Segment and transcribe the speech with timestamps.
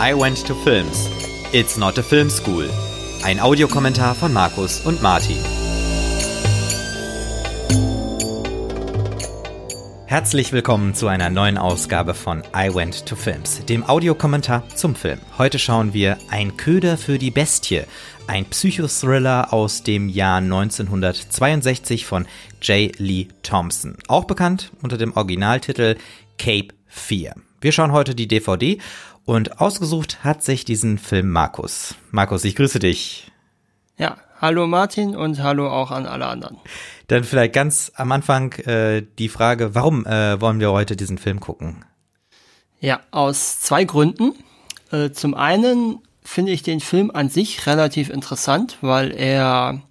[0.00, 1.08] I Went to Films.
[1.52, 2.68] It's not a film school.
[3.22, 5.36] Ein Audiokommentar von Markus und Martin.
[10.06, 15.20] Herzlich willkommen zu einer neuen Ausgabe von I Went to Films, dem Audiokommentar zum Film.
[15.38, 17.82] Heute schauen wir Ein Köder für die Bestie,
[18.26, 22.26] ein Psychothriller aus dem Jahr 1962 von
[22.60, 22.98] J.
[22.98, 25.94] Lee Thompson, auch bekannt unter dem Originaltitel
[26.36, 27.34] Cape 4.
[27.60, 28.78] Wir schauen heute die DVD
[29.24, 31.94] und ausgesucht hat sich diesen Film Markus.
[32.10, 33.30] Markus, ich grüße dich.
[33.96, 36.56] Ja, hallo Martin und hallo auch an alle anderen.
[37.06, 41.40] Dann vielleicht ganz am Anfang äh, die Frage, warum äh, wollen wir heute diesen Film
[41.40, 41.84] gucken?
[42.80, 44.32] Ja, aus zwei Gründen.
[44.90, 49.82] Äh, zum einen finde ich den Film an sich relativ interessant, weil er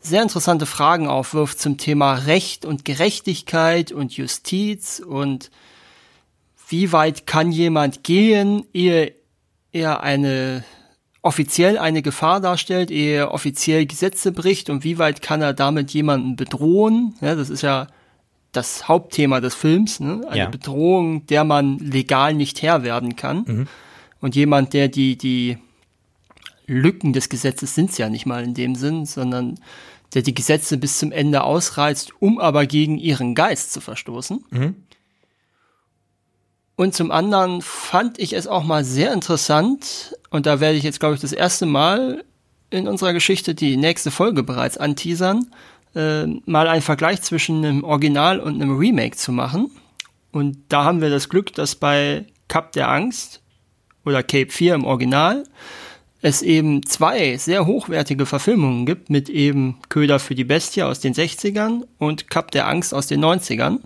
[0.00, 5.50] sehr interessante Fragen aufwirft zum Thema Recht und Gerechtigkeit und Justiz und
[6.72, 9.14] wie weit kann jemand gehen, ehe
[9.72, 10.64] er eine
[11.20, 15.92] offiziell eine Gefahr darstellt, ehe er offiziell Gesetze bricht und wie weit kann er damit
[15.92, 17.14] jemanden bedrohen?
[17.20, 17.86] Ja, das ist ja
[18.50, 20.22] das Hauptthema des Films, ne?
[20.28, 20.48] eine ja.
[20.48, 23.44] Bedrohung, der man legal nicht Herr werden kann.
[23.46, 23.68] Mhm.
[24.20, 25.58] Und jemand, der die, die
[26.66, 29.58] Lücken des Gesetzes sind es ja nicht mal in dem Sinn, sondern
[30.14, 34.44] der die Gesetze bis zum Ende ausreizt, um aber gegen ihren Geist zu verstoßen.
[34.50, 34.74] Mhm.
[36.82, 40.98] Und zum anderen fand ich es auch mal sehr interessant, und da werde ich jetzt,
[40.98, 42.24] glaube ich, das erste Mal
[42.70, 45.46] in unserer Geschichte die nächste Folge bereits anteasern,
[45.94, 49.70] äh, mal einen Vergleich zwischen einem Original und einem Remake zu machen.
[50.32, 53.42] Und da haben wir das Glück, dass bei Cup der Angst
[54.04, 55.44] oder Cape 4 im Original
[56.20, 61.14] es eben zwei sehr hochwertige Verfilmungen gibt mit eben Köder für die Bestie aus den
[61.14, 63.78] 60ern und Cup der Angst aus den 90ern.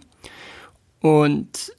[1.03, 1.76] Und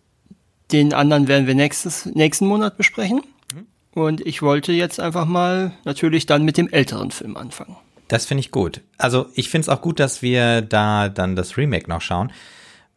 [0.72, 3.22] den anderen werden wir nächstes, nächsten Monat besprechen.
[3.54, 3.68] Mhm.
[4.00, 7.76] Und ich wollte jetzt einfach mal natürlich dann mit dem älteren Film anfangen.
[8.08, 8.82] Das finde ich gut.
[8.98, 12.32] Also ich finde es auch gut, dass wir da dann das Remake noch schauen,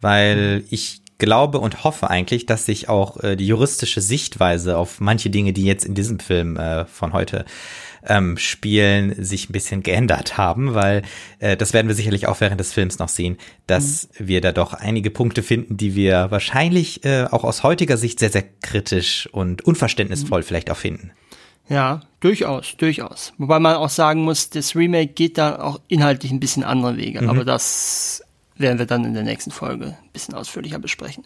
[0.01, 5.31] weil ich glaube und hoffe eigentlich, dass sich auch äh, die juristische Sichtweise auf manche
[5.31, 7.45] Dinge, die jetzt in diesem Film äh, von heute
[8.07, 11.03] ähm, Spielen sich ein bisschen geändert haben, weil
[11.39, 14.29] äh, das werden wir sicherlich auch während des Films noch sehen, dass mhm.
[14.29, 18.31] wir da doch einige Punkte finden, die wir wahrscheinlich äh, auch aus heutiger Sicht sehr,
[18.31, 20.45] sehr kritisch und unverständnisvoll mhm.
[20.45, 21.13] vielleicht auch finden.
[21.69, 23.33] Ja, durchaus, durchaus.
[23.39, 27.23] Wobei man auch sagen muss, das Remake geht da auch inhaltlich ein bisschen andere Wege,
[27.23, 27.31] mhm.
[27.31, 28.25] aber das
[28.57, 31.25] werden wir dann in der nächsten Folge ein bisschen ausführlicher besprechen.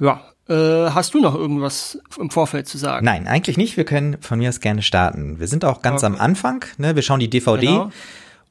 [0.00, 3.06] Ja, hast du noch irgendwas im Vorfeld zu sagen?
[3.06, 3.76] Nein, eigentlich nicht.
[3.76, 5.38] Wir können von mir aus gerne starten.
[5.38, 6.12] Wir sind auch ganz okay.
[6.12, 6.64] am Anfang.
[6.78, 6.94] Ne?
[6.94, 7.90] Wir schauen die DVD genau.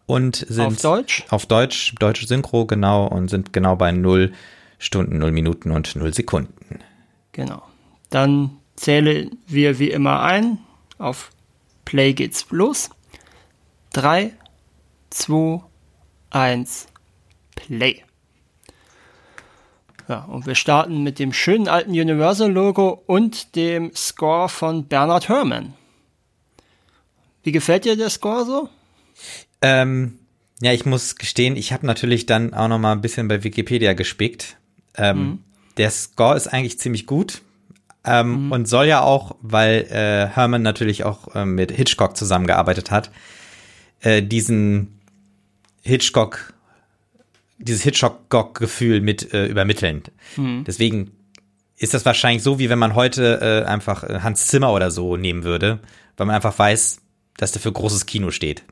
[0.05, 1.25] und sind auf Deutsch.
[1.29, 4.31] Auf Deutsch, deutsche Synchro, genau, und sind genau bei 0
[4.79, 6.79] Stunden, 0 Minuten und 0 Sekunden.
[7.33, 7.61] Genau.
[8.09, 10.57] Dann zählen wir wie immer ein.
[10.97, 11.31] Auf
[11.85, 12.89] Play geht's los.
[13.93, 14.33] 3,
[15.09, 15.61] 2,
[16.31, 16.87] 1,
[17.55, 18.03] Play.
[20.11, 25.73] Ja, und wir starten mit dem schönen alten Universal-Logo und dem Score von Bernard Herrmann.
[27.43, 28.67] Wie gefällt dir der Score so?
[29.61, 30.19] Ähm,
[30.61, 33.93] ja, ich muss gestehen, ich habe natürlich dann auch noch mal ein bisschen bei Wikipedia
[33.93, 34.57] gespickt.
[34.97, 35.39] Ähm, mhm.
[35.77, 37.41] Der Score ist eigentlich ziemlich gut
[38.03, 38.51] ähm, mhm.
[38.51, 43.11] und soll ja auch, weil äh, Herman natürlich auch äh, mit Hitchcock zusammengearbeitet hat,
[44.01, 44.99] äh, diesen
[45.83, 46.53] Hitchcock
[47.61, 50.03] dieses Hitchcock-Gefühl mit äh, übermitteln.
[50.35, 50.63] Mhm.
[50.65, 51.11] Deswegen
[51.77, 55.17] ist das wahrscheinlich so, wie wenn man heute äh, einfach äh, Hans Zimmer oder so
[55.17, 55.79] nehmen würde,
[56.17, 57.01] weil man einfach weiß,
[57.37, 58.63] dass der für großes Kino steht.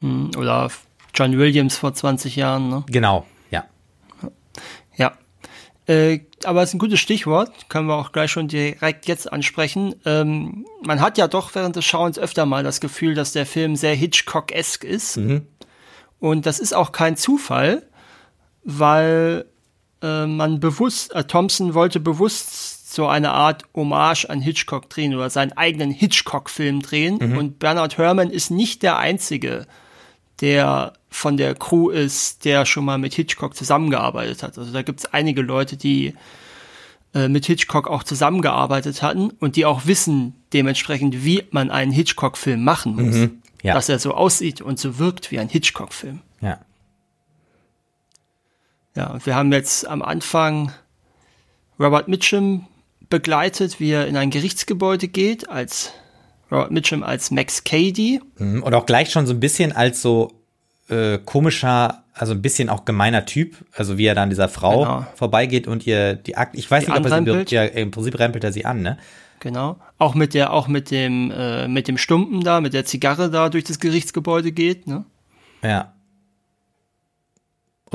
[0.00, 0.32] Mhm.
[0.36, 0.70] Oder
[1.14, 2.84] John Williams vor 20 Jahren, ne?
[2.88, 3.64] Genau, ja.
[4.96, 5.12] Ja.
[5.86, 9.94] Äh, aber es ist ein gutes Stichwort, können wir auch gleich schon direkt jetzt ansprechen.
[10.04, 13.76] Ähm, man hat ja doch während des Schauens öfter mal das Gefühl, dass der Film
[13.76, 15.16] sehr Hitchcock-esk ist.
[15.16, 15.46] Mhm.
[16.18, 17.86] Und das ist auch kein Zufall,
[18.66, 19.46] weil
[20.02, 25.30] äh, man bewusst, äh, Thompson wollte bewusst so eine Art Hommage an Hitchcock drehen oder
[25.30, 27.18] seinen eigenen Hitchcock-Film drehen.
[27.20, 27.38] Mhm.
[27.38, 29.66] Und Bernard Herrmann ist nicht der Einzige,
[30.40, 34.58] der von der Crew ist, der schon mal mit Hitchcock zusammengearbeitet hat.
[34.58, 36.14] Also da gibt es einige Leute, die
[37.14, 42.64] äh, mit Hitchcock auch zusammengearbeitet hatten und die auch wissen dementsprechend, wie man einen Hitchcock-Film
[42.64, 43.14] machen muss.
[43.14, 43.74] Mhm, ja.
[43.74, 46.20] Dass er so aussieht und so wirkt wie ein Hitchcock-Film.
[46.40, 46.58] Ja.
[48.96, 50.72] Ja, und wir haben jetzt am Anfang
[51.78, 52.66] Robert Mitchum
[53.10, 55.92] begleitet, wie er in ein Gerichtsgebäude geht, als
[56.50, 58.20] Robert Mitchum als Max Cady.
[58.38, 60.32] Mhm, und auch gleich schon so ein bisschen als so
[60.88, 65.06] äh, komischer, also ein bisschen auch gemeiner Typ, also wie er dann dieser Frau genau.
[65.14, 68.18] vorbeigeht und ihr die Akte, ich weiß die nicht, ob er sie, ja, im Prinzip
[68.18, 68.98] rempelt er sie an, ne?
[69.40, 69.76] Genau.
[69.98, 73.50] Auch mit der, auch mit dem, äh, mit dem Stumpen da, mit der Zigarre da
[73.50, 75.04] durch das Gerichtsgebäude geht, ne?
[75.62, 75.92] Ja.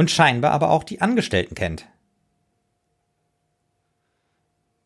[0.01, 1.85] Und scheinbar aber auch die Angestellten kennt.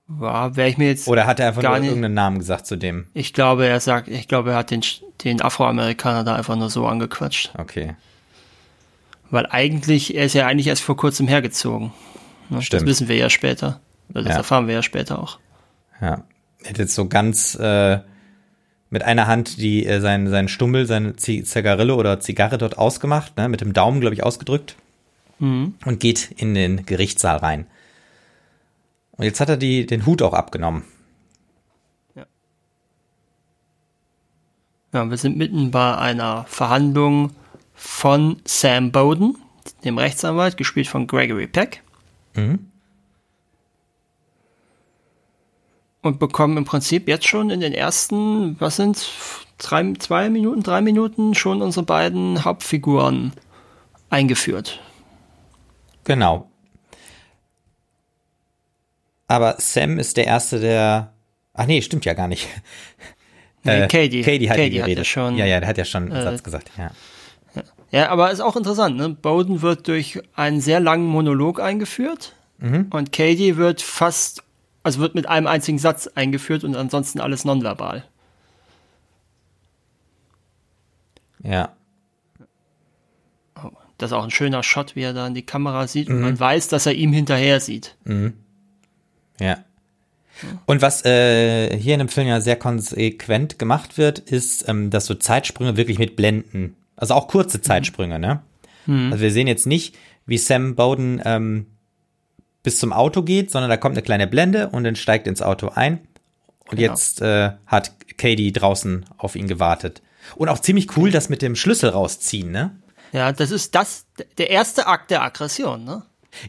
[0.07, 1.07] War, wäre ich mir jetzt.
[1.07, 3.07] Oder hat er einfach nur nicht- irgendeinen Namen gesagt zu dem?
[3.13, 4.81] Ich glaube, er sagt, ich glaube, er hat den,
[5.23, 7.51] den Afroamerikaner da einfach nur so angequatscht.
[7.57, 7.95] Okay.
[9.31, 11.87] Weil eigentlich, er ist ja eigentlich erst vor kurzem hergezogen.
[12.49, 12.57] Ne?
[12.57, 12.85] Das Stimmt.
[12.85, 13.79] wissen wir ja später.
[14.09, 14.33] Das Ja.
[14.33, 15.39] erfahren wir ja später auch.
[15.99, 16.23] Ja.
[16.63, 17.99] Er hat jetzt so ganz äh,
[18.91, 23.49] mit einer Hand die äh, seinen seinen Stummel, seine Zigarille oder Zigarre dort ausgemacht, ne,
[23.49, 24.75] mit dem Daumen glaube ich ausgedrückt
[25.39, 27.67] und geht in den Gerichtssaal rein.
[29.11, 30.83] Und jetzt hat er die den Hut auch abgenommen.
[34.93, 37.31] Ja, wir sind mitten bei einer Verhandlung
[37.73, 39.37] von Sam Bowden,
[39.83, 41.83] dem Rechtsanwalt, gespielt von Gregory Peck.
[46.01, 49.09] Und bekommen im Prinzip jetzt schon in den ersten, was sind
[49.57, 53.33] drei, zwei Minuten, drei Minuten schon unsere beiden Hauptfiguren
[54.09, 54.79] eingeführt.
[56.05, 56.49] Genau.
[59.27, 61.11] Aber Sam ist der erste, der
[61.55, 62.47] Ach nee, stimmt ja gar nicht.
[63.63, 64.21] Nee, Katie.
[64.21, 66.43] Katie hat Katie hat ja schon, ja, ja, der hat ja schon einen äh, Satz
[66.43, 66.91] gesagt, ja.
[67.89, 69.09] Ja, aber ist auch interessant, ne?
[69.09, 74.43] Bowden wird durch einen sehr langen Monolog eingeführt und Katie wird fast,
[74.83, 78.03] also wird mit einem einzigen Satz eingeführt und ansonsten alles nonverbal.
[81.41, 81.73] Ja.
[84.05, 86.39] Das ist auch ein schöner Shot, wie er da in die Kamera sieht und man
[86.39, 87.95] weiß, dass er ihm hinterher sieht.
[89.39, 89.57] Ja.
[90.65, 95.05] Und was äh, hier in dem Film ja sehr konsequent gemacht wird, ist, ähm, dass
[95.05, 98.41] so Zeitsprünge wirklich mit Blenden, also auch kurze Zeitsprünge, ne?
[98.87, 99.95] Also wir sehen jetzt nicht,
[100.27, 101.65] wie Sam Bowden ähm,
[102.61, 105.69] bis zum Auto geht, sondern da kommt eine kleine Blende und dann steigt ins Auto
[105.73, 105.99] ein.
[106.69, 106.91] Und Genau.
[106.91, 110.01] jetzt äh, hat Katie draußen auf ihn gewartet.
[110.35, 112.71] Und auch ziemlich cool, das mit dem Schlüssel rausziehen, ne?
[113.11, 114.05] Ja, das ist das,
[114.37, 116.03] der erste Akt der Aggression, ne?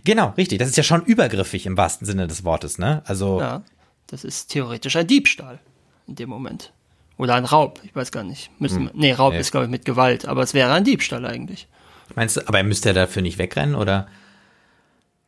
[0.05, 0.59] Genau, richtig.
[0.59, 3.03] Das ist ja schon übergriffig im wahrsten Sinne des Wortes, ne?
[3.07, 3.63] Also Ja,
[4.09, 5.61] das ist theoretisch ein Diebstahl
[6.09, 6.73] in dem Moment.
[7.19, 8.51] Oder ein Raub, ich weiß gar nicht.
[8.61, 9.41] Müssen, Nee, Raub Nee.
[9.41, 11.67] ist, glaube ich, mit Gewalt, aber es wäre ein Diebstahl eigentlich.
[12.15, 14.07] meinst du, aber er müsste ja dafür nicht wegrennen, oder?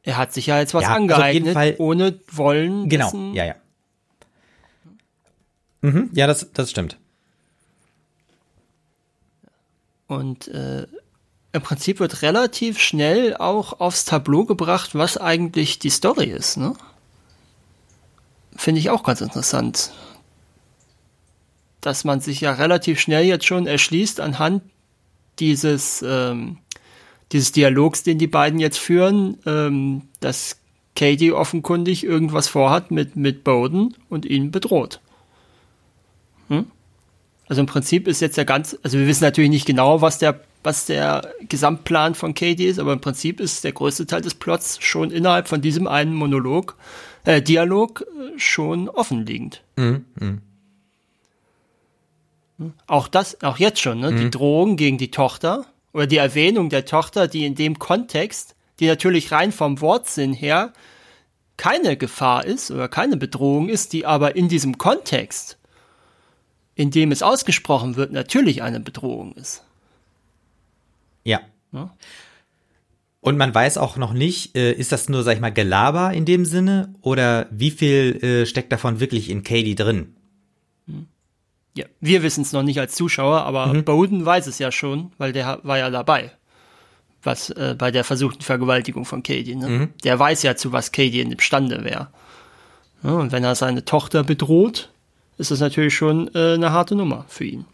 [0.02, 2.88] Er hat sich ja jetzt was Ja, also angeeignet, Fall- ohne wollen.
[2.88, 3.34] Genau, wissen.
[3.34, 3.54] ja, ja.
[5.80, 6.98] Mhm, ja, das, das stimmt.
[10.06, 10.86] Und äh,
[11.52, 16.56] im Prinzip wird relativ schnell auch aufs Tableau gebracht, was eigentlich die Story ist.
[16.56, 16.74] Ne?
[18.56, 19.92] Finde ich auch ganz interessant.
[21.80, 24.62] Dass man sich ja relativ schnell jetzt schon erschließt anhand
[25.38, 26.58] dieses, ähm,
[27.32, 30.58] dieses Dialogs, den die beiden jetzt führen, ähm, dass
[30.96, 35.00] Katie offenkundig irgendwas vorhat mit, mit Bowden und ihn bedroht.
[37.48, 40.40] Also im Prinzip ist jetzt der ganz, also wir wissen natürlich nicht genau, was der,
[40.62, 44.78] was der Gesamtplan von Katie ist, aber im Prinzip ist der größte Teil des Plots
[44.80, 46.76] schon innerhalb von diesem einen Monolog,
[47.24, 49.62] äh, Dialog äh, schon offenliegend.
[52.86, 54.12] Auch das, auch jetzt schon, ne?
[54.14, 58.86] Die Drohung gegen die Tochter oder die Erwähnung der Tochter, die in dem Kontext, die
[58.86, 60.72] natürlich rein vom Wortsinn her
[61.56, 65.58] keine Gefahr ist oder keine Bedrohung ist, die aber in diesem Kontext
[66.78, 69.64] in dem es ausgesprochen wird, natürlich eine Bedrohung ist.
[71.28, 71.40] Ja.
[71.72, 71.94] Ja.
[73.20, 76.24] Und man weiß auch noch nicht, äh, ist das nur, sag ich mal, Gelaber in
[76.24, 80.14] dem Sinne oder wie viel äh, steckt davon wirklich in Katie drin?
[81.76, 85.32] Ja, wir wissen es noch nicht als Zuschauer, aber Bowden weiß es ja schon, weil
[85.32, 86.32] der war ja dabei.
[87.22, 89.56] Was äh, bei der versuchten Vergewaltigung von Katie.
[89.56, 89.90] Ne?
[90.04, 92.08] Der weiß ja, zu was Katie imstande wäre.
[93.02, 94.90] Ja, und wenn er seine Tochter bedroht,
[95.36, 97.66] ist das natürlich schon äh, eine harte Nummer für ihn.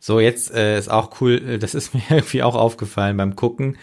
[0.00, 0.02] Ja.
[0.02, 3.76] So, jetzt äh, ist auch cool, äh, das ist mir irgendwie auch aufgefallen beim Gucken,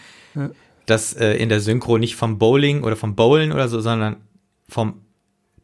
[0.86, 4.16] dass äh, in der Synchro nicht vom Bowling oder vom Bowlen oder so, sondern
[4.68, 5.00] vom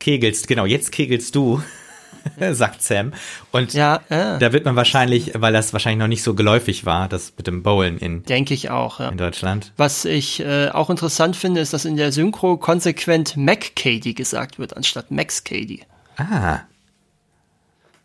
[0.00, 1.62] Kegelst, genau, jetzt kegelst du,
[2.52, 3.12] sagt Sam.
[3.52, 7.08] Und Ja, äh, da wird man wahrscheinlich, weil das wahrscheinlich noch nicht so geläufig war,
[7.08, 9.00] das mit dem Bowlen in, denke ich auch.
[9.00, 9.08] Ja.
[9.08, 9.72] in Deutschland.
[9.76, 14.58] Was ich äh, auch interessant finde, ist, dass in der Synchro konsequent Mac Katie gesagt
[14.58, 15.82] wird, anstatt Max Katie.
[16.16, 16.60] Ah,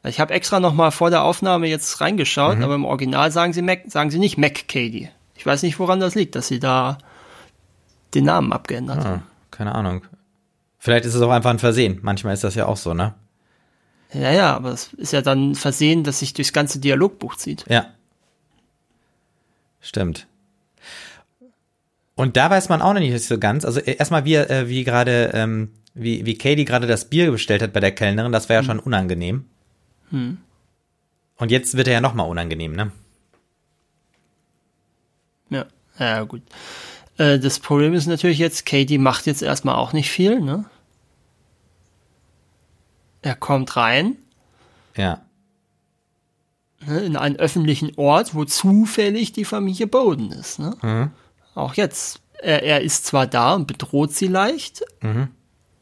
[0.06, 3.62] Ich habe extra noch mal vor der Aufnahme jetzt reingeschaut, aber im Original sagen sie
[3.62, 5.10] Mac, sagen sie nicht Mac Katie.
[5.36, 6.98] Ich weiß nicht, woran das liegt, dass sie da
[8.14, 9.24] den Namen abgeändert haben.
[9.24, 10.04] ah, keine Ahnung.
[10.78, 12.00] Vielleicht ist es auch einfach ein Versehen.
[12.02, 13.14] Manchmal ist das ja auch so, ne?
[14.14, 17.66] Ja, ja, aber es ist ja dann Versehen, dass sich durchs ganze Dialogbuch zieht.
[17.68, 17.88] Ja.
[19.82, 20.28] Stimmt.
[22.16, 23.66] Und da weiß man auch noch nicht so ganz.
[23.66, 27.62] Also äh, erstmal, wie, äh, wie gerade, ähm, wie, wie Katie gerade das Bier bestellt
[27.62, 29.46] hat bei der Kellnerin, das war ja schon unangenehm.
[30.12, 30.38] Hm.
[31.38, 32.92] Und jetzt wird er ja nochmal unangenehm, ne?
[35.50, 35.66] Ja,
[35.98, 36.42] ja gut.
[37.18, 40.66] Äh, das Problem ist natürlich jetzt, Katie macht jetzt erstmal auch nicht viel, ne?
[43.22, 44.18] Er kommt rein.
[44.96, 45.22] Ja.
[46.86, 50.78] Ne, in einen öffentlichen Ort, wo zufällig die Familie Bowden ist, ne?
[50.82, 51.12] Mhm.
[51.56, 52.22] Auch jetzt.
[52.42, 55.28] Er, er ist zwar da und bedroht sie leicht mhm.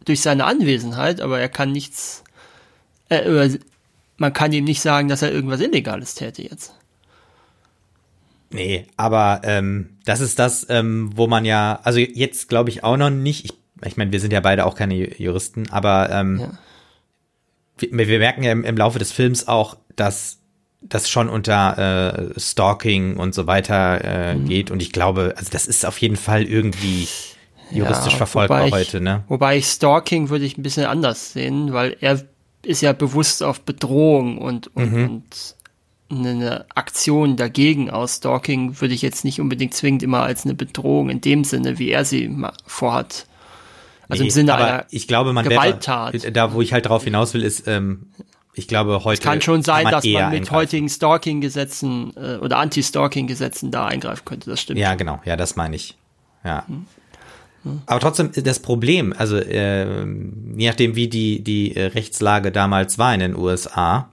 [0.06, 2.24] durch seine Anwesenheit, aber er kann nichts.
[3.10, 3.60] Äh,
[4.18, 6.74] man kann ihm nicht sagen, dass er irgendwas Illegales täte jetzt.
[8.50, 12.98] Nee, aber ähm, das ist das, ähm, wo man ja, also jetzt glaube ich auch
[12.98, 13.54] noch nicht, ich,
[13.86, 16.52] ich meine, wir sind ja beide auch keine Juristen, aber ähm, ja.
[17.78, 20.40] wir, wir, merken ja im, im, Laufe des Films auch, dass
[20.82, 24.48] das schon unter äh, Stalking und so weiter äh, mhm.
[24.48, 27.10] geht und ich glaube, also das ist auf jeden Fall irgendwie
[27.72, 29.24] juristisch ja, verfolgbar ich, heute, ne?
[29.28, 32.22] Wobei ich Stalking würde ich ein bisschen anders sehen, weil er
[32.64, 35.10] ist ja bewusst auf Bedrohung und, und, mhm.
[35.10, 35.56] und
[36.10, 41.10] eine Aktion dagegen aus Stalking würde ich jetzt nicht unbedingt zwingend immer als eine Bedrohung
[41.10, 42.34] in dem Sinne, wie er sie
[42.66, 43.28] vorhat.
[44.10, 46.14] Also nee, im Sinne einer ich glaube, man Gewalttat.
[46.14, 48.08] Wäre, da, wo ich halt drauf hinaus will, ist, ähm,
[48.54, 49.22] ich glaube, heute.
[49.22, 50.56] Es kann schon sein, man dass man mit eingreifen.
[50.56, 54.50] heutigen Stalking-Gesetzen äh, oder Anti-Stalking-Gesetzen da eingreifen könnte.
[54.50, 54.80] Das stimmt.
[54.80, 55.22] Ja, genau.
[55.26, 55.98] Ja, das meine ich.
[56.44, 56.66] Ja.
[56.68, 56.86] Hm.
[57.86, 63.14] Aber trotzdem das Problem, also äh, je nachdem, wie die, die äh, Rechtslage damals war
[63.14, 64.10] in den USA,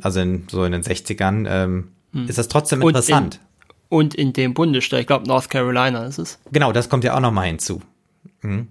[0.00, 2.28] also in, so in den 60ern, ähm, hm.
[2.28, 3.40] ist das trotzdem interessant.
[3.88, 6.38] Und in, und in dem Bundesstaat, ich glaube North Carolina ist es.
[6.50, 7.80] Genau, das kommt ja auch noch mal hinzu.
[8.42, 8.68] Mhm.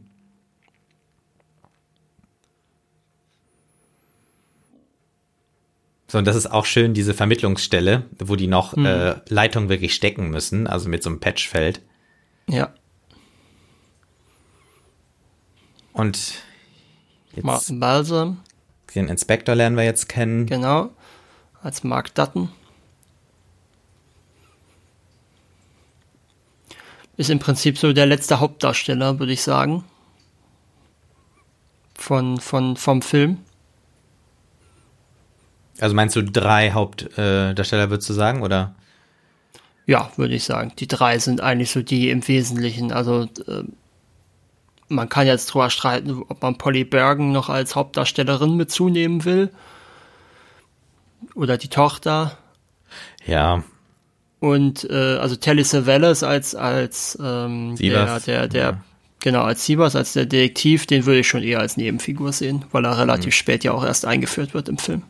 [6.11, 8.85] So, und das ist auch schön, diese Vermittlungsstelle, wo die noch mhm.
[8.85, 11.81] äh, Leitung wirklich stecken müssen, also mit so einem Patchfeld.
[12.49, 12.73] Ja.
[15.93, 16.33] Und
[17.35, 18.39] jetzt Martin Balsam.
[18.95, 20.45] Den Inspektor lernen wir jetzt kennen.
[20.45, 20.91] Genau
[21.63, 22.49] als Mark Dutton.
[27.17, 29.83] Ist im Prinzip so der letzte Hauptdarsteller, würde ich sagen.
[31.93, 33.37] Von, von, vom Film.
[35.79, 38.75] Also meinst du drei Hauptdarsteller, würdest du sagen, oder?
[39.85, 40.73] Ja, würde ich sagen.
[40.79, 42.91] Die drei sind eigentlich so die im Wesentlichen.
[42.91, 43.63] Also äh,
[44.91, 49.49] man kann jetzt drüber streiten, ob man Polly Bergen noch als Hauptdarstellerin mitzunehmen will
[51.35, 52.37] oder die Tochter.
[53.25, 53.63] Ja.
[54.39, 58.83] Und äh, also Telly Savalas als als ähm, der der der ja.
[59.19, 62.85] genau als Siebers als der Detektiv, den würde ich schon eher als Nebenfigur sehen, weil
[62.85, 63.37] er relativ mhm.
[63.37, 65.03] spät ja auch erst eingeführt wird im Film.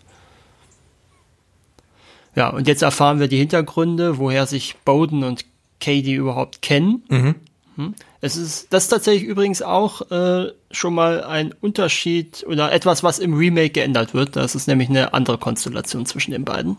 [2.36, 5.46] Ja, und jetzt erfahren wir die Hintergründe, woher sich Bowden und
[5.80, 7.04] Katie überhaupt kennen.
[7.10, 7.36] Mhm.
[7.76, 7.96] Hm?
[8.24, 13.18] Es ist das ist tatsächlich übrigens auch äh, schon mal ein Unterschied oder etwas, was
[13.18, 14.36] im Remake geändert wird.
[14.36, 16.78] Das ist nämlich eine andere Konstellation zwischen den beiden.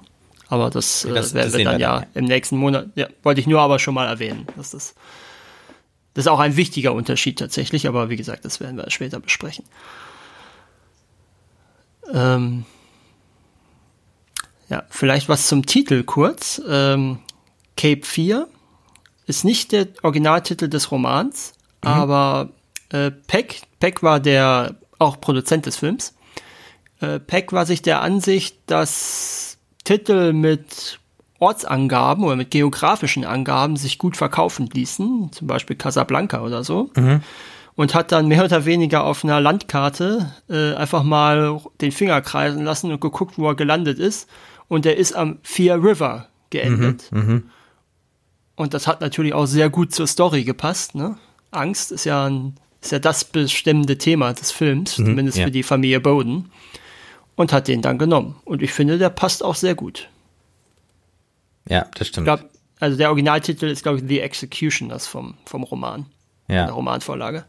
[0.48, 2.88] Aber das, äh, das werden wir dann ja im nächsten Monat.
[2.94, 4.46] Ja, wollte ich nur aber schon mal erwähnen.
[4.56, 4.94] Dass das,
[6.14, 9.64] das ist auch ein wichtiger Unterschied tatsächlich, aber wie gesagt, das werden wir später besprechen.
[12.12, 12.64] Ähm,
[14.68, 16.62] ja, vielleicht was zum Titel kurz.
[16.68, 17.18] Ähm,
[17.76, 18.46] Cape 4
[19.26, 21.90] ist nicht der Originaltitel des Romans, mhm.
[21.90, 22.48] aber
[22.90, 26.14] äh, Peck, Peck war der auch Produzent des Films.
[27.00, 31.00] Äh, Peck war sich der Ansicht, dass Titel mit
[31.38, 36.90] Ortsangaben oder mit geografischen Angaben sich gut verkaufen ließen, zum Beispiel Casablanca oder so.
[36.96, 37.20] Mhm.
[37.74, 42.64] Und hat dann mehr oder weniger auf einer Landkarte äh, einfach mal den Finger kreisen
[42.64, 44.28] lassen und geguckt, wo er gelandet ist.
[44.68, 47.10] Und er ist am Fear River geendet.
[47.10, 47.42] Mhm, mh.
[48.62, 50.94] Und das hat natürlich auch sehr gut zur Story gepasst.
[50.94, 51.18] Ne?
[51.50, 55.46] Angst ist ja, ein, ist ja das bestimmende Thema des Films, mhm, zumindest ja.
[55.46, 56.52] für die Familie Bowden.
[57.34, 58.36] Und hat den dann genommen.
[58.44, 60.08] Und ich finde, der passt auch sehr gut.
[61.68, 62.26] Ja, das stimmt.
[62.26, 62.44] Glaub,
[62.78, 66.06] also der Originaltitel ist, glaube ich, The Executioners vom, vom Roman.
[66.46, 66.66] Ja.
[66.66, 67.44] Der Romanvorlage.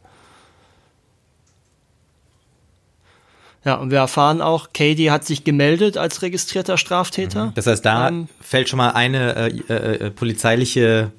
[3.65, 7.48] Ja, und wir erfahren auch, Katie hat sich gemeldet als registrierter Straftäter.
[7.48, 7.53] Mhm.
[7.55, 11.12] Das heißt, da ähm, fällt schon mal eine äh, äh, äh polizeiliche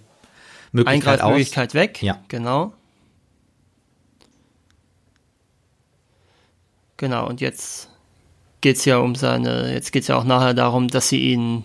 [0.72, 1.30] Möglichkeit aus.
[1.30, 2.02] Möglichkeit weg.
[2.02, 2.20] Ja.
[2.28, 2.74] Genau.
[6.96, 7.88] Genau, und jetzt
[8.60, 11.64] geht's ja um seine, jetzt geht's ja auch nachher darum, dass sie ihn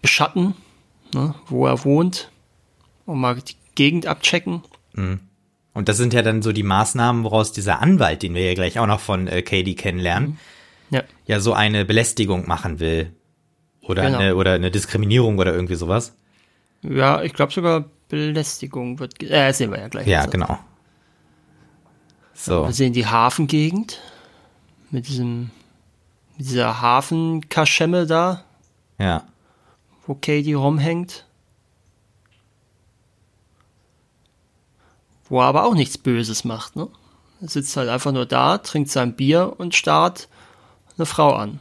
[0.00, 0.54] beschatten,
[1.12, 2.30] ne, wo er wohnt
[3.06, 4.62] und mal die Gegend abchecken.
[4.92, 5.20] Mhm.
[5.74, 8.78] Und das sind ja dann so die Maßnahmen, woraus dieser Anwalt, den wir ja gleich
[8.78, 10.38] auch noch von äh, Katie kennenlernen,
[10.90, 11.02] ja.
[11.26, 13.12] ja so eine Belästigung machen will.
[13.82, 14.18] Oder, genau.
[14.18, 16.16] eine, oder eine Diskriminierung oder irgendwie sowas.
[16.82, 20.06] Ja, ich glaube sogar Belästigung wird, äh, sehen wir ja gleich.
[20.06, 20.58] Ja, genau.
[22.34, 22.66] So.
[22.66, 24.00] Wir sehen die Hafengegend
[24.90, 25.50] mit diesem,
[26.36, 28.44] mit dieser Hafenkaschemme da,
[28.98, 29.24] Ja.
[30.06, 31.26] wo Katie rumhängt.
[35.28, 36.88] Wo er aber auch nichts Böses macht, ne?
[37.40, 40.28] Er sitzt halt einfach nur da, trinkt sein Bier und starrt
[40.96, 41.60] eine Frau an.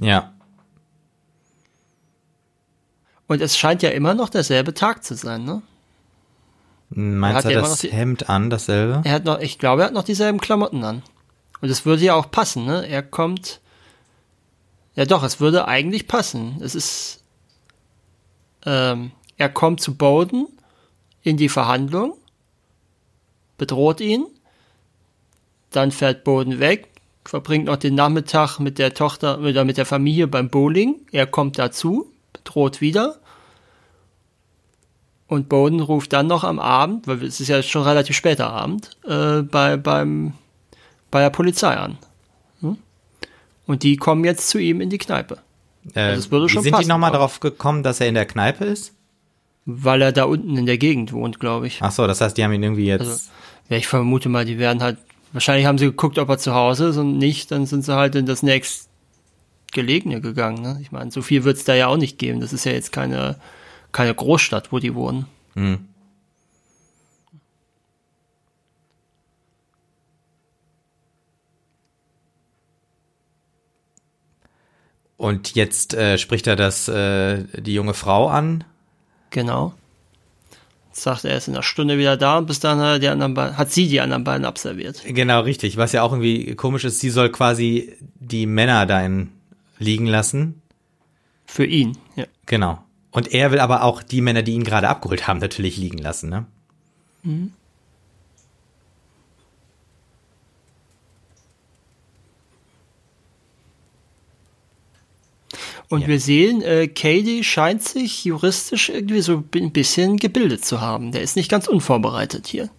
[0.00, 0.32] Ja.
[3.26, 5.62] Und es scheint ja immer noch derselbe Tag zu sein, ne?
[6.90, 9.02] Meinst hat du ja das die- Hemd an, dasselbe?
[9.04, 11.02] Er hat noch, ich glaube, er hat noch dieselben Klamotten an.
[11.60, 12.86] Und es würde ja auch passen, ne?
[12.86, 13.60] Er kommt.
[14.94, 16.58] Ja doch, es würde eigentlich passen.
[16.60, 17.22] Es ist.
[18.64, 20.46] Ähm, er kommt zu Bowden
[21.26, 22.14] in die Verhandlung,
[23.58, 24.26] bedroht ihn,
[25.72, 26.86] dann fährt Bowden weg,
[27.24, 31.00] verbringt noch den Nachmittag mit der Tochter oder mit der Familie beim Bowling.
[31.10, 33.16] Er kommt dazu, bedroht wieder.
[35.26, 38.90] Und Bowden ruft dann noch am Abend, weil es ist ja schon relativ später Abend,
[39.04, 40.34] äh, bei, beim,
[41.10, 41.98] bei der Polizei an.
[42.60, 42.78] Hm?
[43.66, 45.38] Und die kommen jetzt zu ihm in die Kneipe,
[45.94, 48.26] Äh, das würde schon wie sind passen, die nochmal darauf gekommen, dass er in der
[48.26, 48.92] Kneipe ist?
[49.66, 51.78] Weil er da unten in der Gegend wohnt, glaube ich.
[51.82, 53.00] Ach so, das heißt, die haben ihn irgendwie jetzt.
[53.00, 53.30] Also,
[53.68, 54.96] ja, ich vermute mal, die werden halt,
[55.32, 58.14] wahrscheinlich haben sie geguckt, ob er zu Hause ist und nicht, dann sind sie halt
[58.14, 60.62] in das nächstgelegene gegangen.
[60.62, 60.78] Ne?
[60.80, 62.40] Ich meine, so viel wird es da ja auch nicht geben.
[62.40, 63.36] Das ist ja jetzt keine,
[63.90, 65.26] keine Großstadt, wo die wohnen.
[65.54, 65.88] hm.
[75.18, 78.64] Und jetzt äh, spricht er das äh, die junge Frau an.
[79.36, 79.74] Genau.
[80.92, 83.34] Sagt er, er ist in einer Stunde wieder da und bis dann hat, die anderen
[83.34, 85.02] beiden, hat sie die anderen beiden abserviert.
[85.06, 85.76] Genau, richtig.
[85.76, 89.28] Was ja auch irgendwie komisch ist, sie soll quasi die Männer dahin
[89.78, 90.62] liegen lassen.
[91.44, 92.24] Für ihn, ja.
[92.46, 92.82] Genau.
[93.10, 96.30] Und er will aber auch die Männer, die ihn gerade abgeholt haben, natürlich liegen lassen,
[96.30, 96.46] ne?
[105.88, 106.08] Und Ja.
[106.08, 111.12] wir sehen, äh, Cady scheint sich juristisch irgendwie so ein bisschen gebildet zu haben.
[111.12, 112.70] Der ist nicht ganz unvorbereitet hier.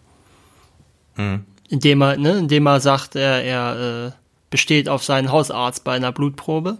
[1.70, 4.12] Indem er, ne, indem er sagt, er, er äh,
[4.50, 6.78] besteht auf seinen Hausarzt bei einer Blutprobe,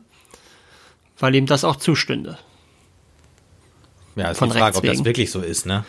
[1.18, 2.38] weil ihm das auch zustünde.
[4.16, 5.86] Ja, ist Von die Frage, ob das wirklich so ist, ne?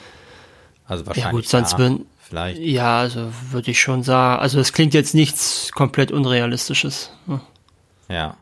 [0.86, 1.32] Also wahrscheinlich.
[1.32, 2.60] gut, sonst ja, würden- Vielleicht.
[2.60, 4.40] Ja, also würde ich schon sagen.
[4.42, 7.10] Also es klingt jetzt nichts komplett Unrealistisches.
[7.26, 7.40] ne?
[8.10, 8.36] Ja.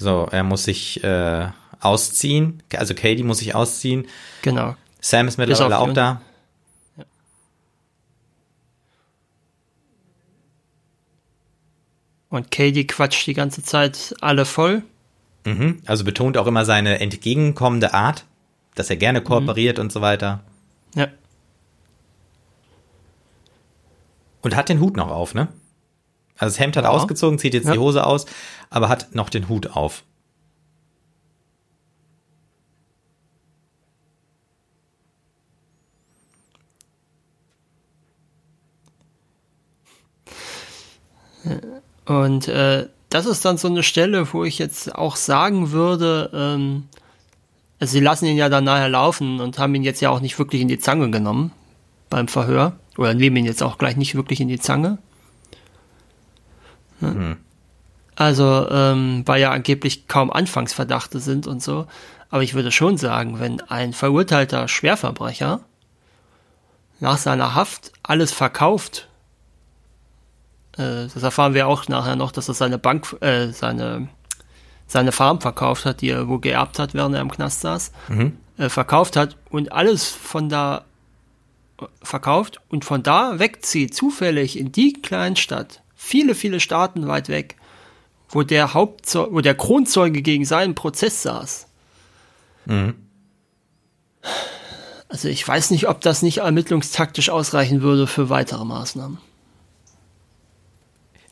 [0.00, 1.48] So, er muss sich äh,
[1.80, 2.62] ausziehen.
[2.74, 4.06] Also Katie muss sich ausziehen.
[4.40, 4.74] Genau.
[5.00, 6.22] Sam ist mittlerweile auch da.
[12.28, 14.82] Und Cady quatscht die ganze Zeit alle voll.
[15.44, 15.82] Mhm.
[15.86, 18.24] Also betont auch immer seine entgegenkommende Art,
[18.74, 19.00] dass er Mhm.
[19.00, 20.40] gerne kooperiert und so weiter.
[20.94, 21.08] Ja.
[24.42, 25.48] Und hat den Hut noch auf, ne?
[26.40, 26.90] Also das Hemd hat Ja.
[26.90, 27.72] ausgezogen, zieht jetzt Ja.
[27.74, 28.24] die Hose aus,
[28.70, 30.02] aber hat noch den Hut auf.
[42.06, 46.84] Und äh, das ist dann so eine Stelle, wo ich jetzt auch sagen würde, ähm,
[47.78, 50.38] also sie lassen ihn ja dann nachher laufen und haben ihn jetzt ja auch nicht
[50.38, 51.52] wirklich in die Zange genommen
[52.08, 52.74] beim Verhör.
[52.98, 54.98] Oder nehmen ihn jetzt auch gleich nicht wirklich in die Zange.
[57.00, 57.36] Ne?
[58.16, 61.86] Also, ähm, weil ja angeblich kaum Anfangsverdachte sind und so.
[62.28, 65.60] Aber ich würde schon sagen, wenn ein verurteilter Schwerverbrecher
[67.00, 69.08] nach seiner Haft alles verkauft,
[70.76, 74.08] äh, das erfahren wir auch nachher noch, dass er seine Bank, äh, seine,
[74.86, 77.92] seine Farm verkauft hat, die er wo geerbt hat, während er im Knast saß,
[78.58, 80.84] äh, verkauft hat und alles von da
[81.80, 87.56] äh, verkauft und von da wegzieht, zufällig in die Kleinstadt, viele, viele Staaten weit weg,
[88.30, 91.66] wo der Hauptzeuge, wo der Kronzeuge gegen seinen Prozess saß.
[95.08, 99.18] Also ich weiß nicht, ob das nicht ermittlungstaktisch ausreichen würde für weitere Maßnahmen.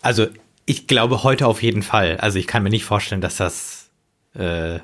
[0.02, 0.26] Also
[0.66, 2.18] ich glaube heute auf jeden Fall.
[2.18, 3.88] Also ich kann mir nicht vorstellen, dass das
[4.34, 4.80] äh,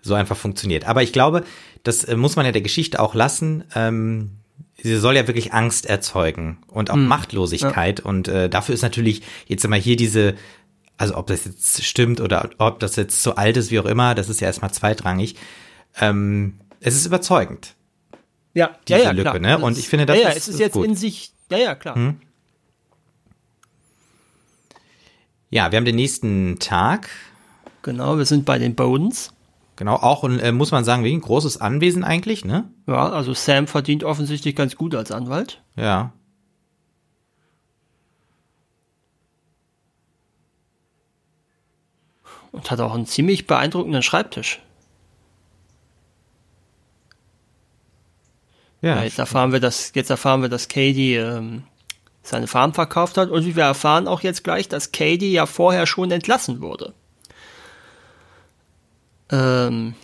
[0.00, 0.84] so einfach funktioniert.
[0.86, 1.44] Aber ich glaube,
[1.82, 3.64] das äh, muss man ja der Geschichte auch lassen.
[3.74, 4.37] Ähm,
[4.80, 8.00] sie soll ja wirklich Angst erzeugen und auch Machtlosigkeit.
[8.00, 10.34] Und äh, dafür ist natürlich jetzt immer hier diese,
[10.96, 14.14] also ob das jetzt stimmt oder ob das jetzt zu alt ist, wie auch immer,
[14.14, 15.36] das ist ja erstmal zweitrangig.
[16.00, 17.74] Ähm, es ist überzeugend.
[18.54, 19.38] Ja, Diese ja, ja, Lücke, klar.
[19.40, 19.58] ne?
[19.58, 20.86] Und ich finde, das ja, ja, ist- es ist ist jetzt gut.
[20.86, 22.14] in sich, ja, ja, klar.
[25.50, 27.08] Ja, wir haben den nächsten Tag.
[27.82, 29.32] Genau, wir sind bei den Bowdens.
[29.78, 32.68] Genau, auch äh, muss man sagen, wegen großes Anwesen eigentlich, ne?
[32.88, 35.62] Ja, also Sam verdient offensichtlich ganz gut als Anwalt.
[35.76, 36.12] Ja.
[42.50, 44.60] Und hat auch einen ziemlich beeindruckenden Schreibtisch.
[48.82, 49.04] Ja.
[49.04, 51.62] Jetzt erfahren wir, dass, jetzt erfahren wir, dass Katie ähm,
[52.22, 56.10] seine Farm verkauft hat und wir erfahren auch jetzt gleich, dass Katie ja vorher schon
[56.10, 56.94] entlassen wurde.
[59.30, 59.94] Ähm,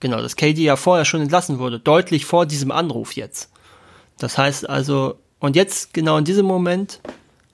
[0.00, 3.50] genau, dass Katie ja vorher schon entlassen wurde, deutlich vor diesem Anruf jetzt.
[4.18, 7.00] Das heißt also, und jetzt genau in diesem Moment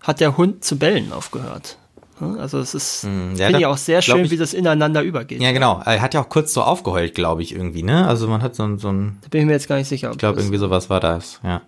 [0.01, 1.79] hat der Hund zu bellen aufgehört.
[2.21, 5.41] Also es ist, hm, ja, finde ich auch sehr schön, ich, wie das ineinander übergeht.
[5.41, 5.83] Ja, genau.
[5.85, 8.07] Er hat ja auch kurz so aufgeheult, glaube ich, irgendwie, ne?
[8.07, 9.19] Also man hat so, so ein.
[9.23, 10.11] Da bin ich mir jetzt gar nicht sicher.
[10.13, 11.63] Ich glaube, irgendwie sowas war das, ja.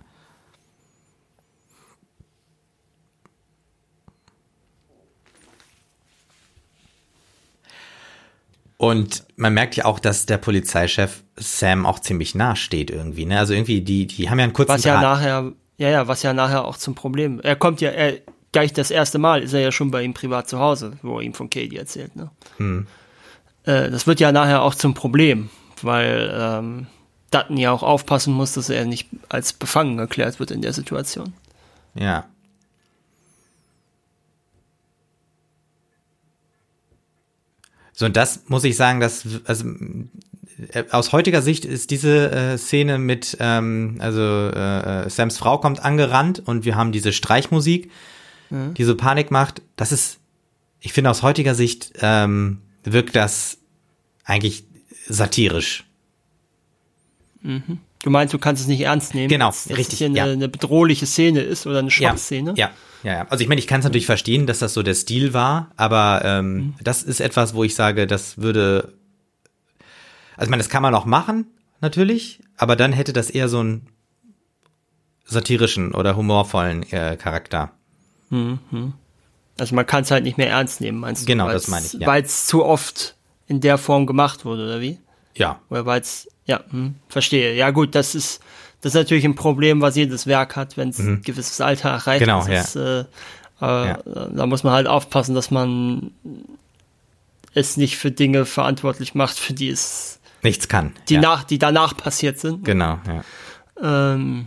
[8.85, 13.39] Und man merkt ja auch, dass der Polizeichef Sam auch ziemlich nah steht irgendwie, ne?
[13.39, 15.03] Also irgendwie, die, die haben ja einen kurzen Was ja Draht.
[15.03, 17.41] nachher, ja, ja, was ja nachher auch zum Problem.
[17.41, 18.19] Er kommt ja, er,
[18.53, 21.23] gleich das erste Mal ist er ja schon bei ihm privat zu Hause, wo er
[21.23, 22.31] ihm von Katie erzählt, ne?
[22.59, 22.87] Hm.
[23.65, 25.49] Äh, das wird ja nachher auch zum Problem,
[25.81, 26.87] weil ähm,
[27.31, 31.33] Dutton ja auch aufpassen muss, dass er nicht als befangen erklärt wird in der Situation.
[31.95, 32.27] Ja.
[37.97, 39.65] So, und das muss ich sagen, dass, also
[40.73, 45.85] äh, aus heutiger Sicht ist diese äh, Szene mit, ähm, also äh, Sams Frau kommt
[45.85, 47.91] angerannt und wir haben diese Streichmusik,
[48.51, 48.75] mhm.
[48.75, 49.63] die so Panik macht.
[49.77, 50.19] Das ist,
[50.81, 53.59] ich finde aus heutiger Sicht ähm, wirkt das
[54.25, 54.65] eigentlich
[55.09, 55.85] satirisch.
[57.43, 57.79] Mhm.
[58.05, 60.25] Du meinst, du kannst es nicht ernst nehmen, genau, dass, dass richtig, es eine, ja.
[60.25, 62.53] eine bedrohliche Szene ist oder eine Schwachszene.
[62.55, 62.71] Ja,
[63.03, 63.27] ja, ja.
[63.31, 66.21] Also ich meine, ich kann es natürlich verstehen, dass das so der Stil war, aber
[66.23, 66.75] ähm, mhm.
[66.83, 68.93] das ist etwas, wo ich sage, das würde.
[70.37, 71.47] Also ich meine, das kann man auch machen,
[71.81, 73.87] natürlich, aber dann hätte das eher so einen
[75.25, 77.73] satirischen oder humorvollen äh, Charakter.
[78.29, 78.93] Mhm.
[79.59, 81.27] Also man kann es halt nicht mehr ernst nehmen, meinst du?
[81.27, 81.95] Genau, das meine ich.
[81.95, 82.07] Ja.
[82.07, 84.99] Weil es zu oft in der Form gemacht wurde, oder wie?
[85.37, 85.63] Ja.
[85.71, 87.55] Oder weil es ja, hm, verstehe.
[87.55, 88.41] Ja gut, das ist
[88.85, 91.15] das ist natürlich ein Problem, was jedes Werk hat, wenn es mhm.
[91.15, 92.21] ein gewisses Alter erreicht.
[92.21, 92.61] Genau, ja.
[92.61, 93.05] Ist, äh, äh,
[93.61, 93.99] ja.
[94.05, 96.11] Da muss man halt aufpassen, dass man
[97.55, 100.93] es nicht für Dinge verantwortlich macht, für die es nichts kann.
[101.09, 101.23] Die ja.
[101.23, 102.63] nach, die danach passiert sind.
[102.67, 103.25] Genau, ja.
[104.13, 104.47] Ähm,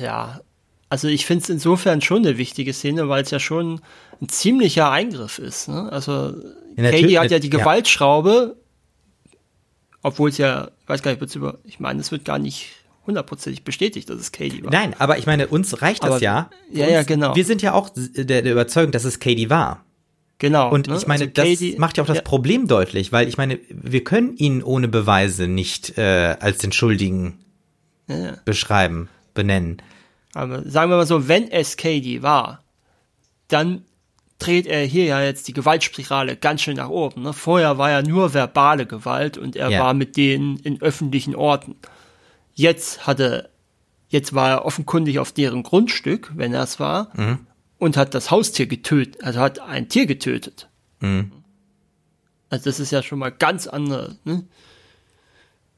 [0.00, 0.40] ja,
[0.88, 3.80] also ich finde es insofern schon eine wichtige Szene, weil es ja schon
[4.20, 5.68] ein ziemlicher Eingriff ist.
[5.68, 5.88] Ne?
[5.92, 6.34] Also
[6.76, 8.56] ja, Katie hat ja die Gewaltschraube
[10.02, 12.68] obwohl es ja, ich weiß gar nicht, über, ich meine, es wird gar nicht
[13.06, 14.70] hundertprozentig bestätigt, dass es Katie war.
[14.70, 16.50] Nein, aber ich meine, uns reicht das aber, ja.
[16.70, 17.34] Ja, uns, ja, genau.
[17.34, 19.84] Wir sind ja auch der, der Überzeugung, dass es Katie war.
[20.38, 20.70] Genau.
[20.70, 20.96] Und ne?
[20.96, 22.22] ich meine, also das Katie, macht ja auch das ja.
[22.22, 27.38] Problem deutlich, weil ich meine, wir können ihn ohne Beweise nicht äh, als den Schuldigen
[28.08, 28.38] ja.
[28.44, 29.82] beschreiben, benennen.
[30.32, 32.62] Aber sagen wir mal so, wenn es Katie war,
[33.48, 33.84] dann
[34.40, 37.22] dreht er hier ja jetzt die Gewaltspirale ganz schön nach oben.
[37.22, 37.32] Ne?
[37.32, 39.80] Vorher war ja nur verbale Gewalt und er ja.
[39.80, 41.76] war mit denen in öffentlichen Orten.
[42.54, 43.50] Jetzt hatte,
[44.08, 47.46] jetzt war er offenkundig auf deren Grundstück, wenn er es war, mhm.
[47.78, 50.68] und hat das Haustier getötet, also hat ein Tier getötet.
[51.00, 51.30] Mhm.
[52.48, 54.16] Also das ist ja schon mal ganz andere.
[54.24, 54.44] Ne?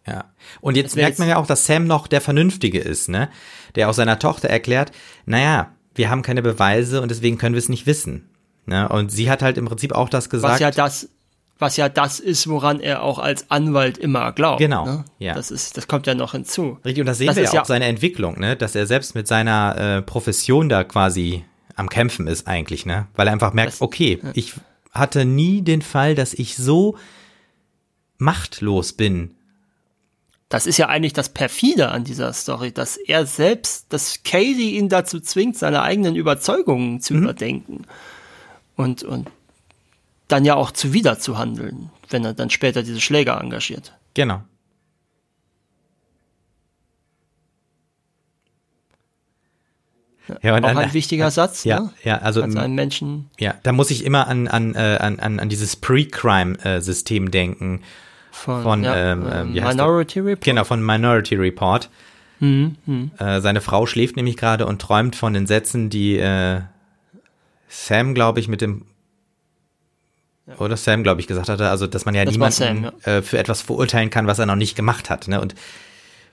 [0.07, 0.33] Ja.
[0.61, 3.29] Und jetzt merkt man ja auch, dass Sam noch der Vernünftige ist, ne?
[3.75, 4.91] Der auch seiner Tochter erklärt,
[5.27, 8.29] naja, wir haben keine Beweise und deswegen können wir es nicht wissen.
[8.67, 8.89] Ne?
[8.89, 10.55] Und sie hat halt im Prinzip auch das gesagt.
[10.55, 11.09] Was ja das,
[11.59, 14.59] was ja das ist, woran er auch als Anwalt immer glaubt.
[14.59, 14.85] Genau.
[14.85, 15.05] Ne?
[15.19, 15.35] Ja.
[15.35, 16.79] Das ist, das kommt ja noch hinzu.
[16.85, 18.57] Richtig, und das sehen das wir ja auch ja seine Entwicklung, ne?
[18.57, 21.45] Dass er selbst mit seiner äh, Profession da quasi
[21.75, 23.09] am Kämpfen ist eigentlich, ne?
[23.15, 24.31] Weil er einfach merkt, das, okay, ja.
[24.35, 24.55] ich
[24.91, 26.97] hatte nie den Fall, dass ich so
[28.19, 29.35] machtlos bin.
[30.49, 34.91] Das ist ja eigentlich das perfide an dieser Story, dass er selbst, dass Casey ihn
[34.91, 37.23] dazu zwingt, seine eigenen Überzeugungen zu mhm.
[37.23, 37.87] überdenken
[38.83, 39.29] und, und
[40.29, 43.93] dann ja auch zuwider zu handeln, wenn er dann später diese Schläger engagiert.
[44.15, 44.43] Genau.
[50.41, 51.91] Ja, und auch an, ein wichtiger Satz, ja, ne?
[52.05, 53.29] ja, also als einen Menschen.
[53.39, 57.83] Ja, da muss ich immer an an äh, an, an dieses Pre-Crime-System denken
[58.31, 60.45] von, von ja, ähm, ähm Minority Report.
[60.45, 61.91] Genau, von Minority Report.
[62.39, 63.09] Mhm, mh.
[63.19, 66.63] äh, seine Frau schläft nämlich gerade und träumt von den Sätzen, die äh,
[67.73, 68.85] Sam, glaube ich, mit dem
[70.47, 70.59] ja.
[70.59, 72.93] oder Sam, glaube ich, gesagt hatte, also dass man ja das niemanden Sam, ja.
[73.05, 75.27] Äh, für etwas verurteilen kann, was er noch nicht gemacht hat.
[75.27, 75.41] Ne?
[75.41, 75.55] Und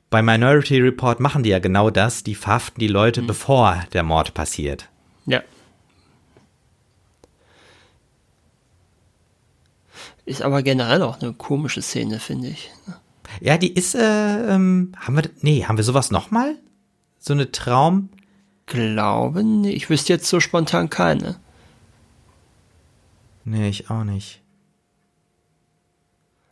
[0.09, 3.27] bei Minority Report machen die ja genau das, die verhaften die Leute, mhm.
[3.27, 4.89] bevor der Mord passiert.
[5.25, 5.41] Ja.
[10.25, 12.69] Ist aber generell auch eine komische Szene, finde ich.
[13.39, 16.57] Ja, die ist, äh, ähm, haben wir, nee, haben wir sowas nochmal?
[17.17, 18.09] So eine Traum?
[18.69, 21.39] Glaube, nee, ich wüsste jetzt so spontan keine.
[23.43, 24.41] Nee, ich auch nicht.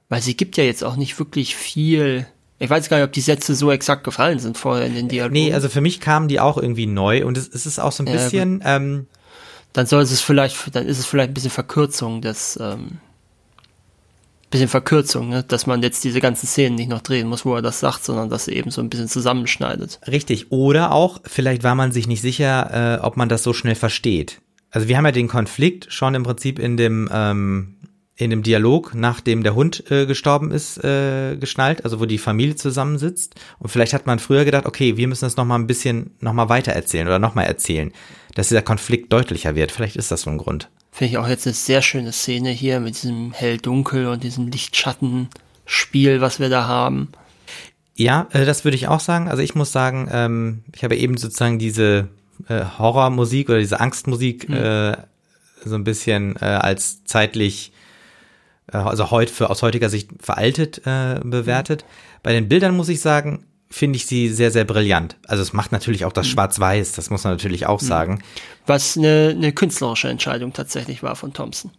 [0.09, 2.25] Weil sie gibt ja jetzt auch nicht wirklich viel.
[2.59, 5.33] Ich weiß gar nicht, ob die Sätze so exakt gefallen sind vorher in den Dialogen.
[5.33, 8.03] Nee, also für mich kamen die auch irgendwie neu und es, es ist auch so
[8.03, 9.05] ein Ja, bisschen, ähm,
[9.73, 12.99] dann soll es vielleicht, dann ist es vielleicht ein bisschen Verkürzung des, ähm,
[14.49, 15.43] bisschen Verkürzung, ne?
[15.43, 18.29] dass man jetzt diese ganzen Szenen nicht noch drehen muss, wo er das sagt, sondern
[18.29, 19.99] dass er eben so ein bisschen zusammenschneidet.
[20.07, 20.51] Richtig.
[20.51, 24.41] Oder auch, vielleicht war man sich nicht sicher, äh, ob man das so schnell versteht.
[24.71, 27.77] Also wir haben ja den Konflikt schon im Prinzip in dem, ähm,
[28.15, 32.55] in dem Dialog, nachdem der Hund äh, gestorben ist, äh, geschnallt, also wo die Familie
[32.55, 33.35] zusammensitzt.
[33.59, 36.33] Und vielleicht hat man früher gedacht, okay, wir müssen das noch mal ein bisschen noch
[36.33, 37.91] mal weiter erzählen oder noch mal erzählen,
[38.37, 39.71] dass dieser Konflikt deutlicher wird.
[39.71, 40.69] Vielleicht ist das so ein Grund.
[40.91, 46.21] Finde ich auch jetzt eine sehr schöne Szene hier mit diesem Hell-Dunkel und diesem Licht-Schatten-Spiel,
[46.21, 47.09] was wir da haben.
[47.95, 49.27] Ja, äh, das würde ich auch sagen.
[49.27, 52.09] Also ich muss sagen, ähm, ich habe eben sozusagen diese
[52.47, 54.95] äh, Horrormusik oder diese Angstmusik äh,
[55.65, 57.71] so ein bisschen als zeitlich,
[58.67, 61.83] also heute für aus heutiger Sicht veraltet bewertet.
[62.21, 65.15] Bei den Bildern muss ich sagen, finde ich sie sehr, sehr brillant.
[65.27, 68.23] Also es macht natürlich auch das Schwarz-Weiß, das muss man natürlich auch sagen.
[68.65, 71.71] Was eine, eine künstlerische Entscheidung tatsächlich war von Thompson.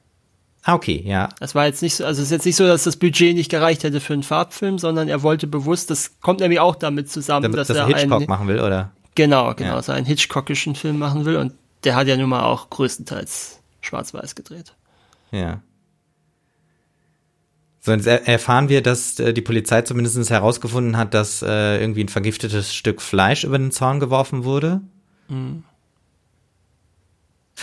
[0.64, 1.30] Ah, okay, ja.
[1.40, 3.50] Das war jetzt nicht so, also es ist jetzt nicht so, dass das Budget nicht
[3.50, 7.44] gereicht hätte für einen Farbfilm, sondern er wollte bewusst, das kommt nämlich auch damit zusammen,
[7.44, 8.90] Damit, dass dass er er Hitchcock einen, machen will, oder?
[9.14, 9.76] genau, genau, Ja.
[9.76, 13.60] dass er einen Hitchcockischen Film machen will und der hat ja nun mal auch größtenteils
[13.80, 14.74] schwarz-weiß gedreht.
[15.30, 15.60] Ja.
[17.88, 22.04] So, jetzt er- erfahren wir, dass äh, die Polizei zumindest herausgefunden hat, dass äh, irgendwie
[22.04, 24.82] ein vergiftetes Stück Fleisch über den Zaun geworfen wurde.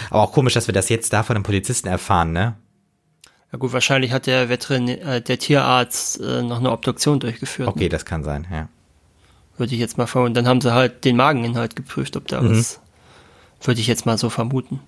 [0.09, 2.55] Aber auch komisch, dass wir das jetzt da von einem Polizisten erfahren, ne?
[3.51, 7.69] Ja gut, wahrscheinlich hat der Veterinär, äh, der Tierarzt äh, noch eine Obduktion durchgeführt.
[7.69, 8.67] Okay, das kann sein, ja.
[9.57, 10.33] Würde ich jetzt mal vermuten.
[10.33, 12.49] Dann haben sie halt den Mageninhalt geprüft, ob da Mhm.
[12.57, 12.79] was.
[13.61, 14.81] Würde ich jetzt mal so vermuten.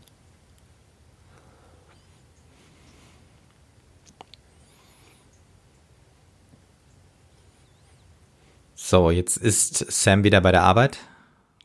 [8.89, 10.99] So, jetzt ist Sam wieder bei der Arbeit.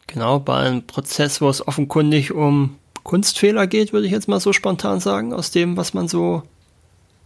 [0.08, 4.52] Genau, bei einem Prozess, wo es offenkundig um Kunstfehler geht, würde ich jetzt mal so
[4.52, 6.42] spontan sagen, aus dem, was man so.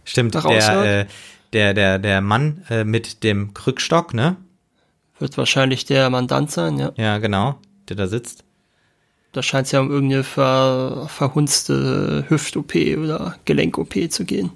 [0.05, 1.05] Stimmt, der, äh,
[1.51, 4.35] der, der, der Mann äh, mit dem Krückstock, ne?
[5.17, 6.91] Wird wahrscheinlich der Mandant sein, ja.
[6.95, 7.55] Ja, genau,
[7.89, 8.43] der da sitzt.
[9.31, 14.51] Da scheint es ja um irgendeine ver, verhunzte Hüft-OP oder Gelenk-OP zu gehen.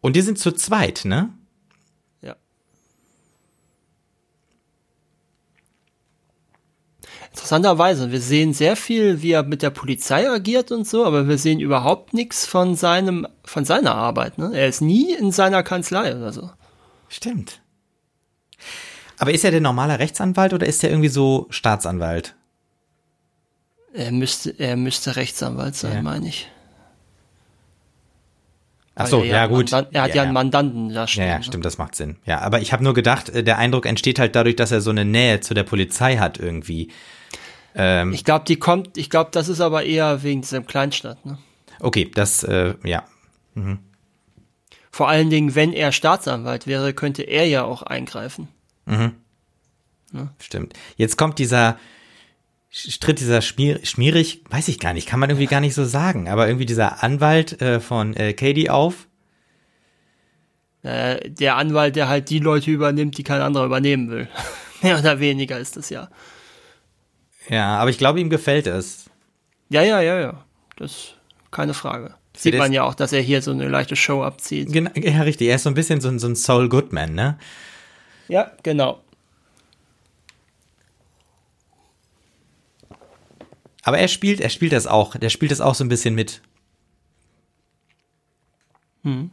[0.00, 1.28] Und die sind zu zweit, ne?
[7.38, 11.38] Interessanterweise, wir sehen sehr viel, wie er mit der Polizei agiert und so, aber wir
[11.38, 14.38] sehen überhaupt nichts von seinem, von seiner Arbeit.
[14.38, 14.50] Ne?
[14.54, 16.50] Er ist nie in seiner Kanzlei oder so.
[17.08, 17.60] Stimmt.
[19.20, 22.34] Aber ist er denn normaler Rechtsanwalt oder ist er irgendwie so Staatsanwalt?
[23.94, 26.02] Er müsste, er müsste Rechtsanwalt sein, Ja.
[26.02, 26.50] meine ich.
[28.96, 29.70] Ach so, ja gut.
[29.70, 31.28] Mandan- er hat ja, einen Mandanten da Ja, stehen.
[31.28, 31.44] ja, ne?
[31.44, 32.16] stimmt, das macht Sinn.
[32.26, 34.90] Ja, aber ich habe nur gedacht, äh, der Eindruck entsteht halt dadurch, dass er so
[34.90, 36.90] eine Nähe zu der Polizei hat irgendwie.
[37.78, 41.24] Ähm, Ich glaube, die kommt, ich glaube, das ist aber eher wegen diesem Kleinstadt.
[41.24, 41.38] Ne?
[41.80, 43.04] okay, das, äh, ja.
[44.90, 48.48] Vor allen Dingen, wenn er Staatsanwalt wäre, könnte er ja auch eingreifen.
[50.38, 50.74] Stimmt.
[50.96, 51.78] Jetzt kommt dieser
[52.70, 56.28] Stritt, dieser Schmier, schmierig, weiß ich gar nicht, kann man irgendwie gar nicht so sagen,
[56.28, 59.08] aber irgendwie dieser Anwalt äh, von äh, Katie auf.
[60.82, 64.28] Äh, der Anwalt, der halt die Leute übernimmt, die kein anderer übernehmen will.
[64.82, 66.08] Mehr oder weniger ist das ja.
[67.48, 69.08] Ja, aber ich glaube, ihm gefällt es.
[69.70, 70.44] Ja, ja, ja, ja.
[70.76, 71.14] Das
[71.50, 72.14] keine Frage.
[72.36, 74.72] Sieht man ja auch, dass er hier so eine leichte Show abzieht.
[74.72, 75.48] Genau, ja, richtig.
[75.48, 77.38] Er ist so ein bisschen so, ein- so ein Saul Goodman, ne?
[78.28, 79.00] Ja, genau.
[83.82, 85.16] Aber er spielt, er spielt das auch.
[85.16, 86.42] Der spielt das auch so ein bisschen mit.
[89.02, 89.30] Ne,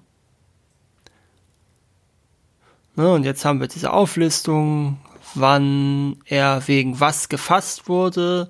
[2.96, 4.98] und jetzt haben wir diese Auflistung,
[5.40, 8.50] wann er wegen was gefasst wurde.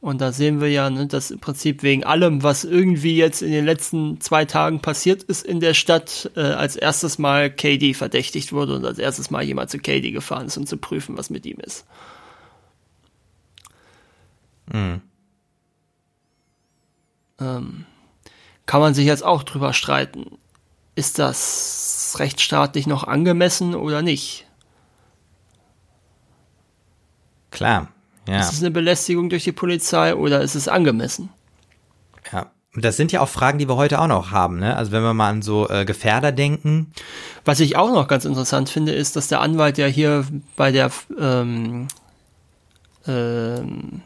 [0.00, 3.50] Und da sehen wir ja, ne, dass im Prinzip wegen allem, was irgendwie jetzt in
[3.50, 8.52] den letzten zwei Tagen passiert ist in der Stadt, äh, als erstes Mal Katie verdächtigt
[8.52, 11.46] wurde und als erstes Mal jemand zu Katie gefahren ist, um zu prüfen, was mit
[11.46, 11.86] ihm ist.
[17.40, 17.84] Ähm,
[18.66, 20.38] kann man sich jetzt auch drüber streiten.
[20.94, 24.45] Ist das rechtsstaatlich noch angemessen oder nicht?
[27.56, 27.88] Klar.
[28.28, 28.40] Ja.
[28.40, 31.30] Ist es eine Belästigung durch die Polizei oder ist es angemessen?
[32.32, 32.50] ja.
[32.74, 34.58] Und das sind ja auch Fragen, die wir heute auch noch haben.
[34.58, 34.76] Ne?
[34.76, 36.92] Also wenn wir mal an so äh, Gefährder denken.
[37.46, 40.90] Was ich auch noch ganz interessant finde, ist, dass der Anwalt ja hier bei der
[41.18, 41.88] ähm,
[43.06, 44.02] ähm,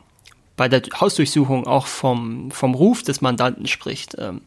[0.56, 4.14] bei der Hausdurchsuchung auch vom, vom Ruf des Mandanten spricht.
[4.18, 4.42] Ähm,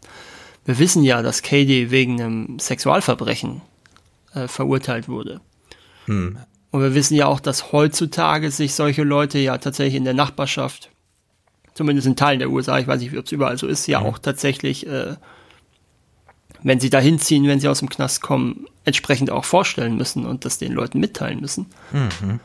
[0.63, 3.59] wir wissen ja, dass Katie wegen einem Sexualverbrechen
[4.33, 5.41] äh, verurteilt wurde.
[6.05, 6.37] Hm.
[6.73, 10.89] Und wir wissen ja auch, dass heutzutage sich solche Leute ja tatsächlich in der Nachbarschaft
[11.75, 14.07] zumindest in Teilen der USA, ich weiß nicht, ob es überall so ist, ja mhm.
[14.07, 15.15] auch tatsächlich, äh,
[16.63, 20.45] wenn sie da hinziehen, wenn sie aus dem Knast kommen, entsprechend auch vorstellen müssen und
[20.45, 21.67] das den Leuten mitteilen müssen.
[21.91, 22.39] Mhm.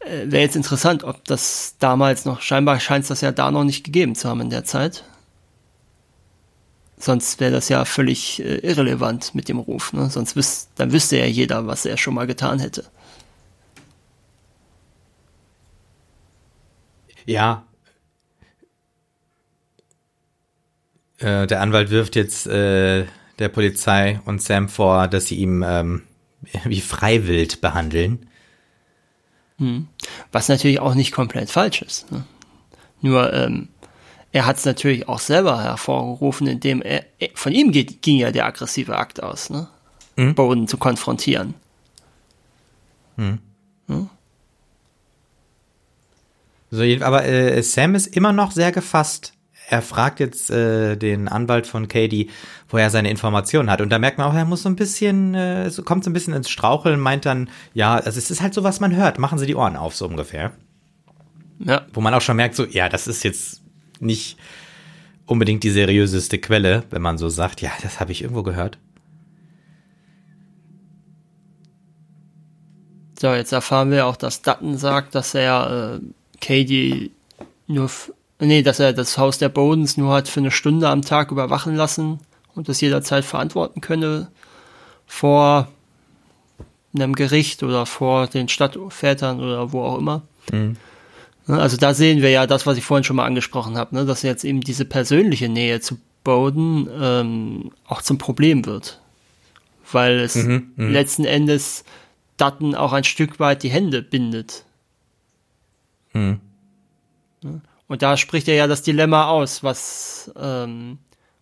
[0.00, 3.62] Äh, Wäre jetzt interessant, ob das damals noch, scheinbar scheint es das ja da noch
[3.62, 5.04] nicht gegeben zu haben in der Zeit.
[6.98, 9.92] Sonst wäre das ja völlig äh, irrelevant mit dem Ruf.
[9.92, 10.10] Ne?
[10.10, 12.84] Sonst wüs dann wüsste ja jeder, was er schon mal getan hätte.
[17.26, 17.64] Ja,
[21.22, 23.06] Äh, der Anwalt wirft jetzt äh,
[23.38, 26.02] der Polizei und Sam vor, dass sie ihm ähm,
[26.64, 28.28] wie freiwillig behandeln.
[29.58, 29.88] Hm.
[30.32, 32.10] Was natürlich auch nicht komplett falsch ist.
[32.10, 32.24] Ne?
[33.00, 33.68] Nur ähm,
[34.32, 37.04] er hat es natürlich auch selber hervorgerufen, indem er,
[37.34, 39.68] von ihm geht, ging ja der aggressive Akt aus, ne?
[40.16, 40.34] Hm?
[40.34, 41.54] Boden zu konfrontieren.
[43.16, 43.38] Hm.
[46.72, 49.34] So, aber äh, Sam ist immer noch sehr gefasst
[49.72, 52.28] er fragt jetzt äh, den Anwalt von Katie,
[52.68, 53.80] wo er seine Informationen hat.
[53.80, 56.12] Und da merkt man auch, er muss so ein bisschen, äh, so, kommt so ein
[56.12, 59.38] bisschen ins Straucheln, meint dann, ja, also es ist halt so, was man hört, machen
[59.38, 60.52] Sie die Ohren auf, so ungefähr.
[61.60, 61.86] Ja.
[61.94, 63.62] Wo man auch schon merkt, so, ja, das ist jetzt
[63.98, 64.36] nicht
[65.24, 68.78] unbedingt die seriöseste Quelle, wenn man so sagt, ja, das habe ich irgendwo gehört.
[73.18, 76.06] So, jetzt erfahren wir auch, dass Dutton sagt, dass er äh,
[76.42, 77.12] Katie
[77.66, 77.88] nur
[78.44, 81.76] Nee, dass er das Haus der Bodens nur hat für eine Stunde am Tag überwachen
[81.76, 82.18] lassen
[82.56, 84.32] und das jederzeit verantworten könne
[85.06, 85.68] vor
[86.92, 90.22] einem Gericht oder vor den Stadtvätern oder wo auch immer.
[90.50, 90.76] Mhm.
[91.46, 94.04] Ne, also da sehen wir ja das, was ich vorhin schon mal angesprochen habe, ne,
[94.04, 99.00] dass jetzt eben diese persönliche Nähe zu Bowden ähm, auch zum Problem wird.
[99.92, 100.90] Weil es mhm, mhm.
[100.90, 101.84] letzten Endes
[102.38, 104.64] Dutton auch ein Stück weit die Hände bindet.
[106.12, 106.40] Mhm.
[107.88, 110.98] Und da spricht er ja das Dilemma aus, was, ähm,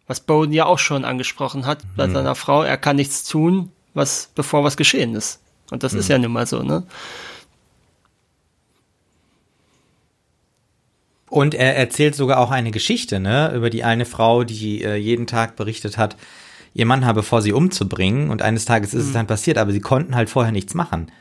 [0.06, 2.14] was Bowden ja auch schon angesprochen hat bei mhm.
[2.14, 2.62] seiner Frau.
[2.62, 5.40] Er kann nichts tun, was, bevor was geschehen ist.
[5.70, 6.00] Und das mhm.
[6.00, 6.84] ist ja nun mal so, ne?
[11.28, 15.28] Und er erzählt sogar auch eine Geschichte, ne, über die eine Frau, die äh, jeden
[15.28, 16.16] Tag berichtet hat,
[16.74, 19.08] ihr Mann habe vor, sie umzubringen und eines Tages ist mhm.
[19.08, 21.12] es dann passiert, aber sie konnten halt vorher nichts machen.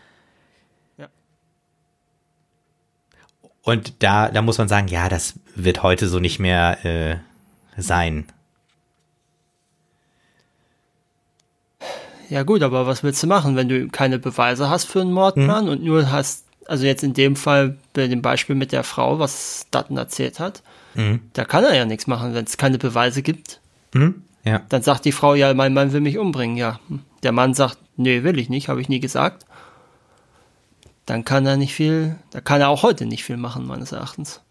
[3.63, 7.17] Und da, da muss man sagen, ja, das wird heute so nicht mehr äh,
[7.82, 8.26] sein.
[12.30, 15.65] Ja gut, aber was willst du machen, wenn du keine Beweise hast für einen Mordplan
[15.65, 15.72] mhm.
[15.72, 19.65] und nur hast, also jetzt in dem Fall bei dem Beispiel mit der Frau, was
[19.72, 20.62] Dutton erzählt hat,
[20.93, 21.22] mhm.
[21.34, 23.60] da kann er ja nichts machen, wenn es keine Beweise gibt.
[23.93, 24.24] Mhm.
[24.45, 24.62] Ja.
[24.69, 26.80] Dann sagt die Frau, ja, mein Mann will mich umbringen, ja.
[27.24, 29.45] Der Mann sagt, nee, will ich nicht, habe ich nie gesagt
[31.10, 34.41] dann kann er nicht viel, da kann er auch heute nicht viel machen, meines Erachtens.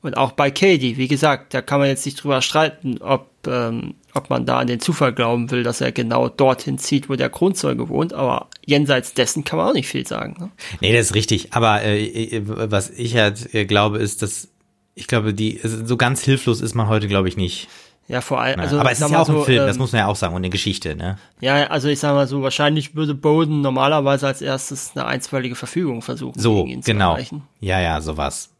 [0.00, 3.96] Und auch bei Katie, wie gesagt, da kann man jetzt nicht drüber streiten, ob, ähm,
[4.14, 7.28] ob man da an den Zufall glauben will, dass er genau dorthin zieht, wo der
[7.28, 10.36] Kronzeuge wohnt, aber jenseits dessen kann man auch nicht viel sagen.
[10.38, 10.50] Ne?
[10.80, 11.52] Nee, das ist richtig.
[11.52, 14.48] Aber äh, äh was ich halt äh, glaube, ist, dass
[14.94, 17.68] ich glaube, die so ganz hilflos ist man heute, glaube ich, nicht.
[18.08, 18.58] Ja, vor allem.
[18.58, 20.16] Also, aber es ist ja auch so, ein Film, ähm, das muss man ja auch
[20.16, 21.18] sagen, und eine Geschichte, ne?
[21.40, 26.00] Ja, also ich sag mal so, wahrscheinlich würde Bowden normalerweise als erstes eine einstweilige Verfügung
[26.00, 26.40] versuchen.
[26.40, 27.18] So, genau.
[27.60, 28.50] Ja, ja, sowas.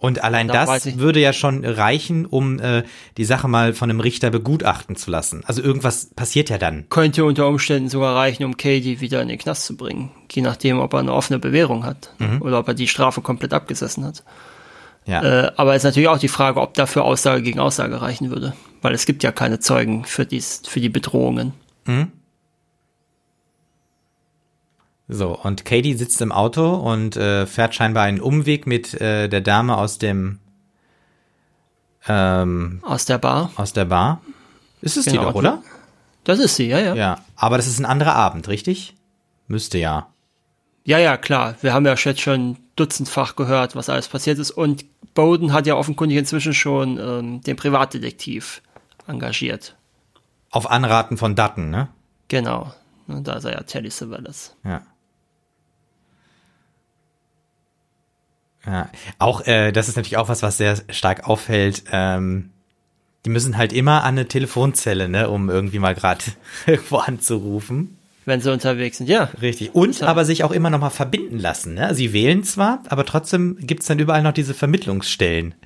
[0.00, 2.84] Und allein da das würde ja schon reichen, um äh,
[3.18, 5.42] die Sache mal von einem Richter begutachten zu lassen.
[5.44, 6.86] Also irgendwas passiert ja dann.
[6.88, 10.10] Könnte unter Umständen sogar reichen, um Katie wieder in den Knast zu bringen.
[10.30, 12.40] Je nachdem, ob er eine offene Bewährung hat mhm.
[12.40, 14.24] oder ob er die Strafe komplett abgesessen hat.
[15.06, 15.22] Ja.
[15.22, 18.54] Äh, aber es ist natürlich auch die Frage, ob dafür Aussage gegen Aussage reichen würde.
[18.82, 21.52] Weil es gibt ja keine Zeugen für, dies, für die Bedrohungen.
[21.86, 22.12] Mhm.
[25.08, 29.40] So, und Katie sitzt im Auto und äh, fährt scheinbar einen Umweg mit äh, der
[29.40, 30.38] Dame aus dem
[32.06, 33.50] ähm, aus der Bar.
[33.56, 34.20] Aus der Bar.
[34.80, 35.20] Ist es genau.
[35.20, 35.62] die doch, oder?
[36.24, 36.94] Das ist sie, ja, ja.
[36.94, 38.94] Ja, aber das ist ein anderer Abend, richtig?
[39.48, 40.08] Müsste ja.
[40.84, 41.56] Ja, ja, klar.
[41.60, 44.50] Wir haben ja jetzt schon dutzendfach gehört, was alles passiert ist.
[44.50, 48.62] Und Bowden hat ja offenkundig inzwischen schon ähm, den Privatdetektiv
[49.06, 49.76] engagiert.
[50.50, 51.88] Auf Anraten von Dutton, ne?
[52.28, 52.72] Genau.
[53.06, 54.56] Da ist er ja Telly Savalas.
[54.64, 54.82] Ja.
[58.66, 61.84] Ja, auch äh, das ist natürlich auch was, was sehr stark auffällt.
[61.92, 62.50] Ähm,
[63.24, 66.24] die müssen halt immer an eine Telefonzelle, ne, um irgendwie mal gerade
[66.66, 67.96] irgendwo anzurufen.
[68.30, 69.24] Wenn sie unterwegs sind, ja.
[69.42, 69.74] Richtig.
[69.74, 71.74] Und aber sich auch immer noch mal verbinden lassen.
[71.74, 71.96] Ne?
[71.96, 75.56] Sie wählen zwar, aber trotzdem gibt's dann überall noch diese Vermittlungsstellen.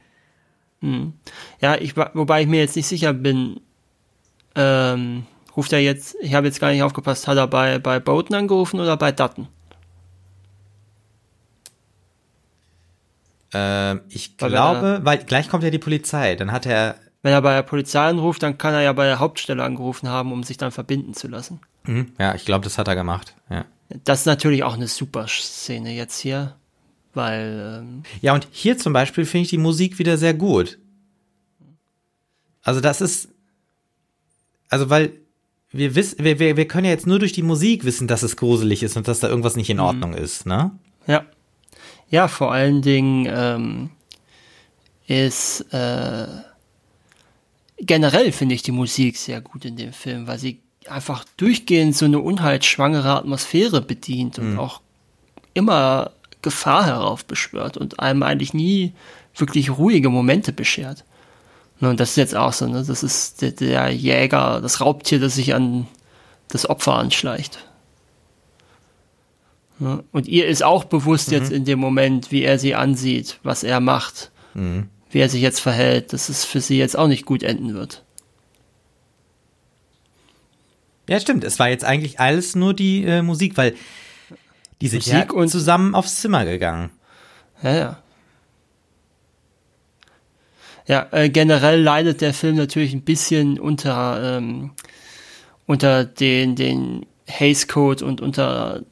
[0.81, 1.13] Hm.
[1.61, 3.61] Ja, ich, wobei ich mir jetzt nicht sicher bin,
[4.55, 8.35] ähm, ruft er jetzt, ich habe jetzt gar nicht aufgepasst, hat er bei, bei Bowden
[8.35, 9.47] angerufen oder bei Dutton?
[13.53, 16.95] Ähm, ich weil glaube, er, weil gleich kommt ja die Polizei, dann hat er.
[17.21, 20.33] Wenn er bei der Polizei anruft, dann kann er ja bei der Hauptstelle angerufen haben,
[20.33, 21.61] um sich dann verbinden zu lassen.
[21.87, 22.13] Mhm.
[22.19, 23.65] Ja, ich glaube, das hat er gemacht, ja.
[24.05, 26.57] Das ist natürlich auch eine super Szene jetzt hier,
[27.13, 27.83] weil.
[27.83, 30.79] Ähm, ja, und hier zum Beispiel finde ich die Musik wieder sehr gut.
[32.63, 33.29] Also das ist,
[34.71, 35.13] also weil
[35.71, 38.37] wir wissen, wir, wir, wir können ja jetzt nur durch die Musik wissen, dass es
[38.37, 39.83] gruselig ist und dass da irgendwas nicht in mhm.
[39.83, 40.19] Ordnung mhm.
[40.19, 40.71] ist, ne?
[41.07, 41.27] Ja.
[42.09, 43.91] Ja, vor allen Dingen ähm,
[45.07, 46.27] ist äh,
[47.79, 52.05] generell finde ich die Musik sehr gut in dem Film, weil sie einfach durchgehend so
[52.05, 54.59] eine unheilsschwangere Atmosphäre bedient und mhm.
[54.59, 54.81] auch
[55.55, 56.11] immer
[56.43, 58.93] Gefahr heraufbeschwört und einem eigentlich nie
[59.35, 61.05] wirklich ruhige Momente beschert.
[61.81, 62.85] Und das ist jetzt auch so, ne?
[62.87, 65.87] Das ist der, der Jäger, das Raubtier, das sich an
[66.49, 67.59] das Opfer anschleicht.
[70.13, 71.35] Und ihr ist auch bewusst mhm.
[71.35, 74.89] jetzt in dem Moment, wie er sie ansieht, was er macht, mhm.
[75.11, 78.05] wie er sich jetzt verhält, dass es für sie jetzt auch nicht gut enden wird.
[81.09, 81.45] Ja, stimmt.
[81.45, 83.75] Es war jetzt eigentlich alles nur die äh, Musik, weil
[84.81, 86.91] die sind Musik ja und zusammen aufs Zimmer gegangen.
[87.63, 87.99] Ja, ja.
[90.87, 94.73] Ja, äh, generell leidet der Film natürlich ein bisschen unter, ähm,
[95.67, 98.83] unter den, den Haze Code und unter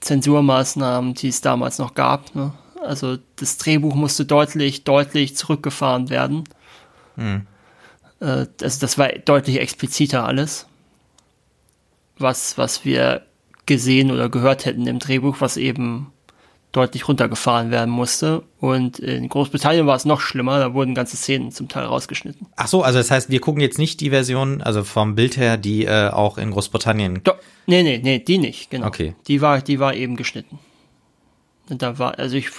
[0.00, 2.34] Zensurmaßnahmen, die es damals noch gab.
[2.34, 2.52] Ne?
[2.82, 6.44] Also das Drehbuch musste deutlich, deutlich zurückgefahren werden.
[7.14, 7.46] Mhm.
[8.20, 10.66] Äh, also das war deutlich expliziter alles,
[12.18, 13.22] was, was wir
[13.66, 16.12] gesehen oder gehört hätten im Drehbuch, was eben
[16.72, 18.42] deutlich runtergefahren werden musste.
[18.60, 22.46] Und in Großbritannien war es noch schlimmer, da wurden ganze Szenen zum Teil rausgeschnitten.
[22.56, 25.56] Ach so, also das heißt, wir gucken jetzt nicht die Version, also vom Bild her,
[25.56, 27.22] die äh, auch in Großbritannien.
[27.24, 27.32] Do
[27.66, 28.86] nee, nee, nee, die nicht, genau.
[28.86, 29.14] Okay.
[29.26, 30.58] Die war, die war eben geschnitten.
[31.68, 32.50] Und da war, also ich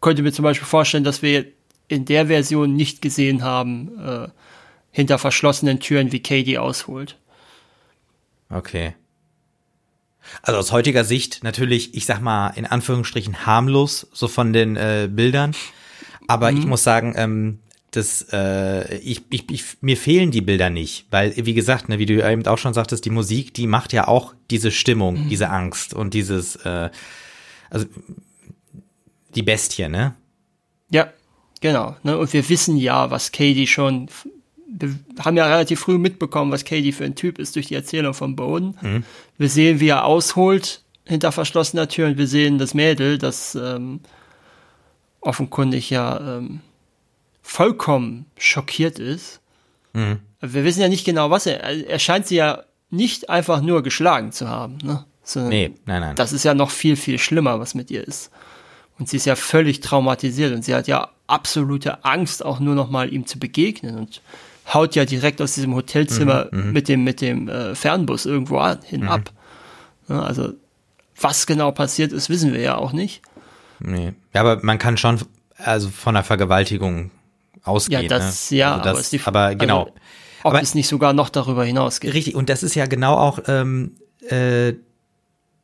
[0.00, 1.46] könnte mir zum Beispiel vorstellen, dass wir
[1.88, 4.28] in der Version nicht gesehen haben, äh,
[4.90, 7.18] hinter verschlossenen Türen, wie Katie ausholt.
[8.50, 8.94] Okay.
[10.42, 15.08] Also aus heutiger Sicht natürlich, ich sag mal, in Anführungsstrichen harmlos, so von den äh,
[15.10, 15.52] Bildern.
[16.28, 16.58] Aber mhm.
[16.58, 17.58] ich muss sagen, ähm,
[17.90, 22.06] das, äh, ich, ich, ich, mir fehlen die Bilder nicht, weil, wie gesagt, ne, wie
[22.06, 25.28] du eben auch schon sagtest, die Musik, die macht ja auch diese Stimmung, mhm.
[25.28, 26.90] diese Angst und dieses, äh,
[27.68, 27.86] also
[29.34, 30.14] die Bestie, ne?
[30.90, 31.12] Ja,
[31.60, 31.96] genau.
[32.02, 32.16] Ne?
[32.16, 34.08] Und wir wissen ja, was Katie schon
[34.72, 38.14] wir haben ja relativ früh mitbekommen, was Katie für ein Typ ist durch die Erzählung
[38.14, 38.76] von Boden.
[38.80, 39.04] Mhm.
[39.42, 43.98] Wir sehen, wie er ausholt hinter verschlossener Tür und wir sehen das Mädel, das ähm,
[45.20, 46.60] offenkundig ja ähm,
[47.42, 49.40] vollkommen schockiert ist.
[49.94, 50.20] Mhm.
[50.40, 51.60] Wir wissen ja nicht genau, was er.
[51.60, 54.78] Er scheint sie ja nicht einfach nur geschlagen zu haben.
[54.80, 55.04] Ne?
[55.24, 56.14] Sondern nee, nein, nein.
[56.14, 58.30] Das ist ja noch viel, viel schlimmer, was mit ihr ist.
[59.00, 62.90] Und sie ist ja völlig traumatisiert und sie hat ja absolute Angst, auch nur noch
[62.90, 63.96] mal ihm zu begegnen.
[63.96, 64.22] Und
[64.72, 68.58] haut ja direkt aus diesem Hotelzimmer mhm, mhm, mit dem, mit dem äh, Fernbus irgendwo
[68.58, 69.08] an, hin mhm.
[69.08, 69.32] ab.
[70.08, 70.52] Ja, also,
[71.20, 73.22] was genau passiert ist, wissen wir ja auch nicht.
[73.80, 74.12] Nee.
[74.34, 75.20] Ja, aber man kann schon
[75.58, 77.10] also von einer Vergewaltigung
[77.62, 78.02] ausgehen.
[78.02, 78.58] Ja, das, ne?
[78.58, 79.80] ja, also das, aber, die, aber genau.
[79.80, 79.92] Also,
[80.44, 82.14] ob aber, es nicht sogar noch darüber hinausgeht.
[82.14, 83.92] Richtig, und das ist ja genau auch ähm,
[84.28, 84.74] äh,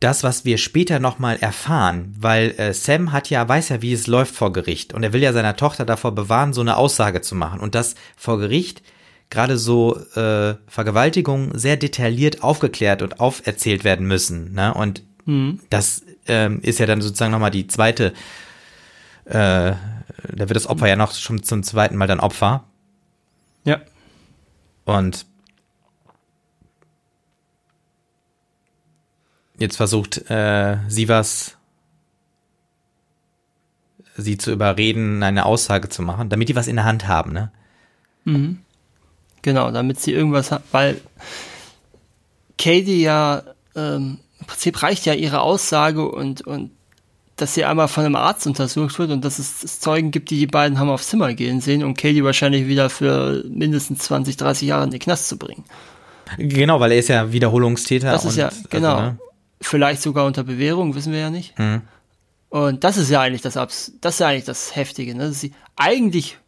[0.01, 4.07] das, was wir später nochmal erfahren, weil äh, Sam hat ja, weiß ja, wie es
[4.07, 7.35] läuft vor Gericht und er will ja seiner Tochter davor bewahren, so eine Aussage zu
[7.35, 8.83] machen und dass vor Gericht
[9.31, 14.53] gerade so äh, Vergewaltigungen sehr detailliert aufgeklärt und auferzählt werden müssen.
[14.55, 14.73] Ne?
[14.73, 15.61] Und mhm.
[15.69, 18.13] das ähm, ist ja dann sozusagen nochmal die zweite,
[19.25, 19.77] äh, da
[20.39, 22.65] wird das Opfer ja noch schon zum zweiten Mal dann Opfer.
[23.65, 23.81] Ja.
[24.85, 25.27] Und
[29.59, 31.57] Jetzt versucht äh, Sivas
[34.17, 37.53] sie zu überreden, eine Aussage zu machen, damit die was in der Hand haben, ne?
[38.25, 38.59] Mhm.
[39.43, 41.01] Genau, damit sie irgendwas hat, weil
[42.59, 43.43] Katie ja
[43.77, 46.73] ähm, im Prinzip reicht ja ihre Aussage und, und
[47.37, 50.47] dass sie einmal von einem Arzt untersucht wird und dass es, Zeugen gibt, die die
[50.49, 54.85] beiden haben aufs Zimmer gehen sehen, um Katie wahrscheinlich wieder für mindestens 20, 30 Jahre
[54.85, 55.65] in den Knast zu bringen.
[56.37, 58.11] Genau, weil er ist ja Wiederholungstäter.
[58.11, 58.97] Das ist ja, also, genau.
[58.97, 59.19] Also, ne?
[59.61, 61.59] Vielleicht sogar unter Bewährung, wissen wir ja nicht.
[61.59, 61.83] Mhm.
[62.49, 65.15] Und das ist ja eigentlich das, das ist ja eigentlich das Heftige.
[65.15, 65.33] Ne?
[65.33, 66.39] Sie eigentlich,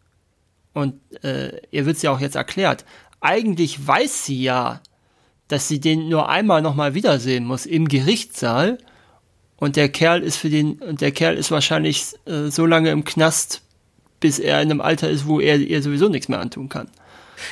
[0.73, 2.85] und äh, ihr wird es ja auch jetzt erklärt,
[3.21, 4.81] eigentlich weiß sie ja,
[5.49, 8.79] dass sie den nur einmal nochmal wiedersehen muss im Gerichtssaal.
[9.57, 13.05] Und der Kerl ist für den, und der Kerl ist wahrscheinlich äh, so lange im
[13.05, 13.61] Knast,
[14.21, 16.89] bis er in einem Alter ist, wo er ihr sowieso nichts mehr antun kann.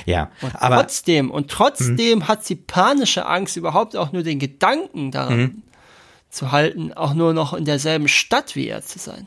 [0.07, 2.29] Ja, und aber trotzdem und trotzdem mh.
[2.29, 5.51] hat sie panische Angst, überhaupt auch nur den Gedanken daran mh.
[6.31, 9.27] zu halten, auch nur noch in derselben Stadt wie er zu sein.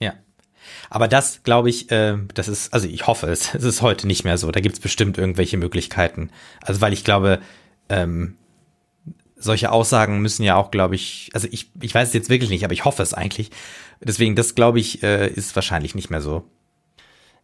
[0.00, 0.14] Ja.
[0.90, 4.24] Aber das, glaube ich, äh, das ist, also ich hoffe es, es ist heute nicht
[4.24, 4.50] mehr so.
[4.50, 6.30] Da gibt es bestimmt irgendwelche Möglichkeiten.
[6.60, 7.40] Also weil ich glaube,
[7.88, 8.36] ähm,
[9.36, 12.64] solche Aussagen müssen ja auch, glaube ich, also ich, ich weiß es jetzt wirklich nicht,
[12.64, 13.50] aber ich hoffe es eigentlich.
[14.00, 16.44] Deswegen, das glaube ich, äh, ist wahrscheinlich nicht mehr so.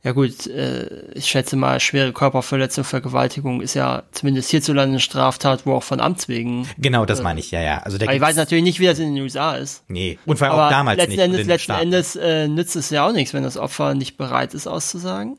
[0.05, 5.65] Ja gut, äh, ich schätze mal, schwere Körperverletzung, Vergewaltigung ist ja zumindest hierzulande eine Straftat,
[5.65, 6.69] wo auch von Amts wegen.
[6.77, 7.79] Genau, das äh, meine ich, ja, ja.
[7.79, 9.85] Also ich weiß natürlich nicht, wie das in den USA ist.
[9.87, 11.21] Nee, und vor allem auch damals letzten nicht.
[11.21, 14.67] Endes, letzten Endes äh, nützt es ja auch nichts, wenn das Opfer nicht bereit ist,
[14.67, 15.39] auszusagen.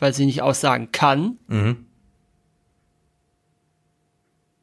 [0.00, 1.38] Weil sie nicht aussagen kann.
[1.46, 1.86] Mhm.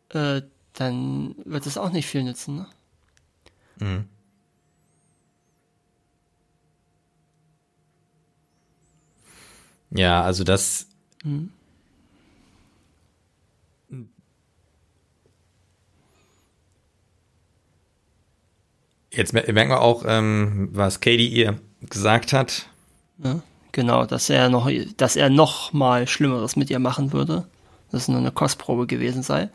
[0.10, 0.42] Äh,
[0.74, 2.68] dann wird es auch nicht viel nützen, ne?
[3.80, 4.06] Mhm.
[9.92, 10.88] Ja, also das.
[11.24, 11.52] Mhm.
[19.10, 21.60] Jetzt merken wir auch, ähm, was Katie ihr
[21.90, 22.68] gesagt hat.
[23.24, 27.48] Ja, genau, dass er noch, dass er noch mal Schlimmeres mit ihr machen würde.
[27.92, 29.50] Dass es nur eine Kostprobe gewesen sei.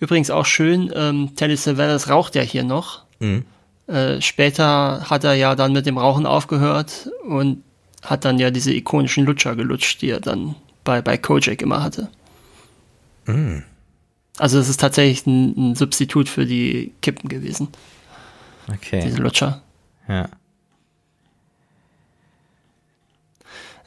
[0.00, 3.04] Übrigens auch schön, ähm, Telly Savalas raucht ja hier noch.
[3.18, 3.44] Mhm.
[3.86, 7.62] Äh, später hat er ja dann mit dem Rauchen aufgehört und
[8.02, 12.08] hat dann ja diese ikonischen Lutscher gelutscht, die er dann bei, bei Kojak immer hatte.
[13.26, 13.58] Mm.
[14.38, 17.68] Also es ist tatsächlich ein, ein, Substitut für die Kippen gewesen.
[18.72, 19.00] Okay.
[19.04, 19.62] Diese Lutscher.
[20.08, 20.28] Ja.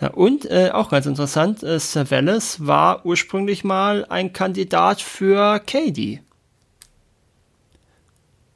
[0.02, 6.22] Ja, und äh, auch ganz interessant, äh, Savalas war ursprünglich mal ein Kandidat für Katie.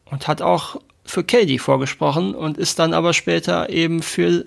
[0.06, 4.46] Und hat auch für Katie vorgesprochen und ist dann aber später eben für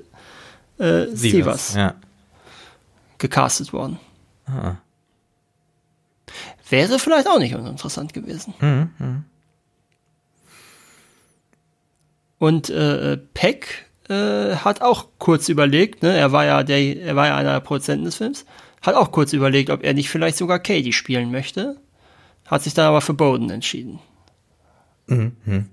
[0.78, 1.94] äh, Sievers, ja.
[3.18, 3.98] gecastet worden.
[4.46, 4.76] Ah.
[6.68, 8.54] Wäre vielleicht auch nicht uninteressant gewesen.
[8.60, 9.22] Mhm, mh.
[12.38, 17.26] Und äh, Peck äh, hat auch kurz überlegt, ne, er war ja der, er war
[17.26, 18.44] ja einer der Produzenten des Films,
[18.80, 21.80] hat auch kurz überlegt, ob er nicht vielleicht sogar Katie spielen möchte,
[22.46, 23.98] hat sich dann aber für Bowden entschieden.
[25.06, 25.68] Mhm.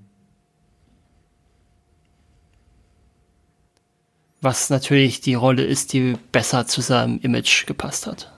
[4.45, 8.31] Was natürlich die Rolle ist, die besser zu seinem Image gepasst hat.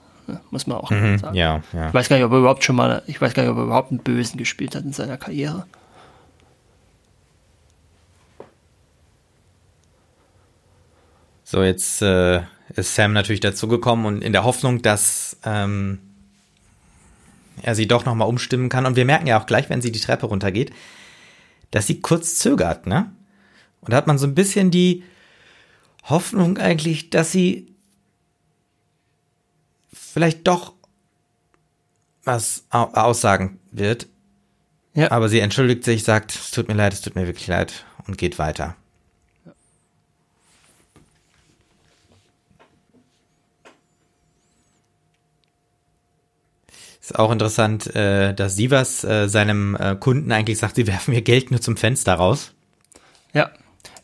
[0.50, 1.36] Muss man auch mhm, sagen.
[1.36, 1.88] Ja, ja.
[1.88, 3.64] Ich weiß gar nicht, ob er überhaupt schon mal, ich weiß gar nicht, ob er
[3.64, 5.66] überhaupt einen Bösen gespielt hat in seiner Karriere.
[11.44, 12.42] So, jetzt äh,
[12.74, 15.98] ist Sam natürlich dazugekommen und in der Hoffnung, dass ähm,
[17.62, 18.84] er sie doch nochmal umstimmen kann.
[18.84, 20.72] Und wir merken ja auch gleich, wenn sie die Treppe runtergeht,
[21.70, 23.10] dass sie kurz zögert, ne?
[23.80, 25.04] Und da hat man so ein bisschen die,
[26.08, 27.74] Hoffnung eigentlich, dass sie
[29.92, 30.74] vielleicht doch
[32.24, 34.06] was aussagen wird.
[34.94, 35.10] Ja.
[35.10, 38.18] Aber sie entschuldigt sich, sagt, es tut mir leid, es tut mir wirklich leid und
[38.18, 38.76] geht weiter.
[47.00, 51.22] Ist auch interessant, äh, dass Sivas äh, seinem äh, Kunden eigentlich sagt, sie werfen mir
[51.22, 52.52] Geld nur zum Fenster raus.
[53.32, 53.50] Ja.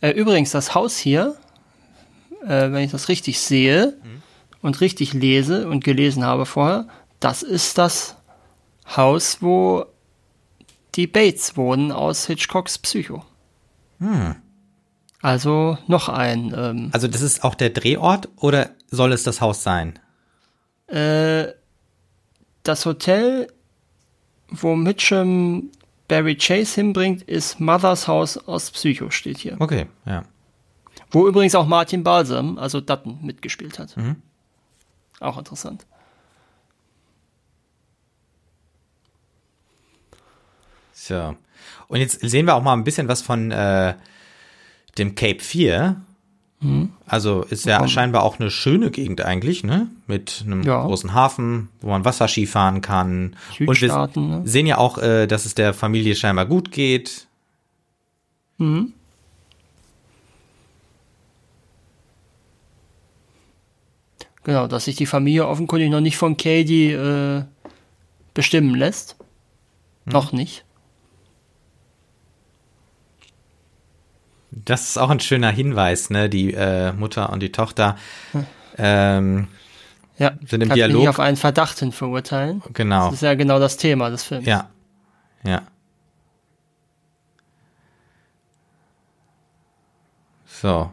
[0.01, 1.37] übrigens, das Haus hier
[2.45, 4.23] äh, wenn ich das richtig sehe mhm.
[4.63, 6.87] und richtig lese und gelesen habe vorher,
[7.21, 8.17] das ist das
[8.97, 9.87] Haus, wo
[10.95, 13.25] die Bates wohnen aus Hitchcocks Psycho.
[13.99, 14.37] Hm.
[15.23, 16.55] Also noch ein.
[16.57, 19.99] Ähm, also das ist auch der Drehort oder soll es das Haus sein?
[20.87, 21.47] Äh,
[22.63, 23.49] das Hotel,
[24.49, 25.71] wo Mitchum
[26.09, 29.57] Barry Chase hinbringt, ist Mothers House aus Psycho, steht hier.
[29.59, 30.25] Okay, ja.
[31.15, 33.97] Wo übrigens auch Martin Balsam, also Dutton, mitgespielt hat.
[33.97, 34.17] Mhm.
[35.21, 35.87] Auch interessant.
[40.93, 41.37] So.
[41.87, 43.95] Und jetzt sehen wir auch mal ein bisschen was von äh,
[44.99, 46.01] dem Cape 4.
[46.59, 46.91] Mhm.
[47.07, 49.89] Also ist ja scheinbar auch eine schöne Gegend eigentlich, ne?
[50.09, 50.85] Mit einem ja.
[50.85, 53.37] großen Hafen, wo man Wasserski fahren kann.
[53.61, 54.43] Und wir ne?
[54.45, 57.29] sehen ja auch, äh, dass es der Familie scheinbar gut geht.
[58.59, 58.95] Mhm.
[64.45, 67.45] Genau, dass sich die Familie offenkundig noch nicht von Katie äh,
[68.35, 69.17] bestimmen lässt.
[70.05, 70.13] Hm.
[70.13, 70.65] Noch nicht.
[74.51, 76.29] das ist auch ein schöner Hinweis, ne?
[76.31, 77.97] Die äh, Mutter und die Tochter
[78.79, 79.49] ähm,
[80.17, 80.97] Ja, Sind im Dialog.
[81.01, 82.63] nicht auf einen Verdacht hin verurteilen.
[82.73, 83.07] genau.
[83.07, 84.47] Das ist ja genau das Thema des Films.
[84.47, 84.69] Ja,
[85.45, 85.63] ja.
[90.47, 90.93] So,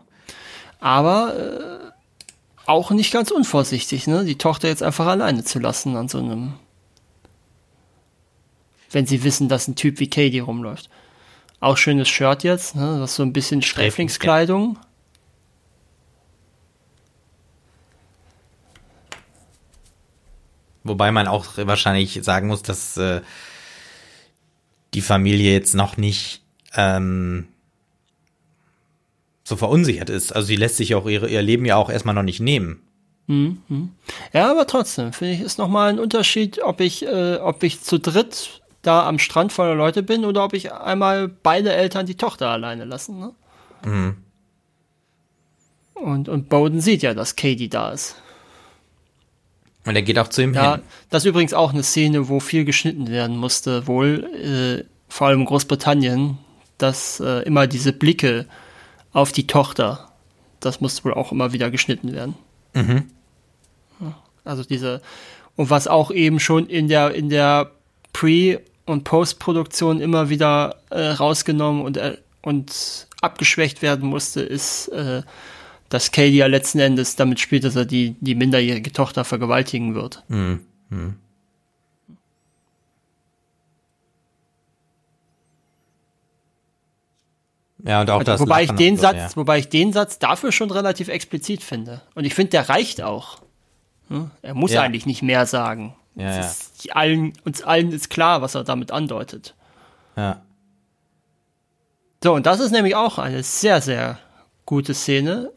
[0.80, 1.71] Aber äh,
[2.66, 4.26] auch nicht ganz unvorsichtig, ne?
[4.26, 6.53] Die Tochter jetzt einfach alleine zu lassen an so einem.
[8.91, 10.89] Wenn sie wissen, dass ein Typ wie Katie rumläuft.
[11.59, 12.99] Auch schönes Shirt jetzt, ne?
[12.99, 14.78] Das ist so ein bisschen Sträflingskleidung.
[20.84, 23.22] wobei man auch wahrscheinlich sagen muss, dass äh,
[24.93, 26.41] die Familie jetzt noch nicht
[26.76, 27.47] ähm,
[29.52, 30.34] so verunsichert ist.
[30.36, 32.82] Also sie lässt sich auch ihre, ihr Leben ja auch erstmal noch nicht nehmen.
[34.34, 37.97] Ja, aber trotzdem, finde ich, ist nochmal ein Unterschied, ob ich, äh, ob ich zu
[37.97, 42.49] dritt da am Strand voller Leute bin oder ob ich einmal beide Eltern die Tochter
[42.49, 43.20] alleine lassen.
[43.20, 43.32] Ne?
[43.86, 44.16] Mhm.
[45.93, 48.16] Und, und Bowden sieht ja, dass Katie da ist.
[49.86, 50.84] Und er geht auch zu ihm Ja, hin.
[51.10, 55.41] das ist übrigens auch eine Szene, wo viel geschnitten werden musste, wohl, äh, vor allem
[55.41, 56.38] in Großbritannien,
[56.78, 58.45] dass äh, immer diese Blicke
[59.14, 60.09] auf die Tochter,
[60.59, 62.36] das musste wohl auch immer wieder geschnitten werden.
[62.74, 63.03] Mhm.
[64.43, 65.01] Also diese,
[65.55, 67.72] und was auch eben schon in der, in der
[68.14, 75.22] Pre- und Postproduktion immer wieder äh, rausgenommen und, äh, und abgeschwächt werden musste, ist, äh,
[75.89, 80.24] dass Katie ja letzten Endes damit spielt, dass er die, die minderjährige Tochter vergewaltigen wird.
[80.30, 80.62] Mhm.
[80.89, 81.16] Mhm.
[87.84, 88.40] Ja, und auch das.
[88.40, 89.30] wobei ich Lachen den und so, Satz, ja.
[89.36, 92.02] wobei ich den Satz dafür schon relativ explizit finde.
[92.16, 93.40] Und ich finde, der reicht auch.
[94.10, 94.30] Hm?
[94.42, 94.82] Er muss Ja.
[94.82, 95.96] eigentlich nicht mehr sagen.
[96.16, 96.40] Ja, ja.
[96.42, 99.56] Ist, allen, uns allen ist klar, was er damit andeutet.
[100.18, 100.42] Ja.
[102.24, 104.20] So, und das ist nämlich auch eine sehr, sehr
[104.66, 105.52] gute Szene,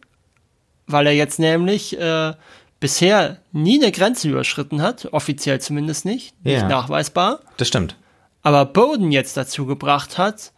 [0.87, 2.33] weil er jetzt nämlich äh,
[2.81, 7.97] bisher nie eine Grenze überschritten hat, offiziell zumindest nicht, nicht nachweisbar, Das stimmt.
[8.43, 10.53] aber Bowden jetzt dazu gebracht hat,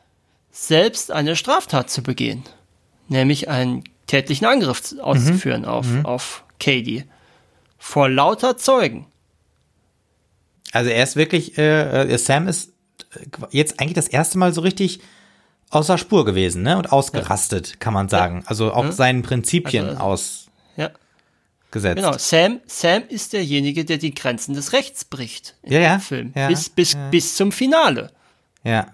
[0.59, 2.43] selbst eine Straftat zu begehen,
[3.09, 7.05] nämlich einen tätlichen Angriff zu- auszuführen auf, auf Katie.
[7.79, 9.07] Vor lauter Zeugen.
[10.73, 12.71] Also er ist wirklich, äh, äh, Sam ist
[13.15, 15.01] äh, jetzt eigentlich das erste Mal so richtig
[15.71, 16.79] außer Spur gewesen, ne?
[16.79, 18.43] Und ausgerastet, kann man sagen.
[18.47, 20.47] Also auch seinen Prinzipien Also-
[20.77, 20.91] Ja,
[21.71, 21.97] ausgesetzt.
[21.97, 22.17] genau.
[22.19, 26.33] Sam, Sam ist derjenige, der die Grenzen des Rechts bricht in Ja, ja, dem Film.
[26.35, 27.09] ja, bis, bis, ja.
[27.11, 28.11] bis zum Finale.
[28.65, 28.87] Ja.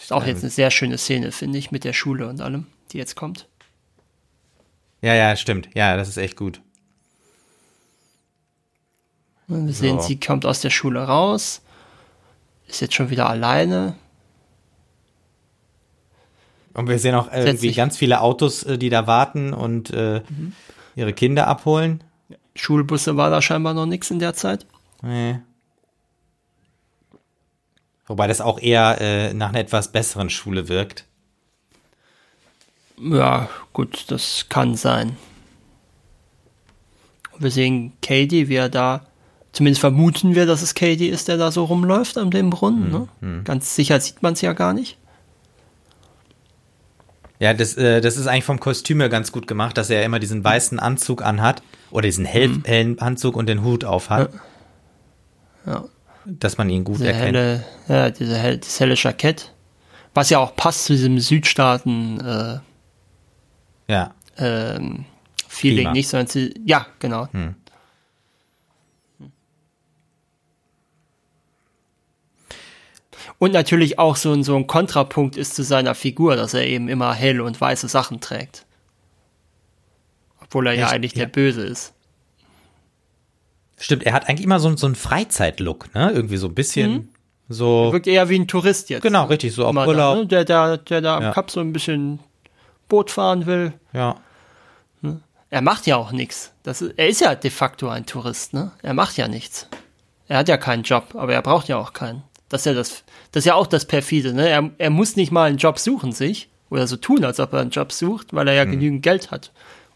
[0.00, 2.98] Ist auch jetzt eine sehr schöne Szene, finde ich, mit der Schule und allem, die
[2.98, 3.46] jetzt kommt.
[5.02, 5.68] Ja, ja, stimmt.
[5.74, 6.60] Ja, das ist echt gut.
[9.48, 10.06] Und Wir sehen, So.
[10.06, 11.60] sie kommt aus der Schule raus,
[12.68, 13.96] ist jetzt schon wieder alleine.
[16.72, 20.22] Und wir sehen auch irgendwie sich- ganz viele Autos, äh, die da warten und äh,
[20.28, 20.52] Mhm.
[20.94, 22.02] ihre Kinder abholen.
[22.54, 24.66] Schulbusse war da scheinbar noch nichts in der Zeit.
[25.02, 25.40] Nee.
[28.10, 31.04] Wobei das auch eher äh, nach einer etwas besseren Schule wirkt.
[33.00, 35.16] Ja, gut, das kann sein.
[37.38, 39.06] Wir sehen Katie, wie er da,
[39.52, 43.08] zumindest vermuten wir, dass es Katie ist, der da so rumläuft an dem Brunnen.
[43.20, 43.42] Ne?
[43.44, 44.98] Ganz sicher sieht man es ja gar nicht.
[47.38, 50.18] Ja, das, äh, das ist eigentlich vom Kostüm her ganz gut gemacht, dass er immer
[50.18, 52.62] diesen weißen Anzug anhat oder diesen hell, Mhm.
[52.66, 54.32] hellen Anzug und den Hut aufhat.
[55.64, 55.84] Ja.
[56.38, 57.36] Dass man ihn gut erkennt.
[57.36, 59.52] helle, ja, diese hell, das helle Jackett.
[60.14, 62.58] Was ja auch passt zu diesem Südstaaten äh,
[63.92, 64.14] Ja.
[64.38, 65.04] ähm,
[65.48, 65.92] Feeling Klima.
[65.92, 67.28] nicht, sondern zu, ja, genau.
[67.32, 67.54] Hm.
[73.38, 76.88] Und natürlich auch so ein, so ein Kontrapunkt ist zu seiner Figur, dass er eben
[76.88, 78.66] immer helle und weiße Sachen trägt.
[80.42, 80.94] Obwohl er ja Echt?
[80.94, 81.24] eigentlich Ja.
[81.24, 81.92] der Böse ist.
[83.80, 86.12] Stimmt, er hat eigentlich immer so, so einen Freizeitlook, ne?
[86.12, 87.08] Irgendwie so ein bisschen
[87.48, 87.92] so.
[87.92, 89.02] Wirkt eher wie ein Tourist jetzt.
[89.02, 90.14] Genau, richtig, so auf Immer Urlaub.
[90.14, 90.26] Da, ne?
[90.26, 91.32] Der, der, der da am Ja.
[91.32, 92.20] Kap so ein bisschen
[92.88, 93.72] Boot fahren will.
[93.92, 94.16] Ja.
[95.52, 96.52] Er macht ja auch nichts.
[96.62, 98.70] Das ist, er ist ja de facto ein Tourist, ne?
[98.82, 99.66] Er macht ja nichts.
[100.28, 102.22] Er hat ja keinen Job, aber er braucht ja auch keinen.
[102.48, 103.02] Das ist ja das,
[103.32, 104.48] das ist ja auch das perfide, ne?
[104.48, 107.60] Er, er muss nicht mal einen Job suchen sich oder so tun, als ob er
[107.60, 109.50] einen Job sucht, weil er ja genügend Geld hat,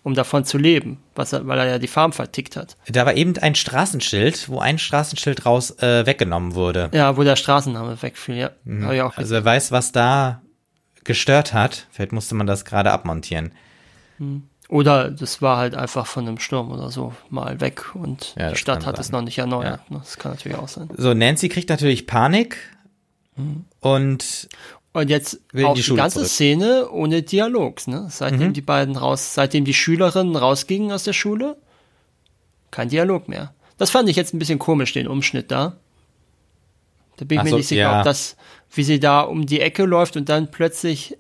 [0.05, 2.77] um davon zu leben, was er, weil er ja die Farm vertickt hat.
[2.87, 6.91] Da war eben ein Straßenschild, wo ein Straßenschild raus äh, weggenommen wurde.
[6.93, 8.51] Ja, wo der Straßenname wegfiel, ja.
[9.07, 10.43] Auch Also er weiß, was da
[11.03, 11.87] gestört hat.
[11.91, 13.53] Vielleicht musste man das gerade abmontieren.
[14.69, 18.57] Oder das war halt einfach von einem Sturm oder so mal weg und Ja, die
[18.57, 19.01] Stadt hat sein.
[19.03, 19.91] es noch nicht erneuert.
[19.91, 19.99] ne?
[19.99, 20.89] Das kann natürlich auch sein.
[20.97, 22.57] So, Nancy kriegt natürlich Panik
[23.37, 23.65] Mhm.
[23.81, 24.49] und
[24.95, 26.29] Und jetzt Will auch die die, ganze zurück.
[26.31, 28.07] Szene ohne Dialogs, ne?
[28.11, 28.53] Seitdem Mhm.
[28.55, 31.57] die beiden raus, seitdem die Schülerinnen rausgingen aus der Schule,
[32.71, 33.53] kein Dialog mehr.
[33.77, 35.77] Das fand ich jetzt ein bisschen komisch, den Umschnitt da.
[37.17, 37.99] Da bin ich Ach mir so, nicht sicher, ja.
[37.99, 38.37] ob das,
[38.73, 41.17] wie sie da um die Ecke läuft und dann plötzlich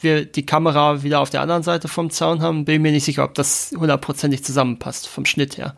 [0.00, 3.04] wir die Kamera wieder auf der anderen Seite vom Zaun haben, bin ich mir nicht
[3.04, 5.76] sicher, ob das hundertprozentig zusammenpasst vom Schnitt her.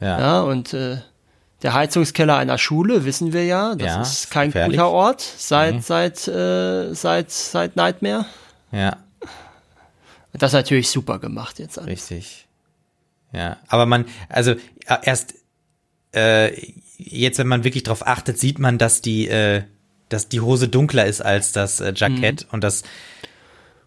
[0.00, 0.20] Ja.
[0.20, 0.98] Ja, und äh,
[1.62, 4.76] der Heizungskeller einer Schule, wissen wir ja, das Ja, ist kein gefährlich.
[4.78, 5.80] guter Ort seit, Nee.
[5.80, 8.26] seit, äh, seit, seit Nightmare.
[8.72, 8.96] ja.
[10.38, 11.78] Das ist natürlich super gemacht jetzt.
[11.78, 11.88] alles.
[11.90, 12.46] Richtig.
[13.32, 14.58] Ja, aber man, also äh,
[15.02, 15.32] erst
[16.14, 16.52] äh,
[16.98, 19.62] jetzt, wenn man wirklich drauf achtet, sieht man, dass die, äh,
[20.10, 22.82] dass die Hose dunkler ist als das äh, Jackett und das,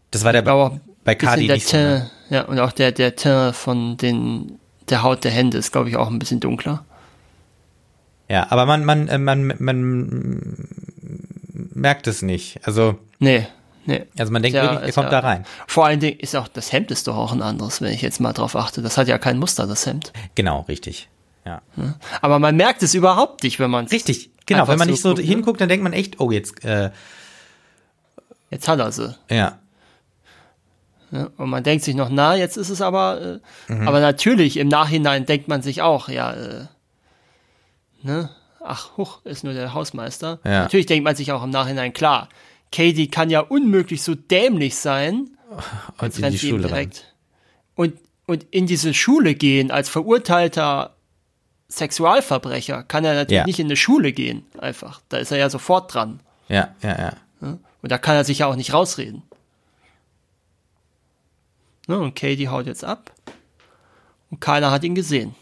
[0.09, 1.77] das war der auch bei Cardi der nicht so.
[1.77, 1.99] Ne?
[1.99, 4.57] Teint, ja, und auch der, der Teint von den,
[4.89, 6.83] der Haut der Hände ist, glaube ich, auch ein bisschen dunkler.
[8.29, 10.67] Ja, aber man, man, äh, man, man
[11.53, 12.59] merkt es nicht.
[12.65, 13.47] Also, Nee,
[13.85, 14.05] nee.
[14.17, 15.45] also man denkt Ja, wirklich, er kommt ja- da rein.
[15.67, 18.19] Vor allen Dingen ist auch, das Hemd ist doch auch ein anderes, wenn ich jetzt
[18.19, 18.81] mal drauf achte.
[18.81, 20.13] Das hat ja kein Muster, das Hemd.
[20.35, 21.09] Genau, richtig.
[21.45, 21.61] Ja.
[22.21, 24.67] Aber man merkt es überhaupt nicht, wenn man Richtig, genau.
[24.67, 25.25] Wenn man so nicht so guckt, ne?
[25.27, 26.91] hinguckt, dann denkt man echt, oh, jetzt, äh,
[28.51, 29.15] Jetzt hat er sie.
[29.29, 29.57] ja.
[31.11, 31.31] Ne?
[31.37, 33.87] Und man denkt sich noch, na, jetzt ist es aber, äh, Mhm.
[33.87, 36.65] aber natürlich im Nachhinein denkt man sich auch, ja, äh,
[38.03, 38.29] ne,
[38.63, 40.39] ach, huch, ist nur der Hausmeister.
[40.43, 40.63] Ja.
[40.63, 42.29] Natürlich denkt man sich auch im Nachhinein, klar,
[42.71, 45.29] Katie kann ja unmöglich so dämlich sein,
[45.99, 46.69] Und in rennt die sie Schule rein.
[46.69, 47.13] direkt.
[47.75, 47.93] Und,
[48.27, 50.95] und in diese Schule gehen als verurteilter
[51.69, 53.45] Sexualverbrecher kann er natürlich Ja.
[53.45, 55.01] nicht in eine Schule gehen, einfach.
[55.09, 56.19] Da ist er ja sofort dran.
[56.47, 57.57] Ja, ja, ja.
[57.81, 59.21] Und da kann er sich ja auch nicht rausreden.
[61.87, 63.11] Ne, und Katie haut jetzt ab.
[64.29, 65.33] Und keiner hat ihn gesehen.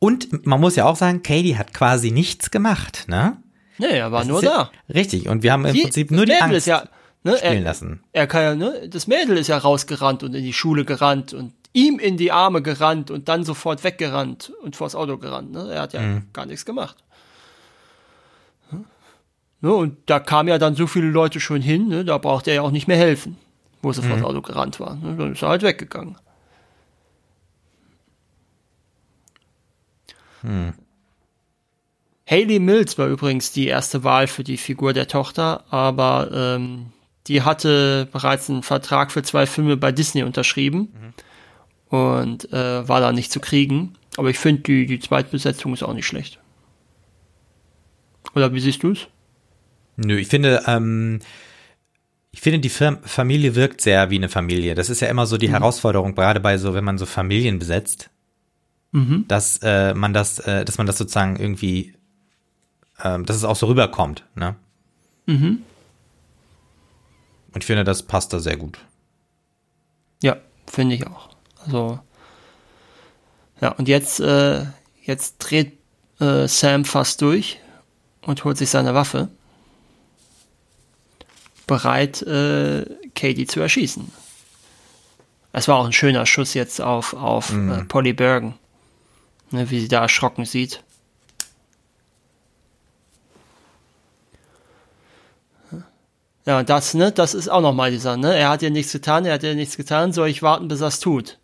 [0.00, 3.36] Und man muss ja auch sagen, Katie hat quasi nichts gemacht, ne?
[3.78, 4.56] Nee, er war nur Das da.
[4.88, 5.28] ja- Richtig.
[5.28, 6.84] Und wir haben im Die- Prinzip nur die das Mädel Angst ist ja,
[7.22, 8.00] ne, spielen er, lassen.
[8.12, 11.52] er kann ja, ne, das Mädel ist ja rausgerannt und in die Schule gerannt und
[11.72, 15.52] ihm in die Arme gerannt und dann sofort weggerannt und vors Auto gerannt.
[15.52, 15.70] Ne?
[15.72, 16.24] Er hat ja Mhm.
[16.32, 16.96] gar nichts gemacht.
[18.70, 18.84] Hm?
[19.60, 22.54] Ne, und da kamen ja dann so viele Leute schon hin, ne, da braucht er
[22.54, 23.36] ja auch nicht mehr helfen,
[23.82, 24.08] wo sie Mhm.
[24.08, 24.96] vors Auto gerannt war.
[24.96, 25.14] Ne?
[25.16, 26.16] Dann ist er halt weggegangen.
[30.42, 30.72] Hm.
[32.26, 36.86] Hayley Mills war übrigens die erste Wahl für die Figur der Tochter, aber ähm,
[37.26, 40.88] die hatte bereits einen Vertrag für zwei Filme bei Disney unterschrieben
[41.88, 43.94] und äh, war da nicht zu kriegen.
[44.16, 46.38] Aber ich finde, die, die Zweitbesetzung ist auch nicht schlecht.
[48.34, 49.08] Oder wie siehst du es?
[49.96, 51.20] Nö, ich finde, ähm,
[52.30, 54.74] ich finde, die Fam Familie wirkt sehr wie eine Familie.
[54.74, 55.40] Das ist ja immer so Mhm.
[55.40, 58.10] die Herausforderung, gerade bei so, wenn man so Familien besetzt,
[58.92, 59.26] Mhm.
[59.28, 61.94] dass äh, man das, äh, dass man das sozusagen irgendwie,
[63.02, 64.56] ähm, dass es auch so rüberkommt, ne?
[65.26, 65.62] Mhm.
[67.52, 68.78] Und ich finde, das passt da sehr gut.
[70.22, 70.36] Ja,
[70.66, 71.30] finde ich auch.
[71.64, 72.00] Also,
[73.60, 74.64] ja, und jetzt, äh,
[75.02, 75.78] jetzt dreht
[76.20, 77.60] äh, Sam fast durch
[78.22, 79.28] und holt sich seine Waffe.
[81.66, 82.84] Bereit, äh,
[83.14, 84.10] Katie zu erschießen.
[85.52, 88.54] Es war auch ein schöner Schuss jetzt auf, auf äh, Polly Bergen.
[89.50, 90.82] Ne, wie sie da erschrocken sieht.
[96.46, 99.34] Ja, das, ne, das ist auch nochmal dieser, ne, er hat ja nichts getan, er
[99.34, 101.38] hat ja nichts getan, soll ich warten, bis er es tut.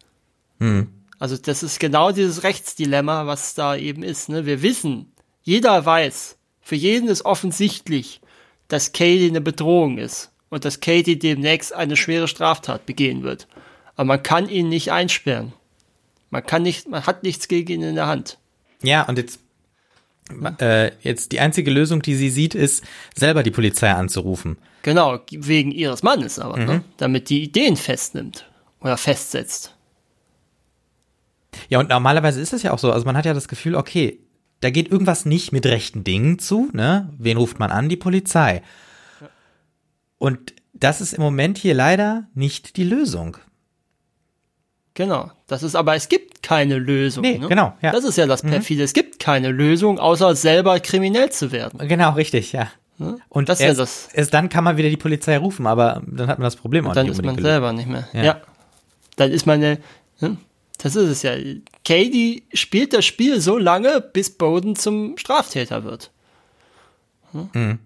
[0.59, 0.88] Hm.
[1.18, 4.46] Also das ist genau dieses Rechtsdilemma, was da eben ist, ne.
[4.46, 8.20] Wir wissen, jeder weiß, für jeden ist offensichtlich,
[8.68, 13.46] dass Katie eine Bedrohung ist und dass Katie demnächst eine schwere Straftat begehen wird.
[13.94, 15.52] Aber man kann ihn nicht einsperren.
[16.31, 18.39] Man kann nicht, man hat nichts gegen ihn in der Hand.
[18.83, 19.41] Ja, und jetzt,
[20.61, 24.57] äh, jetzt die einzige Lösung, die sie sieht, ist, selber die Polizei anzurufen.
[24.83, 26.66] Genau, wegen ihres Mannes aber, Mhm.
[26.66, 26.85] ne?
[26.97, 28.49] damit die Ideen festnimmt
[28.81, 29.74] oder festsetzt.
[31.68, 32.93] Ja, und normalerweise ist es ja auch so.
[32.93, 34.18] Also man hat ja das Gefühl, okay,
[34.61, 37.12] da geht irgendwas nicht mit rechten Dingen zu, ne?
[37.18, 37.89] Wen ruft man an?
[37.89, 38.62] Die Polizei.
[40.18, 43.37] Und das ist im Moment hier leider nicht die Lösung.
[44.97, 45.30] Genau.
[45.47, 47.22] Das ist aber, es gibt keine Lösung.
[47.22, 47.49] Nee, ne?
[47.49, 47.92] genau, ja.
[47.92, 48.82] Das ist ja das perfide.
[48.82, 51.86] Es gibt keine Lösung, außer selber kriminell zu werden.
[51.86, 52.70] Genau, richtig, ja.
[53.28, 56.03] Und Das ist ja erst, das- erst dann kann man wieder die Polizei rufen, aber
[56.07, 58.09] dann hat man das Problem auch Dann nicht ist man selber nicht mehr.
[58.14, 58.24] Ja.
[58.24, 58.40] Ja.
[59.16, 59.78] Dann ist man ne?
[60.78, 61.32] das ist es ja.
[61.84, 66.11] Katie spielt das Spiel so lange, bis Bowden zum Straftäter wird.
[67.32, 67.51] Hm?
[67.53, 67.78] Mhm.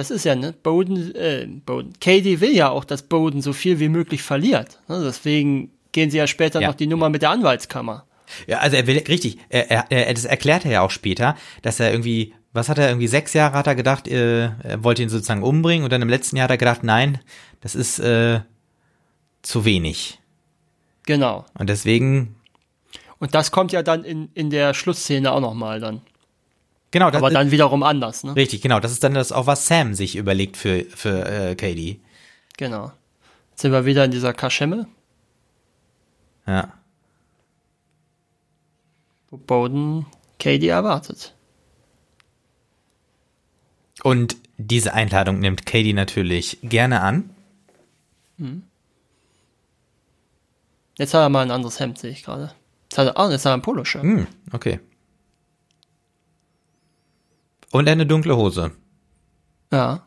[0.00, 0.54] Das ist ja, ne?
[0.62, 1.92] Bowden, äh, Bowden.
[2.00, 4.80] Katie will ja auch, dass Bowden so viel wie möglich verliert.
[4.88, 5.02] Ne?
[5.04, 6.68] Deswegen gehen sie ja später Ja.
[6.68, 8.06] noch die Nummer mit der Anwaltskammer.
[8.46, 11.80] Ja, also er will, richtig, er, er, er, das erklärt er ja auch später, dass
[11.80, 15.08] er irgendwie was hat er irgendwie sechs Jahre hat er gedacht, äh, er wollte ihn
[15.08, 17.20] sozusagen umbringen und dann im letzten Jahr hat er gedacht, nein,
[17.60, 18.40] das ist äh,
[19.42, 20.18] zu wenig.
[21.04, 21.44] Genau.
[21.58, 22.36] Und deswegen.
[23.18, 26.00] Und das kommt ja dann in, in der Schlussszene auch nochmal dann.
[26.90, 28.34] Genau, das, aber dann wiederum anders, ne?
[28.34, 28.80] Richtig, genau.
[28.80, 32.00] Das ist dann das auch, was Sam sich überlegt für, für äh, Katie.
[32.56, 32.92] Genau.
[33.50, 34.88] Jetzt sind wir wieder in dieser Kaschemme.
[36.46, 36.72] Ja.
[39.30, 40.06] Wo Bowden
[40.40, 41.34] Katie erwartet.
[44.02, 47.30] Und diese Einladung nimmt Katie natürlich gerne an.
[48.38, 48.62] Hm.
[50.98, 52.52] Jetzt hat er mal ein anderes Hemd, sehe ich gerade.
[52.84, 54.02] Jetzt hat er, oh, jetzt hat er ein Poloshirt.
[54.02, 54.80] Hm, okay.
[57.72, 58.72] Und eine dunkle Hose.
[59.72, 60.02] Ja.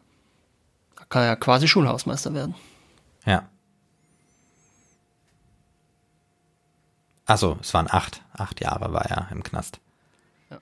[0.95, 2.55] Da kann er ja quasi Schulhausmeister werden.
[3.25, 3.47] Ja.
[7.25, 8.21] Achso, es waren acht.
[8.33, 9.79] Acht Jahre war er im Knast.
[10.49, 10.59] Ja.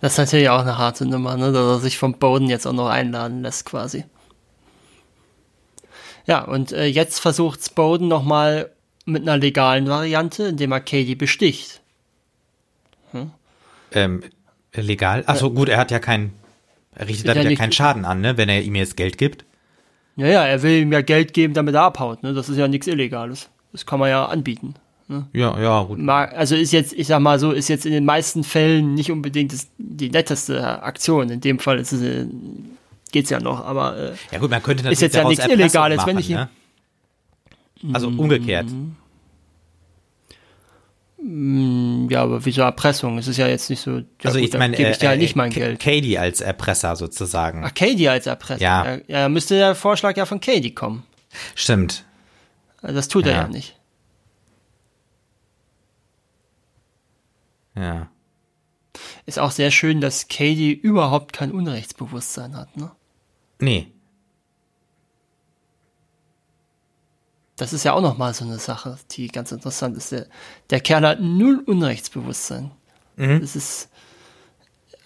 [0.00, 1.52] Das ist natürlich auch eine harte Nummer, ne?
[1.52, 4.06] dass er sich vom Boden jetzt auch noch einladen lässt, quasi.
[6.26, 8.70] Ja, und äh, jetzt versucht Spoden nochmal
[9.04, 11.80] mit einer legalen Variante, indem er Katie besticht.
[13.12, 13.30] Hm?
[13.92, 14.22] Ähm,
[14.74, 15.24] legal?
[15.26, 16.32] Achso, gut, er hat ja keinen,
[16.94, 19.44] er richtet damit ja, ja keinen Schaden an, ne, wenn er ihm jetzt Geld gibt.
[20.16, 22.34] Ja, ja, er will ihm ja Geld geben, damit er abhaut, ne?
[22.34, 23.50] Das ist ja nichts Illegales.
[23.72, 24.74] Das kann man ja anbieten.
[25.08, 25.26] Ne?
[25.32, 26.08] Ja, ja, gut.
[26.08, 29.52] Also ist jetzt, ich sag mal so, ist jetzt in den meisten Fällen nicht unbedingt
[29.52, 31.28] das, die netteste Aktion.
[31.28, 32.28] In dem Fall ist es eine
[33.14, 35.98] geht's ja noch, aber äh, ja gut, man könnte natürlich ist jetzt ja nichts Illegales,
[35.98, 36.50] machen, wenn ich ne?
[37.92, 38.66] also umgekehrt.
[41.22, 43.16] Mm, ja, aber wieso Erpressung?
[43.16, 43.98] Es ist ja jetzt nicht so.
[43.98, 45.80] Ja also gut, ich meine, gebe ich dir äh, halt nicht mein Geld.
[45.80, 47.62] Katie als Erpresser sozusagen.
[47.64, 48.60] Ach, Katie als Erpresser.
[48.60, 48.96] Ja.
[48.96, 49.00] ja.
[49.06, 51.04] Ja, müsste der Vorschlag ja von Katie kommen.
[51.54, 52.04] Stimmt.
[52.82, 53.32] Also das tut ja.
[53.32, 53.78] er ja nicht.
[57.76, 58.08] Ja.
[59.24, 62.90] Ist auch sehr schön, dass Katie überhaupt kein Unrechtsbewusstsein hat, ne?
[63.64, 63.90] Nee.
[67.56, 70.10] Das ist ja auch nochmal so eine Sache, die ganz interessant ist.
[70.12, 70.26] Der,
[70.70, 72.72] der Kerl hat null Unrechtsbewusstsein.
[73.16, 73.40] Mhm.
[73.40, 73.88] Das ist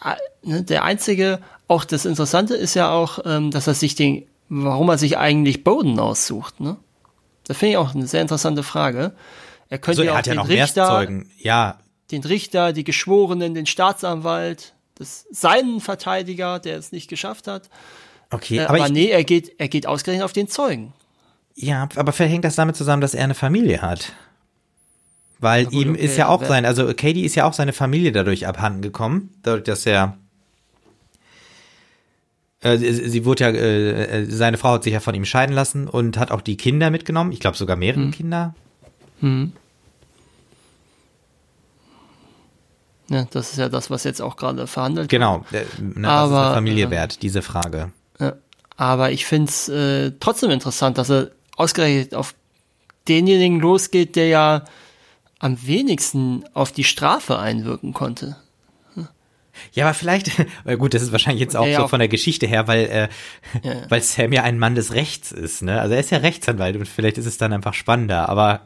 [0.02, 4.26] äh, ne, der einzige, auch das Interessante ist ja auch, ähm, dass er sich den,
[4.48, 6.76] warum er sich eigentlich Bowden aussucht, ne?
[7.44, 9.12] Das finde ich auch eine sehr interessante Frage.
[9.70, 11.78] Er könnte so, er ja auch den ja Richter, ja.
[12.10, 17.70] den Richter, die Geschworenen, den Staatsanwalt, das, seinen Verteidiger, der es nicht geschafft hat,
[18.30, 20.92] Okay, äh, aber, aber ich, nee, er geht, er geht ausgerechnet auf den Zeugen.
[21.54, 24.12] Ja, aber vielleicht hängt das damit zusammen, dass er eine Familie hat.
[25.40, 28.12] Weil gut, ihm okay, ist ja auch sein, also Katie ist ja auch seine Familie
[28.12, 30.18] dadurch abhanden gekommen, dadurch, dass er
[32.60, 35.86] äh, sie, sie wurde ja, äh, seine Frau hat sich ja von ihm scheiden lassen
[35.86, 37.30] und hat auch die Kinder mitgenommen.
[37.30, 38.10] Ich glaube sogar mehrere hm.
[38.10, 38.54] Kinder.
[39.20, 39.52] Hm.
[43.10, 45.44] Ja, das ist ja das, was jetzt auch gerade verhandelt genau.
[45.50, 45.66] wird.
[45.78, 47.92] Genau, was ist eine Familie äh, wert, diese Frage.
[48.78, 52.34] Aber ich finde es äh, trotzdem interessant, dass er ausgerechnet auf
[53.08, 54.64] denjenigen losgeht, der ja
[55.40, 58.36] am wenigsten auf die Strafe einwirken konnte.
[59.72, 60.30] Ja, aber vielleicht,
[60.78, 63.08] gut, das ist wahrscheinlich jetzt auch ja, so auch von der Geschichte her, weil, äh,
[63.68, 63.90] ja.
[63.90, 65.80] weil Sam ja ein Mann des Rechts ist, ne?
[65.80, 68.60] Also er ist ja Rechtsanwalt und vielleicht ist es dann einfach spannender, aber.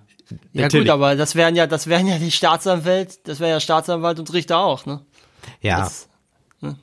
[0.53, 0.87] Ja natürlich.
[0.87, 4.31] gut, aber das wären ja, das wären ja die Staatsanwalt, das wäre ja Staatsanwalt und
[4.35, 5.01] Richter auch, ne?
[5.63, 5.81] Ja.
[5.81, 6.09] Das,
[6.61, 6.77] ne?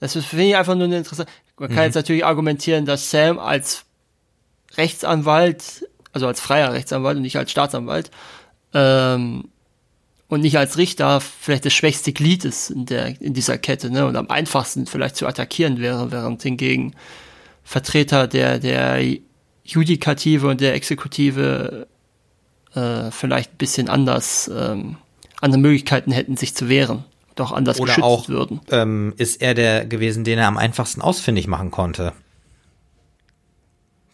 [0.00, 1.30] das finde ich einfach nur eine interessante.
[1.58, 1.84] Man kann mhm.
[1.84, 3.84] jetzt natürlich argumentieren, dass Sam als
[4.76, 8.10] Rechtsanwalt, also als freier Rechtsanwalt und nicht als Staatsanwalt,
[8.74, 9.48] ähm,
[10.28, 14.06] und nicht als Richter vielleicht das schwächste Glied ist in, der, in dieser Kette ne,
[14.06, 16.94] und am einfachsten vielleicht zu attackieren wäre, während hingegen
[17.64, 19.04] Vertreter der, der
[19.62, 21.86] Judikative und der Exekutive
[22.74, 24.96] äh, vielleicht ein bisschen anders ähm,
[25.42, 27.04] andere Möglichkeiten hätten, sich zu wehren
[27.34, 28.60] doch anders Oder geschützt auch, würden.
[28.70, 32.12] Ähm, ist er der gewesen, den er am einfachsten ausfindig machen konnte?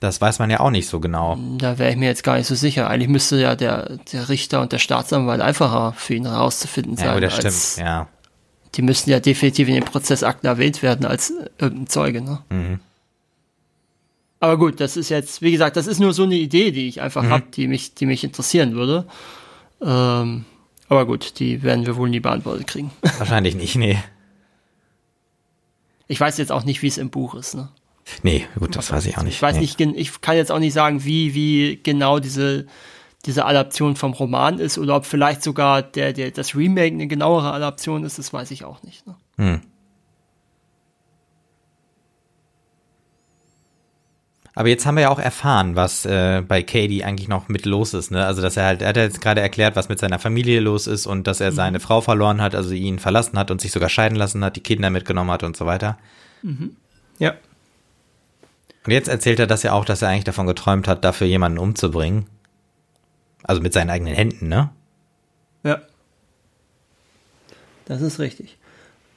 [0.01, 1.37] Das weiß man ja auch nicht so genau.
[1.59, 2.89] Da wäre ich mir jetzt gar nicht so sicher.
[2.89, 7.07] Eigentlich müsste ja der, der Richter und der Staatsanwalt einfacher für ihn herauszufinden sein.
[7.07, 8.09] Ja, das stimmt, ja.
[8.75, 12.39] Die müssten ja definitiv in den Prozessakten erwähnt werden als irgendein Zeuge, ne?
[12.51, 12.81] Mhm.
[14.41, 17.01] Aber gut, das ist jetzt, wie gesagt, das ist nur so eine Idee, die ich
[17.01, 17.31] einfach mhm.
[17.31, 19.05] habe, die mich, die mich interessieren würde.
[19.83, 20.45] Ähm,
[20.89, 22.91] aber gut, die werden wir wohl nie beantwortet kriegen.
[23.19, 23.99] Wahrscheinlich nicht, nee.
[26.07, 27.69] Ich weiß jetzt auch nicht, wie es im Buch ist, ne?
[28.23, 29.35] Nee, gut, das weiß ich auch nicht.
[29.35, 29.61] Ich weiß nee.
[29.61, 32.67] nicht, ich kann jetzt auch nicht sagen, wie, wie genau diese,
[33.27, 37.53] diese Adaption vom Roman ist oder ob vielleicht sogar der, der, das Remake eine genauere
[37.53, 39.07] Adaption ist, das weiß ich auch nicht.
[39.07, 39.17] Ne?
[39.37, 39.61] Hm.
[44.59, 47.95] Aber jetzt haben wir ja auch erfahren, was äh, bei Katie eigentlich noch mit los
[47.95, 48.11] ist.
[48.11, 48.27] Ne?
[48.27, 51.07] Also dass er halt, er hat jetzt gerade erklärt, was mit seiner Familie los ist
[51.07, 51.55] und dass er mhm.
[51.55, 54.61] seine Frau verloren hat, also ihn verlassen hat und sich sogar scheiden lassen hat, die
[54.61, 55.97] Kinder mitgenommen hat und so weiter.
[56.43, 56.75] Mhm.
[57.21, 57.35] Ja.
[58.85, 61.59] Und jetzt erzählt er das ja auch, dass er eigentlich davon geträumt hat, dafür jemanden
[61.59, 62.27] umzubringen.
[63.45, 64.71] Also mit seinen eigenen Händen, ne?
[65.63, 65.83] Ja.
[67.85, 68.59] Das ist richtig.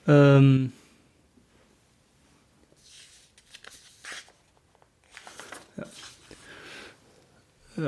[0.08, 0.72] Ähm,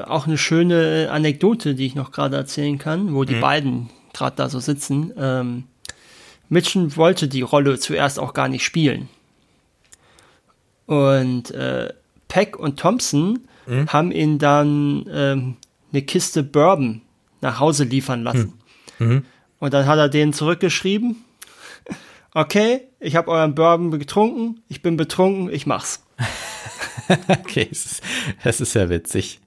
[0.06, 3.42] auch eine schöne Anekdote, die ich noch gerade erzählen kann, wo die mhm.
[3.42, 5.14] beiden gerade da so sitzen.
[5.18, 5.64] Ähm,
[6.50, 9.10] Mitchen wollte die Rolle zuerst auch gar nicht spielen.
[10.86, 11.94] Und äh,
[12.28, 13.88] Peck und Thompson mhm.
[13.88, 15.56] haben ihn dann ähm,
[15.92, 17.02] eine Kiste Bourbon
[17.42, 18.54] nach Hause liefern lassen.
[19.00, 19.08] Mhm.
[19.08, 19.26] mhm.
[19.60, 21.24] Und dann hat er denen zurückgeschrieben,
[22.34, 26.04] okay, ich habe euren Bourbon getrunken, ich bin betrunken, ich mach's.
[27.30, 27.70] okay,
[28.44, 29.40] das ist ja witzig.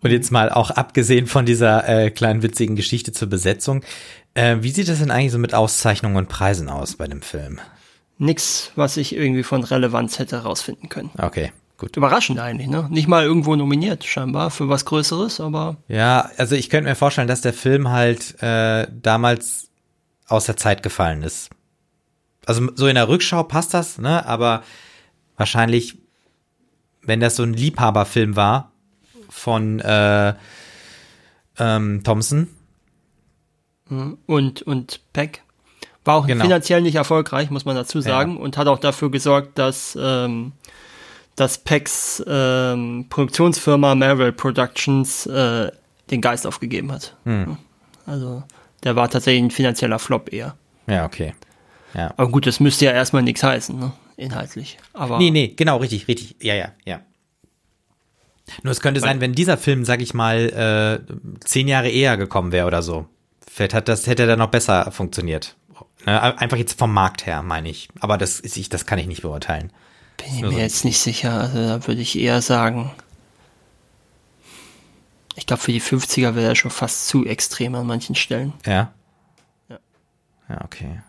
[0.00, 3.82] Und jetzt mal auch abgesehen von dieser äh, kleinen witzigen Geschichte zur Besetzung,
[4.34, 7.60] äh, wie sieht das denn eigentlich so mit Auszeichnungen und Preisen aus bei dem Film?
[8.18, 11.10] Nix, was ich irgendwie von Relevanz hätte herausfinden können.
[11.18, 11.96] Okay, gut.
[11.96, 12.88] Überraschend eigentlich, ne?
[12.90, 15.76] Nicht mal irgendwo nominiert, scheinbar, für was Größeres, aber.
[15.88, 19.70] Ja, also ich könnte mir vorstellen, dass der Film halt äh, damals
[20.26, 21.50] aus der Zeit gefallen ist.
[22.44, 24.26] Also so in der Rückschau passt das, ne?
[24.26, 24.62] Aber
[25.36, 25.98] wahrscheinlich,
[27.02, 28.67] wenn das so ein Liebhaberfilm war
[29.28, 30.34] von äh,
[31.58, 32.48] ähm, Thompson.
[34.26, 35.42] Und, und Peck.
[36.04, 36.44] War auch genau.
[36.44, 38.40] finanziell nicht erfolgreich, muss man dazu sagen, ja.
[38.40, 40.52] und hat auch dafür gesorgt, dass, ähm,
[41.36, 45.70] dass Pecks ähm, Produktionsfirma Marvel Productions äh,
[46.10, 47.14] den Geist aufgegeben hat.
[47.24, 47.58] Hm.
[48.06, 48.42] Also
[48.84, 50.56] der war tatsächlich ein finanzieller Flop eher.
[50.86, 51.34] Ja, okay.
[51.94, 52.12] Ja.
[52.16, 53.92] Aber gut, das müsste ja erstmal nichts heißen, ne?
[54.18, 54.78] inhaltlich.
[54.92, 56.36] Aber nee, nee, genau, richtig, richtig.
[56.42, 57.00] Ja, ja, ja.
[58.62, 62.52] Nur es könnte sein, wenn dieser Film, sag ich mal, äh, zehn Jahre eher gekommen
[62.52, 63.06] wäre oder so.
[63.46, 65.56] Vielleicht hat das, hätte er dann noch besser funktioniert.
[66.06, 67.88] Ne, einfach jetzt vom Markt her, meine ich.
[68.00, 69.72] Aber das ist ich, das kann ich nicht beurteilen.
[70.16, 71.32] Bin ich mir so jetzt nicht sicher.
[71.32, 72.90] Also da würde ich eher sagen,
[75.36, 78.52] ich glaube, für die 50er wäre er schon fast zu extrem an manchen Stellen.
[78.66, 78.92] Ja.
[79.68, 79.78] Ja,
[80.48, 81.00] ja okay.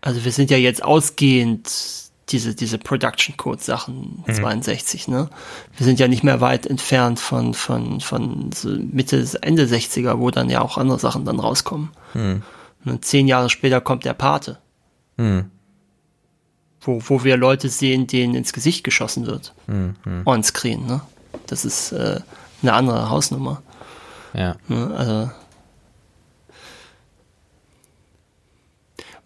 [0.00, 4.34] Also wir sind ja jetzt ausgehend diese, diese Production Code Sachen mhm.
[4.34, 5.28] 62, ne?
[5.76, 10.30] Wir sind ja nicht mehr weit entfernt von, von, von so Mitte, Ende 60er, wo
[10.30, 11.90] dann ja auch andere Sachen dann rauskommen.
[12.14, 12.42] Mhm.
[12.84, 14.58] Und zehn Jahre später kommt der Pate.
[15.16, 15.50] Mhm.
[16.80, 19.52] Wo, wo wir Leute sehen, denen ins Gesicht geschossen wird.
[19.66, 20.22] Mhm.
[20.24, 21.00] On screen, ne?
[21.46, 22.20] Das ist äh,
[22.62, 23.62] eine andere Hausnummer.
[24.34, 24.56] Ja.
[24.68, 24.94] Ne?
[24.96, 25.30] Also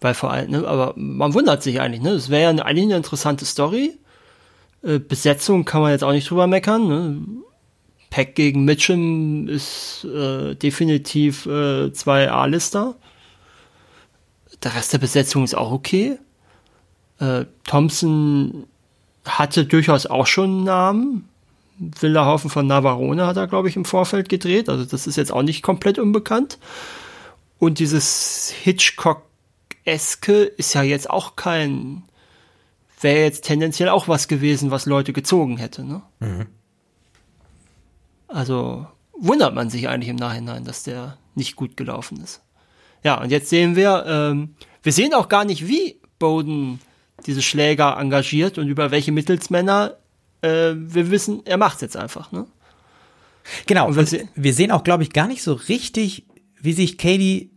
[0.03, 2.09] Weil vor allem, ne, aber man wundert sich eigentlich, ne?
[2.09, 3.97] Es wäre ja eine, eigentlich eine interessante Story.
[4.83, 6.87] Äh, Besetzung kann man jetzt auch nicht drüber meckern.
[6.89, 7.21] Ne?
[8.09, 12.95] Peck gegen Mitchum ist äh, definitiv äh, zwei A-Lister.
[14.61, 16.17] Der Rest der Besetzung ist auch okay.
[17.19, 18.65] Äh, Thompson
[19.23, 21.29] hatte durchaus auch schon einen Namen.
[21.77, 24.67] Wilderhaufen von Navarone hat er, glaube ich, im Vorfeld gedreht.
[24.67, 26.59] Also das ist jetzt auch nicht komplett unbekannt.
[27.57, 29.23] Und dieses Hitchcock
[29.85, 32.03] Eske ist ja jetzt auch kein,
[33.01, 36.01] wäre jetzt tendenziell auch was gewesen, was Leute gezogen hätte, ne?
[36.19, 36.47] Mhm.
[38.27, 42.41] Also wundert man sich eigentlich im Nachhinein, dass der nicht gut gelaufen ist.
[43.03, 46.79] Ja, und jetzt sehen wir, ähm, wir sehen auch gar nicht, wie Bowden
[47.25, 49.97] diese Schläger engagiert und über welche Mittelsmänner.
[50.41, 52.47] Äh, wir wissen, er macht's jetzt einfach, ne?
[53.65, 56.25] Genau, und wir, se wir sehen auch, glaube ich, gar nicht so richtig,
[56.61, 57.51] wie sich Katie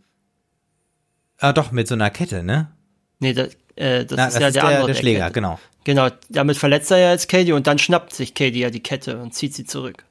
[1.39, 2.71] Ah, doch, mit so einer Kette, ne?
[3.19, 4.87] Nee, das, äh, das Na, ist das ja ist der, der andere.
[4.87, 5.33] Der Schläger, Kette.
[5.33, 5.59] genau.
[5.83, 9.19] Genau, damit verletzt er ja jetzt Katie und dann schnappt sich Katie ja die Kette
[9.21, 10.03] und zieht sie zurück.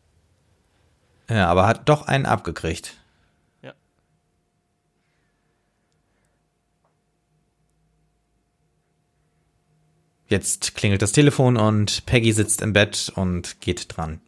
[1.29, 2.95] Ja, aber hat doch einen abgekriegt.
[3.63, 3.75] Ja.
[10.29, 14.21] Jetzt klingelt das Telefon und Peggy sitzt im Bett und geht dran.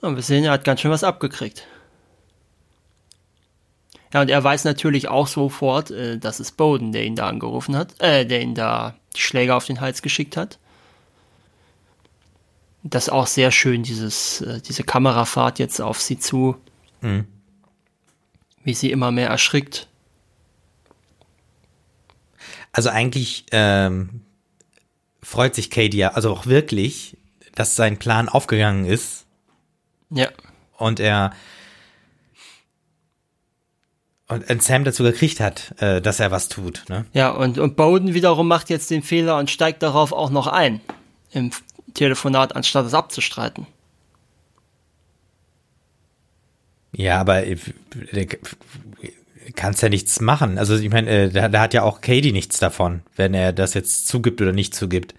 [0.00, 1.66] Und wir sehen, er hat ganz schön was abgekriegt.
[4.12, 7.76] Ja, und er weiß natürlich auch sofort, äh, dass es Bowden, der ihn da angerufen
[7.76, 10.58] hat, äh, der ihn da die Schläger auf den Hals geschickt hat.
[12.82, 16.56] Das ist auch sehr schön, dieses, äh, diese Kamerafahrt jetzt auf sie zu.
[17.02, 17.26] Mhm.
[18.64, 19.86] Wie sie immer mehr erschrickt.
[22.72, 24.22] Also eigentlich ähm,
[25.22, 27.16] freut sich Katie ja, also auch wirklich,
[27.54, 29.26] dass sein Plan aufgegangen ist
[30.10, 30.28] ja.
[30.76, 31.32] Und er
[34.30, 36.84] und Sam dazu gekriegt hat, äh, dass er was tut.
[36.88, 37.04] Ne?
[37.12, 40.80] Ja, und, und Bowden wiederum macht jetzt den Fehler und steigt darauf auch noch ein
[41.32, 41.50] im
[41.94, 43.66] Telefonat, anstatt es abzustreiten.
[46.92, 47.56] Ja, aber äh,
[49.56, 50.58] kannst ja nichts machen.
[50.58, 53.74] Also ich meine, äh, da, da hat ja auch Katie nichts davon, wenn er das
[53.74, 55.14] jetzt zugibt oder nicht zugibt.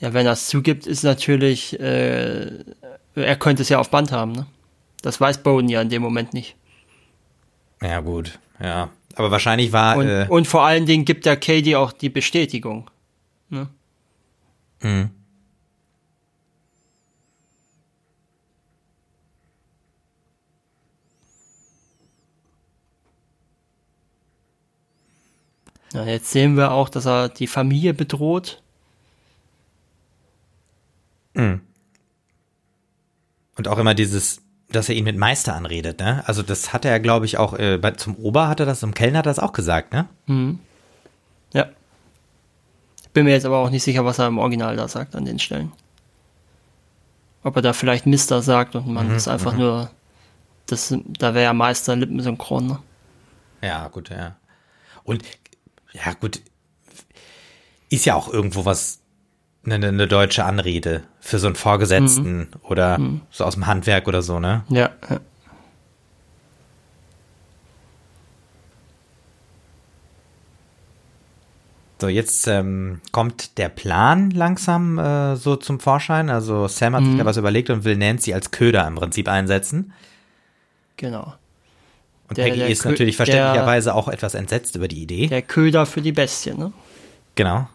[0.00, 2.64] Ja, wenn er es zugibt, ist natürlich, äh,
[3.14, 4.46] er könnte es ja auf Band haben, ne?
[5.02, 6.56] Das weiß Bowden ja in dem Moment nicht.
[7.82, 8.90] Ja, gut, ja.
[9.16, 9.96] Aber wahrscheinlich war.
[9.96, 12.90] Und, äh, und vor allen Dingen gibt der Katie auch die Bestätigung.
[13.50, 13.68] Ne?
[14.80, 15.10] Mhm.
[25.92, 28.62] Ja, jetzt sehen wir auch, dass er die Familie bedroht.
[31.34, 31.60] Mhm.
[33.56, 36.22] Und auch immer dieses, dass er ihn mit Meister anredet, ne?
[36.26, 38.94] Also das hat er, glaube ich, auch äh, bei, zum Ober hat er das, zum
[38.94, 40.08] Kellner hat er das auch gesagt, ne?
[40.26, 40.58] Mhm.
[41.52, 41.66] Ja.
[43.12, 45.38] Bin mir jetzt aber auch nicht sicher, was er im Original da sagt an den
[45.38, 45.72] Stellen.
[47.42, 49.58] Ob er da vielleicht Mister sagt und man mhm, ist einfach mhm.
[49.58, 49.90] nur,
[50.66, 52.78] das, da wäre ja Meister lippensynchron, ne?
[53.60, 54.36] Ja, gut, ja.
[55.04, 55.22] Und,
[55.92, 56.40] ja, gut,
[57.90, 59.01] ist ja auch irgendwo was
[59.64, 62.48] eine, eine deutsche Anrede für so einen Vorgesetzten mhm.
[62.62, 63.20] oder mhm.
[63.30, 64.64] so aus dem Handwerk oder so, ne?
[64.68, 64.90] Ja.
[65.08, 65.20] ja.
[72.00, 76.30] So, jetzt ähm, kommt der Plan langsam äh, so zum Vorschein.
[76.30, 77.10] Also Sam hat mhm.
[77.10, 79.92] sich da was überlegt und will Nancy als Köder im Prinzip einsetzen.
[80.96, 81.34] Genau.
[82.28, 85.28] Und der, Peggy der ist Kö natürlich verständlicherweise der, auch etwas entsetzt über die Idee.
[85.28, 86.72] Der Köder für die Bestie, ne?
[87.36, 87.68] Genau.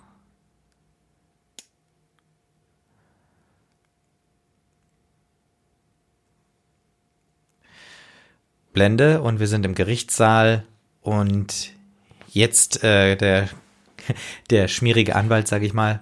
[8.77, 10.63] Blende und wir sind im Gerichtssaal
[11.01, 11.71] und
[12.29, 13.49] jetzt äh, der,
[14.51, 15.99] der schmierige Anwalt, sag ich mal,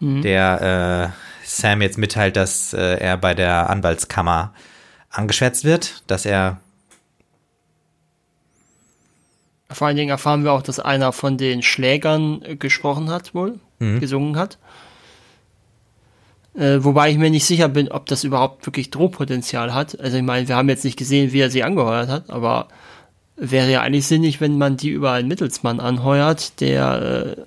[0.00, 0.20] mhm.
[0.20, 4.52] der äh, Sam jetzt mitteilt, dass äh, er bei der Anwaltskammer
[5.10, 6.60] angeschwärzt wird, dass er
[9.70, 14.00] vor allen Dingen erfahren wir auch, dass einer von den Schlägern gesprochen hat, wohl, mhm.
[14.00, 14.58] gesungen hat.
[16.54, 19.98] Äh, wobei ich mir nicht sicher bin, ob das überhaupt wirklich Drohpotenzial hat.
[19.98, 22.68] Also ich meine, wir haben jetzt nicht gesehen, wie er sie angeheuert hat, aber
[23.36, 27.42] wäre ja eigentlich sinnig, wenn man die über einen Mittelsmann anheuert, der, äh,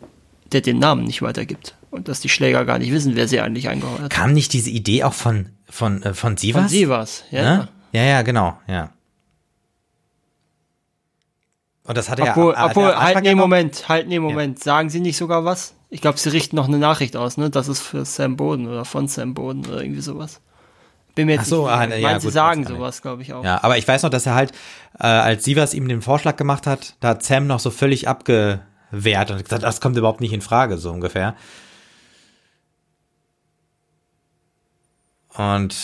[0.52, 1.76] der den Namen nicht weitergibt.
[1.92, 4.10] Und dass die Schläger gar nicht wissen, wer sie eigentlich angeheuert hat.
[4.10, 6.64] Kam nicht diese Idee auch von, von, äh, von Sivas?
[6.64, 7.42] Von Sivas, ja.
[7.42, 7.68] Ne?
[7.92, 8.92] Ja, ja, genau, ja.
[11.84, 12.66] Und das hat er obwohl, ja.
[12.66, 14.58] Obwohl, halt nee, Moment, halt nee, Moment.
[14.60, 14.64] Ja.
[14.64, 15.75] Sagen Sie nicht sogar was?
[15.90, 17.50] Ich glaube, Sie richten noch eine Nachricht aus, ne?
[17.50, 20.42] Das ist für Sam Boden oder von Sam Boden oder irgendwie sowas.
[21.16, 23.34] Bin mir jetzt Ach so, nicht, ah, ne, ja, gut, Sie sagen sowas, glaube ich
[23.34, 23.44] auch.
[23.44, 24.52] Ja, aber ich weiß noch, dass er halt,
[25.00, 29.32] äh, als Sivas ihm den Vorschlag gemacht hat, da hat Sam noch so völlig abgewehrt
[29.32, 31.36] und gesagt, das kommt überhaupt nicht in Frage, so ungefähr.
[35.38, 35.76] Und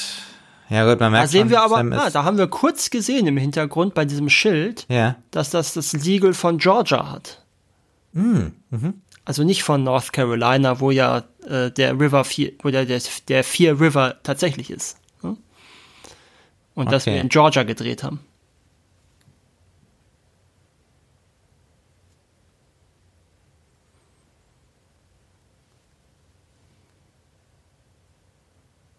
[0.69, 3.27] ja gut, man merkt Da sehen schon, wir aber, ah, da haben wir kurz gesehen
[3.27, 5.15] im Hintergrund bei diesem Schild, ja.
[5.31, 7.41] dass das das Siegel von Georgia hat.
[8.13, 9.01] Mm, mhm.
[9.23, 13.43] Also nicht von North Carolina, wo ja äh, der River 4, wo der, der, der
[13.43, 14.97] Fear River tatsächlich ist.
[15.21, 15.37] Hm?
[16.73, 16.91] Und okay.
[16.91, 18.19] dass wir in Georgia gedreht haben.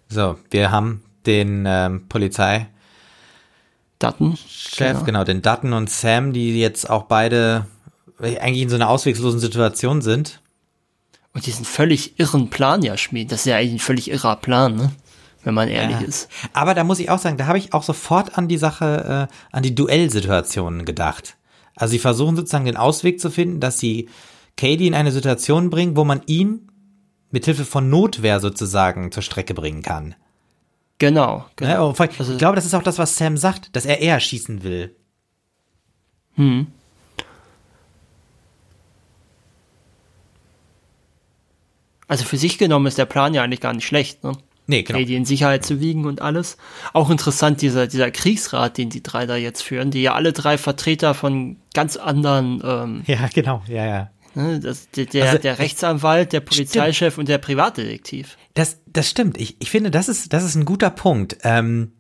[0.09, 2.69] So, wir haben den ähm, Polizei
[3.99, 5.05] Dutton, Chef, genau.
[5.05, 7.66] genau, den Dutton und Sam, die jetzt auch beide
[8.23, 10.40] eigentlich in so einer ausweglosen Situation sind.
[11.35, 13.31] Und diesen völlig irren Plan ja schmieden.
[13.31, 14.93] Das ist ja eigentlich ein völlig irrer Plan, ne?
[15.44, 16.07] wenn man ehrlich ja.
[16.07, 16.28] ist.
[16.53, 19.35] Aber da muss ich auch sagen, da habe ich auch sofort an die Sache, äh,
[19.57, 21.36] an die Duellsituationen gedacht.
[21.74, 24.09] Also sie versuchen sozusagen den Ausweg zu finden, dass sie
[24.57, 26.70] Katie in eine Situation bringen, wo man ihn
[27.31, 30.15] mithilfe von Notwehr sozusagen zur Strecke bringen kann.
[30.99, 31.47] Genau.
[31.57, 31.70] genau.
[31.70, 34.62] Ja, also, ich glaube, das ist auch das, was Sam sagt, dass er eher schießen
[34.62, 34.94] will.
[36.35, 36.69] Hm.
[42.12, 44.32] Also für sich genommen ist der Plan ja eigentlich gar nicht schlecht, ne?
[44.66, 44.98] Nee, genau.
[44.98, 46.59] Die in Sicherheit zu wiegen und alles.
[46.93, 50.59] Auch interessant, dieser, dieser Kriegsrat, den die drei da jetzt führen, die ja alle drei
[50.59, 52.60] Vertreter von ganz anderen.
[52.62, 54.10] Ähm, ja, genau, ja, ja.
[54.34, 57.18] Ne, das, der, der, also, der Rechtsanwalt, der Polizeichef stimmt.
[57.20, 58.36] und der Privatdetektiv.
[58.52, 59.40] Das, das stimmt.
[59.40, 61.39] Ich, ich finde, das ist, das ist ein guter Punkt.
[61.44, 61.93] Ähm,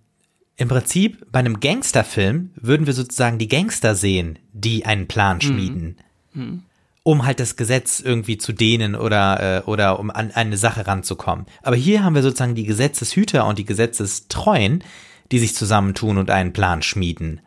[0.56, 5.40] Im Prinzip, bei einem Gangsterfilm würden wir sozusagen die Gangster sehen, die einen Plan mhm.
[5.40, 5.96] schmieden.
[6.34, 6.64] Mhm.
[7.04, 11.46] Um halt das Gesetz irgendwie zu dehnen oder, äh, oder um an eine Sache ranzukommen.
[11.62, 14.84] Aber hier haben wir sozusagen die Gesetzeshüter und die Gesetzestreuen,
[15.32, 17.40] die sich zusammentun und einen Plan schmieden.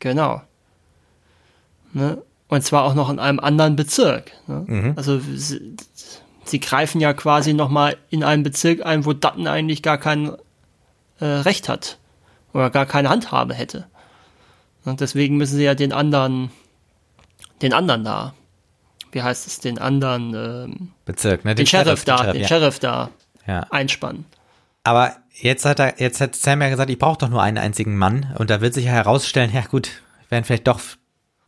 [0.00, 0.42] Genau.
[1.92, 2.22] Ne?
[2.48, 4.32] Und zwar auch noch in einem anderen Bezirk.
[4.48, 4.64] Ne?
[4.66, 4.92] Mhm.
[4.96, 5.76] Also sie,
[6.44, 10.32] sie, greifen ja quasi nochmal in einen Bezirk ein, wo Dutton eigentlich gar kein
[11.20, 11.98] äh, Recht hat
[12.52, 13.86] oder gar keine Handhabe hätte.
[14.84, 16.50] Und deswegen müssen sie ja den anderen,
[17.62, 18.34] den anderen da,
[19.12, 21.54] wie heißt es, den anderen ähm, Bezirk, ne?
[21.54, 22.48] Den, den Sheriff, Sheriff, da, den Sheriff, den ja.
[22.48, 23.10] Sheriff da
[23.46, 23.66] ja.
[23.70, 24.24] einspannen.
[24.84, 27.96] Aber jetzt hat er, jetzt hat Sam ja gesagt, ich brauche doch nur einen einzigen
[27.96, 28.34] Mann.
[28.38, 29.90] Und da wird sich ja herausstellen, ja gut,
[30.28, 30.80] wären vielleicht doch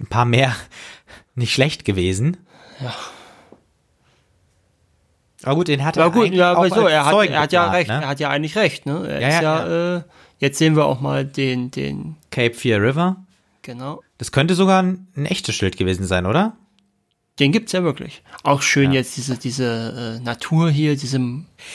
[0.01, 0.55] ein paar mehr
[1.35, 2.37] nicht schlecht gewesen.
[2.81, 2.95] Ja.
[5.45, 7.71] Aber gut, den hat er ja, gut, ja, aber so, er hat, er hat ja
[7.71, 8.03] recht, ne?
[8.03, 9.09] er hat ja eigentlich recht, ne?
[9.09, 10.03] Er ja, ist ja, ja, Äh,
[10.39, 13.17] jetzt sehen wir auch mal den, den Cape Fear River.
[13.63, 14.03] Genau.
[14.19, 16.57] Das könnte sogar ein, ein echtes Schild gewesen sein, oder?
[17.39, 18.23] Den gibt's ja wirklich.
[18.43, 18.99] Auch schön ja.
[18.99, 21.19] jetzt diese, diese äh, Natur hier, diese,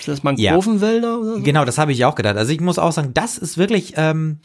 [0.06, 1.16] das Mangrovenwälder ja.
[1.16, 1.42] oder so?
[1.42, 2.38] Genau, das habe ich auch gedacht.
[2.38, 4.40] Also ich muss auch sagen, das ist wirklich, ähm,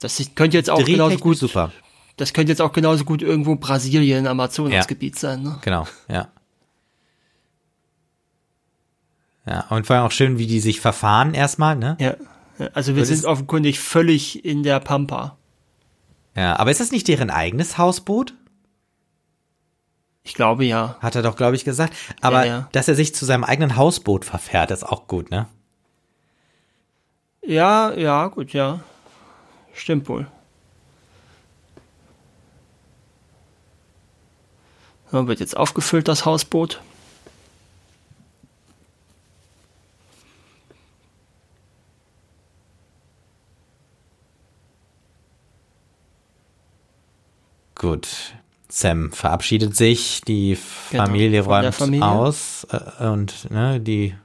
[0.00, 1.70] das könnte jetzt auch genauso gut, super.
[2.16, 5.20] Das könnte jetzt auch genauso gut irgendwo Brasilien, Amazonasgebiet ja.
[5.20, 5.58] sein, ne?
[5.62, 6.28] Genau, ja.
[9.46, 11.96] Ja, und vor allem auch schön, wie die sich verfahren erstmal, ne?
[12.00, 12.16] Ja.
[12.72, 15.36] Also wir das sind offenkundig völlig in der Pampa.
[16.36, 18.34] Ja, aber ist das nicht deren eigenes Hausboot?
[20.24, 20.96] Ich glaube ja.
[21.00, 21.94] Hat er doch, glaube ich, gesagt.
[22.22, 22.68] Aber ja, ja.
[22.72, 25.46] dass er sich zu seinem eigenen Hausboot verfährt, ist auch gut, ne?
[27.42, 28.80] Ja, ja, gut, ja.
[29.74, 30.26] Stimmt wohl.
[35.12, 36.80] Ja, wird jetzt aufgefüllt, das Hausboot.
[47.74, 48.34] Gut.
[48.76, 50.58] Sam verabschiedet sich, die
[50.90, 52.04] genau, Familie räumt Familie.
[52.04, 54.16] aus äh, und ne, die,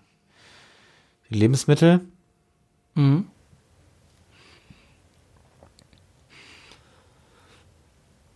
[1.30, 2.02] die Lebensmittel.
[2.96, 3.28] Mhm.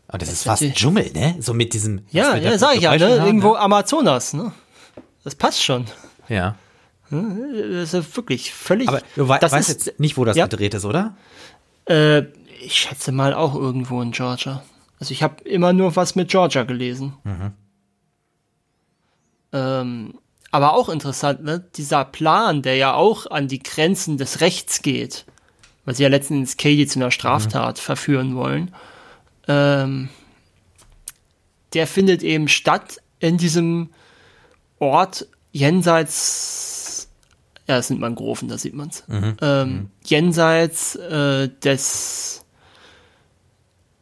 [0.08, 0.72] Aber das, das ist fast die...
[0.72, 1.38] Dschungel, ne?
[1.40, 2.06] So mit diesem.
[2.12, 3.20] Ja, ja, sag ich ja, ne?
[3.20, 3.60] Haben, Irgendwo ne?
[3.60, 4.52] Amazonas, ne?
[5.24, 5.86] Das passt schon.
[6.30, 6.58] Ja.
[7.10, 8.88] Das ist wirklich völlig.
[8.88, 10.46] Aber du we weißt ist, jetzt nicht, wo das ja.
[10.46, 11.18] gedreht ist, oder?
[11.90, 12.26] Äh,
[12.64, 14.64] ich schätze mal auch irgendwo in Georgia.
[15.04, 17.12] Also ich habe immer nur was mit Georgia gelesen.
[17.26, 17.52] Mhm.
[19.52, 20.14] Ähm,
[20.50, 21.62] aber auch interessant, ne?
[21.76, 25.26] Dieser Plan, der ja auch an die Grenzen des Rechts geht,
[25.84, 27.82] weil sie ja letztendlich Katie zu einer Straftat mhm.
[27.82, 28.74] verführen wollen,
[29.50, 30.08] ähm,
[31.74, 33.90] der findet eben statt in diesem
[34.80, 37.10] Ort jenseits,
[37.68, 39.36] ja, es sind Mangroven, da sieht man's, mhm.
[39.42, 39.90] ähm, mhm.
[40.06, 42.33] jenseits äh, des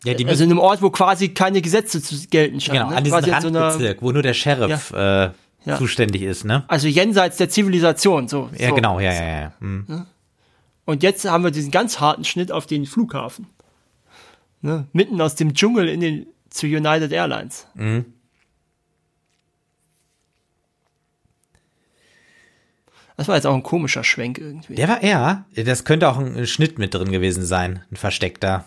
[0.03, 2.79] ja, also in einem Ort, wo quasi keine Gesetze zu gelten scheinen.
[2.79, 2.97] Genau, ne?
[2.97, 5.25] an diesem Randbezirk, so wo nur der Sheriff ja.
[5.25, 5.31] Äh,
[5.65, 5.77] ja.
[5.77, 6.63] zuständig ist, ne?
[6.67, 8.49] Also jenseits der Zivilisation, so.
[8.57, 8.75] Ja, so.
[8.75, 9.53] genau, ja, ja, ja.
[9.59, 10.05] Mhm.
[10.85, 13.47] Und jetzt haben wir diesen ganz harten Schnitt auf den Flughafen.
[14.61, 14.87] Ne?
[14.93, 17.67] Mitten aus dem Dschungel in den, zu United Airlines.
[17.75, 18.05] Mhm.
[23.17, 24.73] Das war jetzt auch ein komischer Schwenk irgendwie.
[24.73, 28.65] Der war, ja, das könnte auch ein Schnitt mit drin gewesen sein, ein versteckter.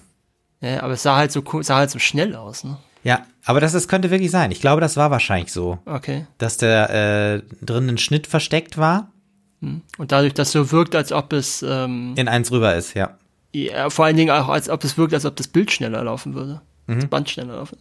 [0.60, 2.78] Ja, aber es sah halt so sah halt so schnell aus, ne?
[3.02, 4.51] Ja, aber das, das könnte wirklich sein.
[4.51, 5.78] Ich glaube, das war wahrscheinlich so.
[5.85, 6.26] Okay.
[6.39, 9.12] Dass der äh, drin ein Schnitt versteckt war.
[9.60, 9.82] Hm.
[9.98, 13.18] Und dadurch, dass so wirkt, als ob es ähm, in eins rüber ist, ja.
[13.52, 16.35] Ja, vor allen Dingen auch, als ob es wirkt, als ob das Bild schneller laufen
[16.35, 16.62] würde.
[16.86, 17.01] Mhm.
[17.01, 17.78] Das Band schneller laufen.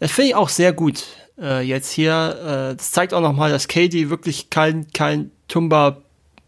[0.00, 1.04] Das finde ich auch sehr gut.
[1.40, 6.02] Äh, jetzt hier, äh, das zeigt auch nochmal, dass Katie wirklich kein, kein Tumba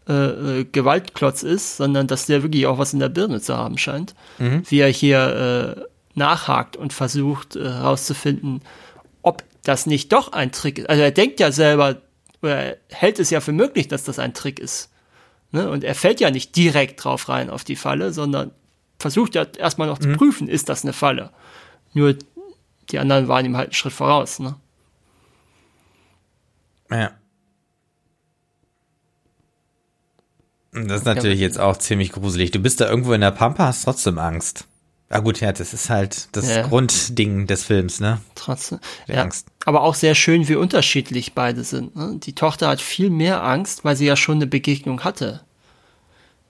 [0.09, 3.77] äh, äh, Gewaltklotz ist, sondern dass der wirklich auch was in der Birne zu haben
[3.77, 4.15] scheint.
[4.39, 4.63] Mhm.
[4.67, 5.81] Wie er hier äh,
[6.15, 8.61] nachhakt und versucht äh, herauszufinden,
[9.21, 10.89] ob das nicht doch ein Trick ist.
[10.89, 12.01] Also er denkt ja selber,
[12.41, 14.89] oder er hält es ja für möglich, dass das ein Trick ist.
[15.51, 15.69] Ne?
[15.69, 18.49] Und er fällt ja nicht direkt drauf rein auf die Falle, sondern
[18.97, 20.03] versucht ja erstmal noch mhm.
[20.03, 21.29] zu prüfen, ist das eine Falle.
[21.93, 22.15] Nur
[22.89, 24.39] die anderen waren ihm halt einen Schritt voraus.
[24.39, 24.55] Ne?
[26.89, 27.11] Ja.
[30.87, 32.51] Das ist natürlich jetzt auch ziemlich gruselig.
[32.51, 34.65] Du bist da irgendwo in der Pampa, hast trotzdem Angst.
[35.09, 36.67] Ah gut, ja, das ist halt das ja.
[36.67, 38.21] Grundding des Films, ne?
[38.35, 38.79] Trotzdem.
[39.07, 39.47] Ja, Angst.
[39.65, 41.95] Aber auch sehr schön, wie unterschiedlich beide sind.
[41.95, 42.19] Ne?
[42.21, 45.41] Die Tochter hat viel mehr Angst, weil sie ja schon eine Begegnung hatte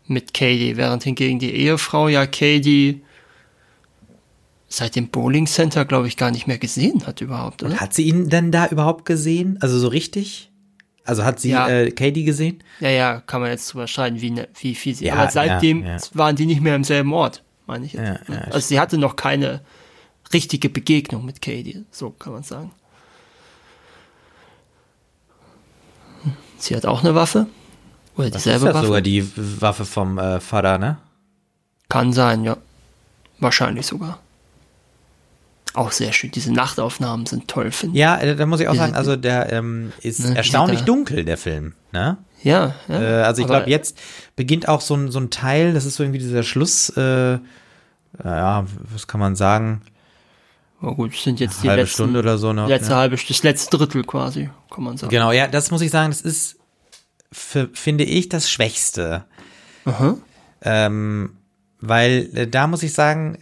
[0.07, 3.01] mit Katie, während hingegen die Ehefrau ja Katie
[4.67, 7.63] seit dem Bowling Center, glaube ich, gar nicht mehr gesehen hat überhaupt.
[7.63, 7.71] Oder?
[7.71, 9.57] Und hat sie ihn denn da überhaupt gesehen?
[9.61, 10.48] Also so richtig?
[11.09, 11.67] Also hat sie ja.
[11.67, 12.63] äh, Katie gesehen?
[12.79, 15.05] Ja, ja, kann man jetzt drüber streiten, wie, ne, wie viel sie.
[15.05, 18.29] Ja, aber seitdem ja, waren die nicht mehr im selben Ort, meine ich jetzt.
[18.29, 18.45] Ne?
[18.45, 19.61] also sie hatte noch keine
[20.31, 22.71] richtige Begegnung mit Katie, so kann man sagen.
[26.59, 27.47] Sie hat auch eine Waffe.
[28.15, 28.85] Oder dieselbe das ist ja Waffe.
[28.85, 30.97] sogar die Waffe vom äh, Vater, ne?
[31.87, 32.57] Kann sein, ja.
[33.39, 34.19] Wahrscheinlich sogar.
[35.73, 36.31] Auch sehr schön.
[36.31, 37.99] Diese Nachtaufnahmen sind toll, finde ich.
[38.01, 41.37] Ja, äh, da muss ich auch sagen, also der ähm, ist Ne, erstaunlich dunkel, der
[41.37, 41.73] Film.
[41.91, 42.17] Ne?
[42.43, 43.01] Ja, ja.
[43.01, 43.97] Äh, also ich glaube, jetzt
[44.35, 47.37] beginnt auch so ein, so ein Teil, das ist so irgendwie dieser Schluss, äh,
[48.23, 49.81] ja, was kann man sagen,
[50.81, 52.67] Oh gut, es sind jetzt die halbe letzten, Stunde oder so noch.
[52.67, 52.95] letzte ne?
[52.97, 55.11] halbe, das letzte Drittel quasi, kann man sagen.
[55.11, 56.55] Genau, ja, das muss ich sagen, das ist,
[57.31, 59.25] für, finde ich, das Schwächste.
[59.85, 60.17] Aha.
[60.61, 61.37] Ähm,
[61.81, 63.39] weil äh, da muss ich sagen,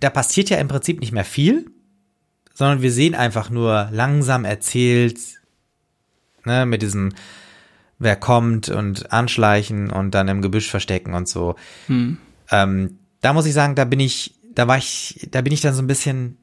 [0.00, 1.70] da passiert ja im Prinzip nicht mehr viel,
[2.54, 5.18] sondern wir sehen einfach nur langsam erzählt,
[6.44, 7.12] ne, mit diesem,
[7.98, 11.54] wer kommt und anschleichen und dann im Gebüsch verstecken und so.
[11.86, 12.18] Hm.
[12.50, 15.74] Ähm, da muss ich sagen, da bin ich, da war ich, da bin ich dann
[15.74, 16.38] so ein bisschen,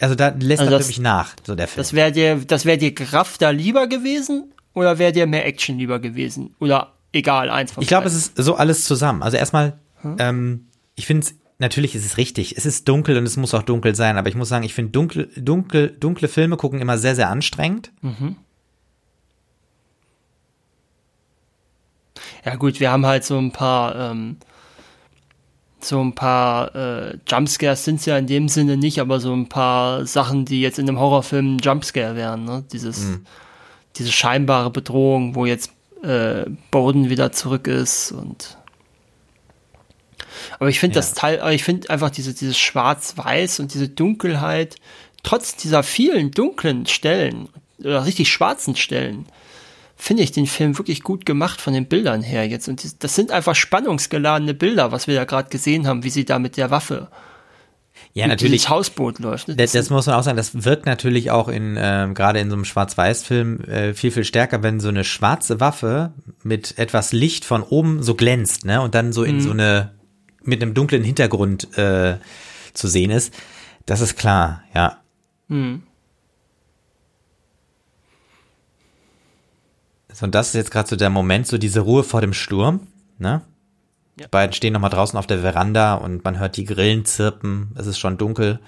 [0.00, 1.76] also da lässt Also das- für mich nach, so der Film.
[1.76, 5.76] Das wäre dir, das wäre dir Kraft da lieber gewesen oder wäre dir mehr Action
[5.78, 6.54] lieber gewesen?
[6.58, 9.22] Oder egal, eins von Ich glaube, es ist so alles zusammen.
[9.22, 9.78] Also erstmal,
[10.18, 12.56] ähm, ich finde es, natürlich ist es richtig.
[12.56, 14.92] Es ist dunkel und es muss auch dunkel sein, aber ich muss sagen, ich finde
[14.92, 17.92] dunkel, dunkel, dunkle Filme gucken immer sehr, sehr anstrengend.
[22.44, 24.36] Ja gut, wir haben halt so ein paar, ähm,
[25.80, 29.48] so ein paar äh, Jumpscares sind es ja in dem Sinne nicht, aber so ein
[29.48, 32.44] paar Sachen, die jetzt in einem Horrorfilm ein Jumpscare wären.
[32.44, 32.64] Ne?
[32.72, 33.18] Dieses,
[33.96, 35.72] diese scheinbare Bedrohung, wo jetzt
[36.02, 38.58] äh, Bowden wieder zurück ist und
[40.58, 41.00] aber ich finde Ja.
[41.00, 44.76] das Teil, aber ich finde einfach diese, dieses Schwarz-Weiß und diese Dunkelheit,
[45.22, 47.48] trotz dieser vielen dunklen Stellen
[47.78, 49.26] oder richtig schwarzen Stellen,
[49.96, 52.68] finde ich den Film wirklich gut gemacht von den Bildern her jetzt.
[52.68, 56.38] Und das sind einfach spannungsgeladene Bilder, was wir da gerade gesehen haben, wie sie da
[56.40, 57.06] mit der Waffe
[58.14, 58.68] Ja, natürlich.
[58.68, 59.46] Hausboot läuft.
[59.48, 59.54] ne?
[59.56, 62.56] Das, das muss man auch sagen, das wirkt natürlich auch in, ähm, gerade in so
[62.56, 67.62] einem Schwarz-Weiß-Film äh, viel, viel stärker, wenn so eine schwarze Waffe mit etwas Licht von
[67.62, 68.80] oben so glänzt, ne?
[68.82, 69.92] Und dann so in so eine,
[70.44, 72.18] mit einem dunklen Hintergrund äh,
[72.72, 73.34] zu sehen ist.
[73.86, 74.98] Das ist klar, ja.
[80.12, 82.86] So, und das ist jetzt gerade so der Moment, so diese Ruhe vor dem Sturm,
[83.18, 83.42] ne?
[84.18, 87.86] Die beiden stehen nochmal draußen auf der Veranda und man hört die Grillen zirpen, es
[87.86, 88.60] ist schon dunkel.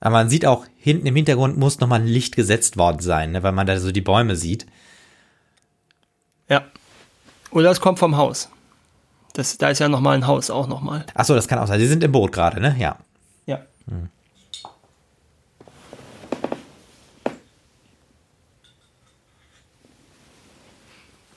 [0.00, 3.42] Aber man sieht auch, hinten im Hintergrund muss nochmal ein Licht gesetzt worden sein, ne,
[3.42, 4.66] weil man da so die Bäume sieht.
[6.48, 6.66] Ja.
[7.50, 8.50] Oder es kommt vom Haus.
[9.38, 11.06] Das, da ist ja noch mal ein Haus auch noch mal.
[11.14, 11.78] Ach so, das kann auch sein.
[11.78, 12.74] Sie sind im Boot gerade, ne?
[12.76, 12.98] Ja.
[13.46, 13.60] Ja.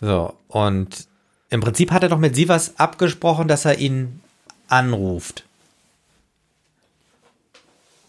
[0.02, 1.08] So, und
[1.52, 4.20] im Prinzip hat er doch mit Sivas abgesprochen, dass er ihn
[4.68, 5.44] anruft.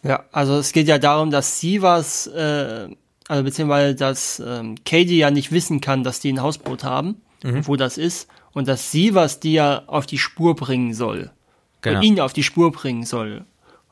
[0.02, 2.88] Ja, also es geht ja darum, dass sie was, äh,
[3.28, 7.76] also beziehungsweise dass ähm, Katie ja nicht wissen kann, dass die ein Hausboot haben, wo
[7.76, 11.30] das ist, und dass sie was die ja auf die Spur bringen soll.
[11.80, 11.98] Genau.
[11.98, 13.44] Und ihn auf die Spur bringen soll.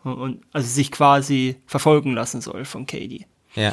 [0.04, 3.26] Und, und also sich quasi verfolgen lassen soll von Katie.
[3.54, 3.72] Ja.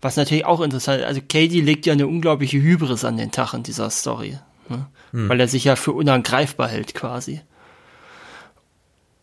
[0.00, 3.54] Was natürlich auch interessant ist, also Katie legt ja eine unglaubliche Hybris an den Tag
[3.54, 4.38] in dieser Story.
[4.68, 4.86] Ne?
[5.12, 7.40] Weil er sich ja für unangreifbar hält quasi.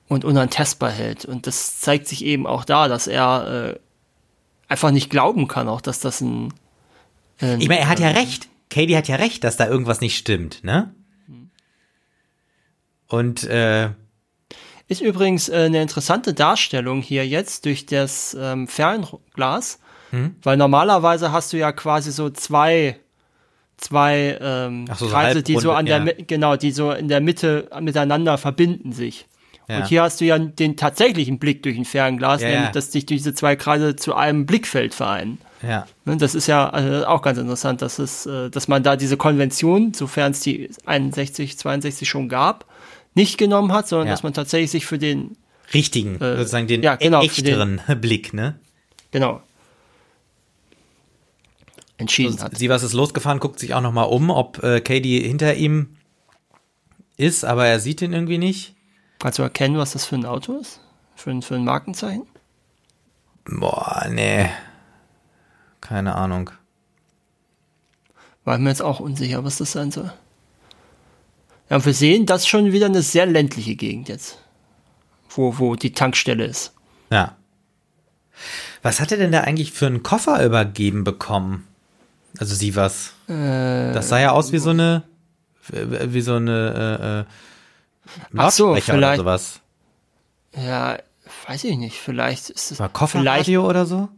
[0.07, 1.25] Und unantastbar hält.
[1.25, 3.79] Und das zeigt sich eben auch da, dass er äh,
[4.67, 6.53] einfach nicht glauben kann, auch dass das ein.
[7.39, 8.47] ein Ich meine, er hat ja recht.
[8.69, 10.93] Katie hat ja recht, dass da irgendwas nicht stimmt, ne?
[13.07, 13.89] Und äh,
[14.87, 19.79] Ist übrigens äh, eine interessante Darstellung hier jetzt durch das ähm, Fernglas,
[20.43, 22.99] weil normalerweise hast du ja quasi so zwei,
[23.77, 26.13] zwei ähm, so, so Kreise, die so an der, ja.
[26.25, 29.27] Genau, die so in der Mitte miteinander verbinden sich.
[29.67, 29.77] Ja.
[29.79, 33.05] Und hier hast du ja den tatsächlichen Blick durch ein Fernglas, Ja, nämlich dass sich
[33.05, 35.39] diese zwei Kreise zu einem Blickfeld vereinen.
[35.63, 35.87] ja.
[36.05, 39.17] Ne, Das ist ja also auch ganz interessant, dass es, äh, dass man da diese
[39.17, 42.65] Konvention, sofern es die 61, 62 schon gab,
[43.15, 44.13] nicht genommen hat, sondern Ja.
[44.13, 45.35] dass man tatsächlich sich für den,
[45.73, 48.59] richtigen, sozusagen den ja, genau, echteren Blick, ne?
[49.09, 49.41] genau,
[51.97, 52.55] entschieden hat.
[52.57, 55.95] Sivas ist losgefahren, guckt sich auch noch mal um, ob äh, Katie hinter ihm
[57.17, 58.74] ist, aber er sieht ihn irgendwie nicht.
[59.25, 60.79] Kannst du erkennen, was das für ein Auto ist?
[61.15, 62.27] Für ein, für ein Markenzeichen?
[63.45, 64.51] Boah, nee.
[65.81, 66.51] Keine Ahnung.
[68.43, 70.13] War mir jetzt auch unsicher, was das sein soll.
[71.71, 74.37] Ja, und wir sehen, das ist schon wieder eine sehr ländliche Gegend jetzt.
[75.31, 76.75] Wo, wo die Tankstelle ist.
[77.09, 77.35] Ja.
[78.83, 81.65] Was hat er denn da eigentlich für einen Koffer übergeben bekommen?
[82.37, 83.13] Also Sivas.
[83.27, 85.01] Äh, Das sah ja aus wie so eine,
[85.71, 87.31] wie so eine, äh,
[88.35, 89.59] Ach so, Lautsprecher oder sowas.
[90.55, 90.97] Ja,
[91.47, 91.97] weiß ich nicht.
[91.97, 92.81] Vielleicht ist es.
[92.93, 94.09] Kofferradio oder so?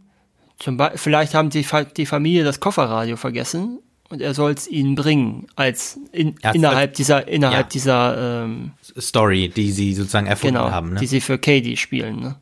[0.60, 1.66] zum vielleicht haben die,
[1.96, 7.28] die Familie das Kofferradio vergessen und er soll es ihnen bringen, als in, innerhalb dieser,
[7.28, 7.70] innerhalb ja.
[7.70, 10.94] dieser ähm, Story, die sie sozusagen erfunden genau, haben.
[10.94, 11.00] Ne?
[11.00, 12.20] Die sie für Katie spielen.
[12.20, 12.36] Ne?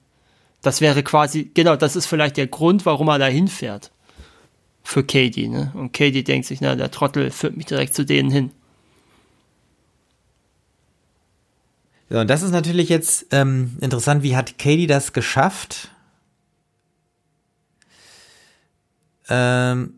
[0.61, 3.91] Das wäre quasi, genau, das ist vielleicht der Grund, warum er da hinfährt.
[4.83, 5.71] Für Katie, ne?
[5.73, 8.51] Und Katie denkt sich, na, der Trottel führt mich direkt zu denen hin.
[12.09, 15.89] So, und das ist natürlich jetzt ähm, interessant, wie hat Katie das geschafft?
[19.27, 19.95] Ähm,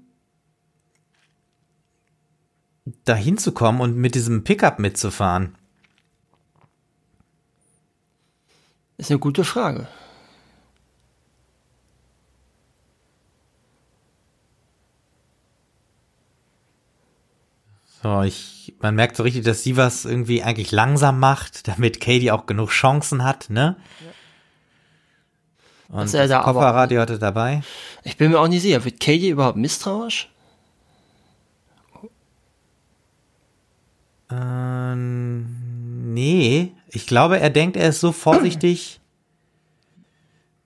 [3.04, 5.56] da hinzukommen und mit diesem Pickup mitzufahren?
[8.98, 9.88] Ist eine gute Frage.
[18.02, 22.32] So, ich, man merkt so richtig, dass sie was irgendwie eigentlich langsam macht, damit Katie
[22.32, 23.78] auch genug Chancen hat, ne?
[24.02, 24.08] Ja.
[25.90, 27.62] Und das da Kofferradio hatte dabei.
[28.04, 30.30] Ich bin mir auch nicht sicher, wird Katie überhaupt misstrauisch?
[34.30, 39.00] Ähm, nee, ich glaube, er denkt, er ist so vorsichtig,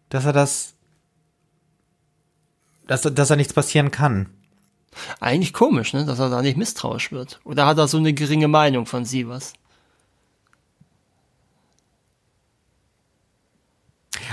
[0.10, 0.74] dass er das,
[2.88, 4.30] dass, dass er nichts passieren kann.
[5.20, 7.40] Eigentlich komisch, ne, dass er da nicht misstrauisch wird.
[7.44, 9.54] Oder hat er so eine geringe Meinung von sie was?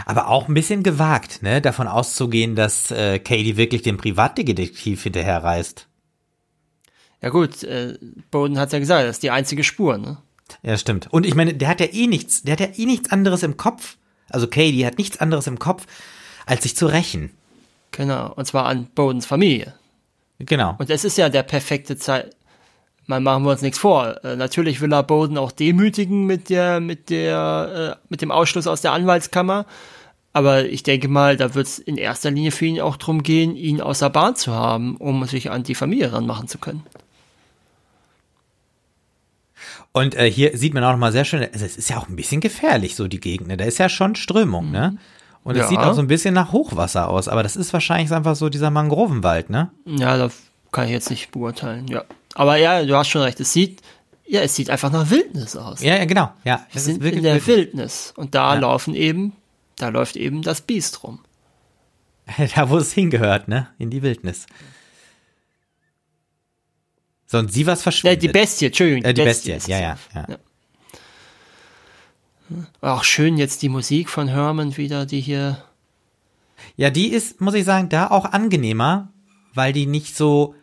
[0.04, 5.86] Aber auch ein bisschen gewagt, ne, davon auszugehen, dass äh, Katie wirklich den Privatdetektiv hinterherreist.
[7.20, 7.98] Ja gut, äh,
[8.30, 10.18] Bowden hat ja gesagt, das ist die einzige Spur, ne?
[10.62, 11.08] Ja, stimmt.
[11.12, 13.56] Und ich meine, der hat ja eh nichts, der hat ja eh nichts anderes im
[13.56, 13.96] Kopf.
[14.30, 15.86] Also Katie hat nichts anderes im Kopf,
[16.46, 17.30] als sich zu rächen.
[17.90, 19.74] Genau, und zwar an Bowdens Familie.
[20.38, 20.76] Genau.
[20.78, 22.36] Und es ist ja der perfekte Zeit.
[23.06, 24.22] Mal machen wir uns nichts vor.
[24.22, 28.66] Äh, natürlich will er Bowden auch demütigen mit der, mit der, äh, mit dem Ausschluss
[28.66, 29.64] aus der Anwaltskammer.
[30.34, 33.56] Aber ich denke mal, da wird es in erster Linie für ihn auch darum gehen,
[33.56, 36.84] ihn aus der Bahn zu haben, um sich an die Familie ranmachen zu können.
[39.92, 42.16] Und äh, hier sieht man auch noch mal sehr schön, es ist ja auch ein
[42.16, 43.48] bisschen gefährlich, so die Gegend.
[43.48, 43.56] Ne?
[43.56, 44.98] Da ist ja schon Strömung, ne?
[45.48, 45.68] Und es ja.
[45.68, 48.70] sieht auch so ein bisschen nach Hochwasser aus, aber das ist wahrscheinlich einfach so dieser
[48.70, 49.70] Mangrovenwald, ne?
[49.86, 50.28] Ja, da
[50.72, 52.04] kann ich jetzt nicht beurteilen, ja.
[52.34, 53.80] Aber ja, du hast schon recht, es sieht,
[54.26, 55.80] ja, es sieht einfach nach Wildnis aus.
[55.80, 56.66] Ja, ja genau, ja.
[56.70, 58.60] Wir sind in der Wildnis und da ja.
[58.60, 59.36] laufen eben,
[59.76, 61.20] da läuft eben das Biest rum.
[62.54, 63.68] da, wo es hingehört, ne?
[63.78, 64.44] In die Wildnis.
[67.24, 68.18] So, und sie was verschwindet.
[68.18, 69.02] Äh, die Bestie, Entschuldigung.
[69.02, 70.38] Die, äh, die Bestie, Bestie ja, ja, ja, ja.
[72.80, 75.62] Auch schön jetzt die Musik von Herman wieder, die hier.
[76.76, 79.12] Ja, die ist, muss ich sagen, da auch angenehmer,
[79.54, 80.54] weil die nicht so,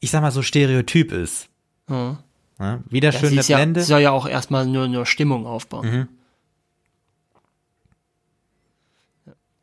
[0.00, 1.48] ich sag mal, so stereotyp ist.
[1.88, 2.18] Mhm.
[2.58, 3.80] Ja, wieder ja, schön eine Blende.
[3.80, 5.90] Ja, soll ja auch erstmal nur, nur Stimmung aufbauen.
[5.90, 6.08] Mhm.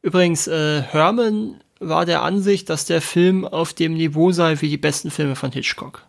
[0.02, 4.78] Übrigens, äh, Herman war der Ansicht, dass der Film auf dem Niveau sei wie die
[4.78, 6.06] besten Filme von Hitchcock.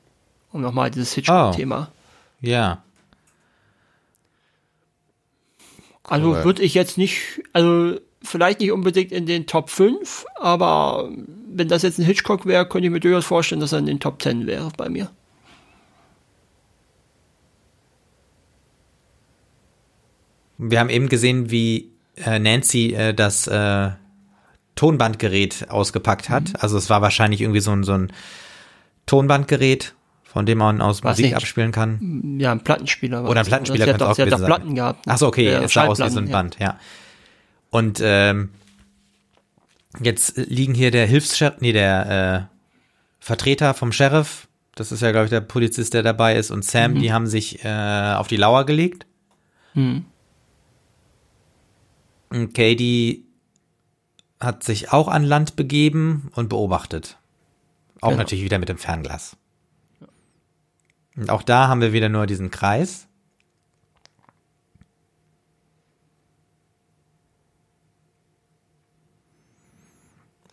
[0.51, 1.89] Um nochmal dieses Hitchcock-Thema.
[1.91, 2.47] Oh.
[2.47, 2.83] Ja.
[6.05, 11.11] Also würde ich jetzt nicht, also vielleicht nicht unbedingt in den Top 5, aber
[11.49, 14.01] wenn das jetzt ein Hitchcock wäre, könnte ich mir durchaus vorstellen, dass er in den
[14.01, 15.11] Top 10 wäre bei mir.
[20.59, 23.91] Wir haben eben gesehen, wie äh, Nancy äh, das äh,
[24.75, 26.51] Tonbandgerät ausgepackt hat.
[26.51, 26.57] Mhm.
[26.61, 28.13] Also es war wahrscheinlich irgendwie so ein, so ein
[29.07, 29.95] Tonbandgerät,
[30.33, 31.37] von dem man aus Was Musik nicht?
[31.37, 32.39] abspielen kann.
[32.41, 33.29] Ja, ein Plattenspieler.
[33.29, 35.05] Oder ein Plattenspieler könnte auch hat doch Platten gehabt.
[35.07, 36.79] Ach so, okay, es sah aus wie so ein Band, ja.
[37.69, 38.49] Und ähm,
[40.01, 42.57] jetzt liegen hier der Hilfs nee, der äh,
[43.21, 46.95] Vertreter vom Sheriff, das ist ja, glaube ich, der Polizist, der dabei ist, und Sam,
[46.95, 47.01] mhm.
[47.01, 49.05] die haben sich äh, auf die Lauer gelegt.
[49.75, 50.07] Mhm.
[52.31, 53.27] Und Katie
[54.41, 57.19] hat sich auch an Land begeben und beobachtet.
[58.01, 58.23] Auch genau.
[58.23, 59.37] natürlich wieder mit dem Fernglas.
[61.17, 63.07] Und auch da haben wir wieder nur diesen Kreis.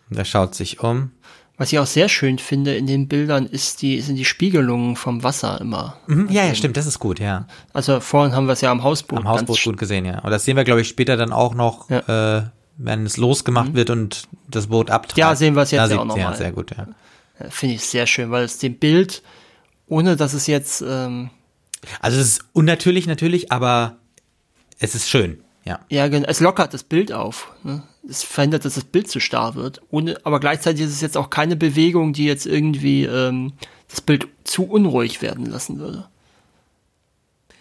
[0.09, 1.11] Und er schaut sich um.
[1.57, 5.23] Was ich auch sehr schön finde in den Bildern ist die, sind die Spiegelungen vom
[5.23, 5.97] Wasser immer.
[6.07, 7.47] Mhm, ja, ja, stimmt, das ist gut, ja.
[7.73, 9.19] Also vorhin haben wir es ja am Hausboot.
[9.19, 10.19] Am Hausboot gut gesehen, ja.
[10.19, 12.37] Und das sehen wir, glaube ich, später dann auch noch, ja.
[12.37, 12.43] äh,
[12.77, 13.75] wenn es losgemacht mhm.
[13.75, 15.17] wird und das Boot abtreibt.
[15.17, 16.31] Ja, sehen wir es jetzt ja auch nochmal.
[16.31, 16.87] Ja, sehr gut, ja.
[17.49, 19.21] Finde ich sehr schön, weil es dem Bild,
[19.89, 20.81] ohne dass es jetzt.
[20.81, 21.29] Ähm,
[21.99, 23.97] also es ist unnatürlich natürlich, aber
[24.79, 25.79] es ist schön, ja.
[25.89, 27.53] Ja, es lockert das Bild auf.
[27.63, 27.83] Ne?
[28.07, 29.81] Es verhindert, dass das Bild zu starr wird.
[29.89, 33.53] Ohne, aber gleichzeitig ist es jetzt auch keine Bewegung, die jetzt irgendwie ähm,
[33.89, 36.07] das Bild zu unruhig werden lassen würde.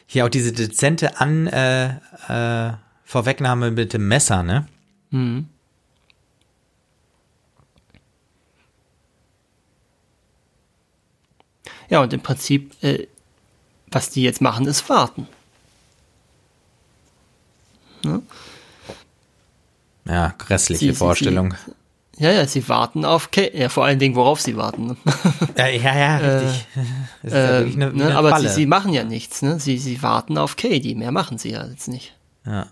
[0.06, 1.88] Hier auch diese dezente An äh,
[2.28, 2.72] äh,
[3.04, 4.66] Vorwegnahme mit dem Messer, ne?
[5.10, 5.46] Mhm.
[11.88, 13.06] Ja, und im Prinzip, äh,
[13.90, 15.26] was die jetzt machen, ist warten.
[18.04, 18.22] Ne?
[20.06, 21.52] Ja, grässliche sie, Vorstellung.
[21.52, 21.70] Sie,
[22.18, 23.56] sie, ja, ja, sie warten auf Kate.
[23.56, 24.96] Ja, vor allen Dingen, worauf sie warten.
[25.56, 26.66] ja, ja, ja, richtig.
[27.24, 29.58] Äh, ja eine, eine ne, aber sie, sie, machen ja nichts, ne?
[29.58, 30.94] Sie, sie warten auf Katie.
[30.94, 32.14] Mehr machen sie ja jetzt nicht.
[32.46, 32.68] Ja.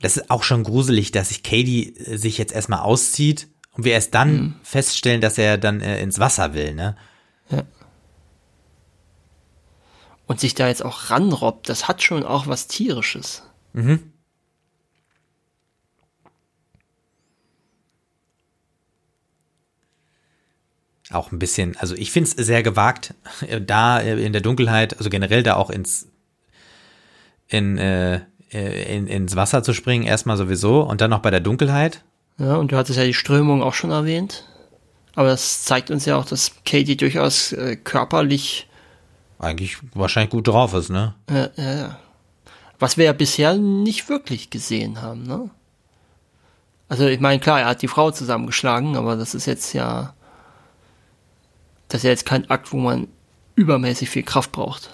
[0.00, 3.92] Das ist auch schon gruselig, dass sich Katie äh, sich jetzt erstmal auszieht und wir
[3.92, 4.54] erst dann mhm.
[4.62, 6.96] feststellen, dass er dann äh, ins Wasser will, ne?
[7.50, 7.62] Ja.
[10.26, 13.42] Und sich da jetzt auch ranrobbt, das hat schon auch was Tierisches.
[13.72, 14.12] Mhm.
[21.12, 23.14] Auch ein bisschen, also ich finde es sehr gewagt,
[23.60, 26.08] da in der Dunkelheit, also generell da auch ins
[27.48, 32.02] in, äh, in, ins Wasser zu springen, erstmal sowieso und dann noch bei der Dunkelheit.
[32.38, 34.44] Ja, und du hattest ja die Strömung auch schon erwähnt.
[35.16, 38.68] Aber das zeigt uns ja auch, dass Katie durchaus äh, körperlich
[39.38, 41.14] eigentlich wahrscheinlich gut drauf ist, ne?
[41.28, 41.98] Ja, ja, ja.
[42.78, 45.50] Was wir ja bisher nicht wirklich gesehen haben, ne?
[46.88, 50.14] Also ich meine, klar, er hat die Frau zusammengeschlagen, aber das ist jetzt ja,
[51.88, 53.08] das ist ja jetzt kein Akt, wo man
[53.56, 54.90] übermäßig viel Kraft braucht.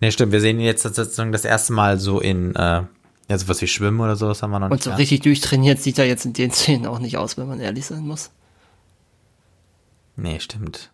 [0.00, 0.32] Ne, stimmt.
[0.32, 2.82] Wir sehen ihn jetzt sozusagen das erste Mal so in, äh,
[3.28, 4.86] ja, sowas wie Schwimmen oder sowas haben wir noch Und nicht.
[4.86, 7.60] Und so richtig durchtrainiert sieht er jetzt in den Szenen auch nicht aus, wenn man
[7.60, 8.30] ehrlich sein muss.
[10.16, 10.90] Nee, stimmt.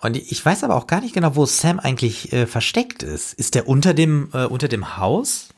[0.00, 3.34] Und ich weiß aber auch gar nicht genau, wo Sam eigentlich äh, versteckt ist.
[3.34, 5.48] Ist der unter dem, äh, unter dem Haus?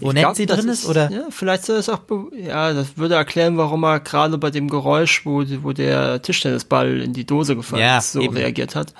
[0.00, 1.10] Wo Nancy drin ist, oder?
[1.10, 2.00] Ja, vielleicht soll es auch,
[2.36, 7.12] ja, das würde erklären, warum er gerade bei dem Geräusch, wo, wo der Tischtennisball in
[7.12, 8.36] die Dose gefallen ja, ist, so eben.
[8.36, 8.92] reagiert hat.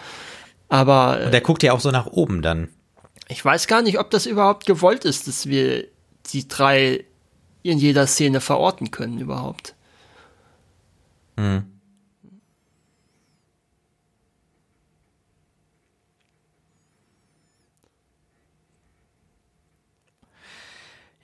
[0.68, 1.20] Aber.
[1.26, 2.68] Und der guckt ja auch so nach oben dann.
[3.28, 5.86] Ich weiß gar nicht, ob das überhaupt gewollt ist, dass wir
[6.32, 7.04] die drei
[7.62, 9.74] in jeder Szene verorten können überhaupt.
[11.36, 11.64] Hm.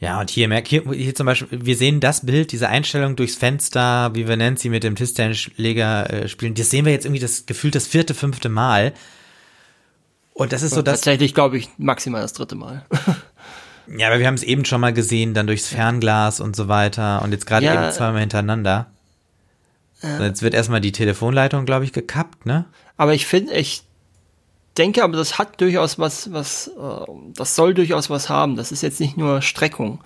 [0.05, 4.15] Ja, und hier, hier, hier zum Beispiel, wir sehen das Bild, diese Einstellung durchs Fenster,
[4.15, 6.55] wie wir Nancy mit dem Tischtennisschläger äh, spielen.
[6.55, 8.93] Das sehen wir jetzt irgendwie das gefühlt das vierte, fünfte Mal.
[10.35, 11.01] Und das ist so das.
[11.01, 12.85] Tatsächlich, glaube ich, maximal das dritte Mal.
[13.97, 17.23] ja, aber wir haben es eben schon mal gesehen, dann durchs Fernglas und so weiter.
[17.23, 18.87] Und jetzt gerade ja, eben zweimal hintereinander.
[20.03, 20.21] Ja.
[20.25, 22.67] Jetzt wird erstmal die Telefonleitung, glaube ich, gekappt, ne?
[22.97, 23.85] Aber ich finde, ich
[24.77, 28.57] denke aber, das hat durchaus was, was, äh, das soll durchaus was haben.
[28.57, 30.01] Das ist jetzt nicht nur Streckung,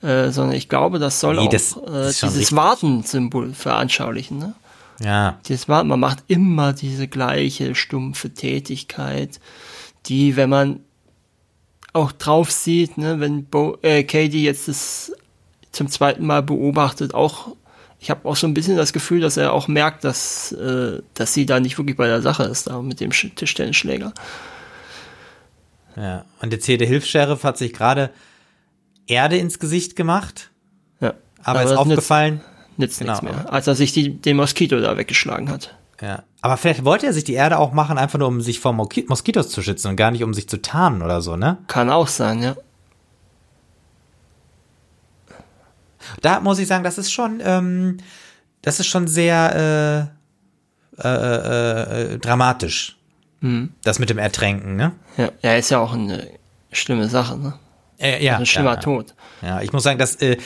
[0.00, 4.38] äh, sondern ich glaube, das soll nee, das auch äh, dieses Warten-Symbol veranschaulichen.
[4.38, 4.54] Ne?
[5.00, 5.38] Ja.
[5.46, 9.40] Dieses Warten, man macht immer diese gleiche stumpfe Tätigkeit,
[10.06, 10.80] die, wenn man
[11.92, 15.12] auch drauf sieht, ne, wenn Bo äh, Katie jetzt das
[15.72, 17.54] zum zweiten Mal beobachtet, auch
[18.02, 21.34] ich habe auch so ein bisschen das Gefühl, dass er auch merkt, dass, äh, dass
[21.34, 24.12] sie da nicht wirklich bei der Sache ist, da mit dem Tischtennisschläger.
[25.94, 28.10] Ja, und jetzt hier der Hilfs-Sheriff hat sich gerade
[29.06, 30.50] Erde ins Gesicht gemacht.
[31.00, 31.14] Ja.
[31.44, 32.40] Aber, aber ist aufgefallen.
[32.76, 33.12] Nützt, nützt genau.
[33.12, 35.76] nichts mehr, als er sich die, den Moskito da weggeschlagen hat.
[36.02, 36.24] Ja.
[36.40, 39.48] Aber vielleicht wollte er sich die Erde auch machen, einfach nur um sich vor Moskitos
[39.48, 41.58] zu schützen und gar nicht um sich zu tarnen oder so, ne?
[41.68, 42.56] Kann auch sein, ja.
[46.20, 47.98] Da muss ich sagen, das ist schon, ähm,
[48.62, 50.10] das ist schon sehr
[50.98, 52.98] äh, äh, äh, dramatisch.
[53.40, 53.72] Mhm.
[53.84, 54.92] Das mit dem Ertränken, ne?
[55.16, 56.28] Ja, ja, ist ja auch eine
[56.72, 57.54] schlimme Sache, ne?
[57.98, 59.14] Äh, ja, ein schlimmer ja, Tod.
[59.42, 60.36] Ja, ich muss sagen, dass äh,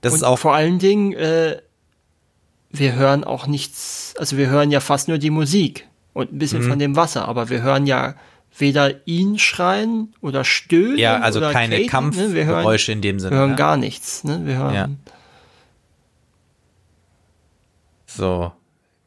[0.00, 1.60] das Und ist auch vor allen Dingen, äh,
[2.70, 6.62] wir hören auch nichts, also wir hören ja fast nur die Musik und ein bisschen
[6.62, 6.68] mhm.
[6.68, 8.14] von dem Wasser, aber wir hören ja
[8.56, 10.98] weder ihn schreien oder stöhnen.
[10.98, 12.96] Ja, also keine Katen, Kampfgeräusche ne?
[12.96, 13.32] in dem Sinne.
[13.32, 13.56] Wir hören ja.
[13.56, 14.24] gar nichts.
[14.24, 14.40] Ne?
[14.44, 14.74] Wir hören.
[14.74, 14.88] Ja.
[18.06, 18.52] So.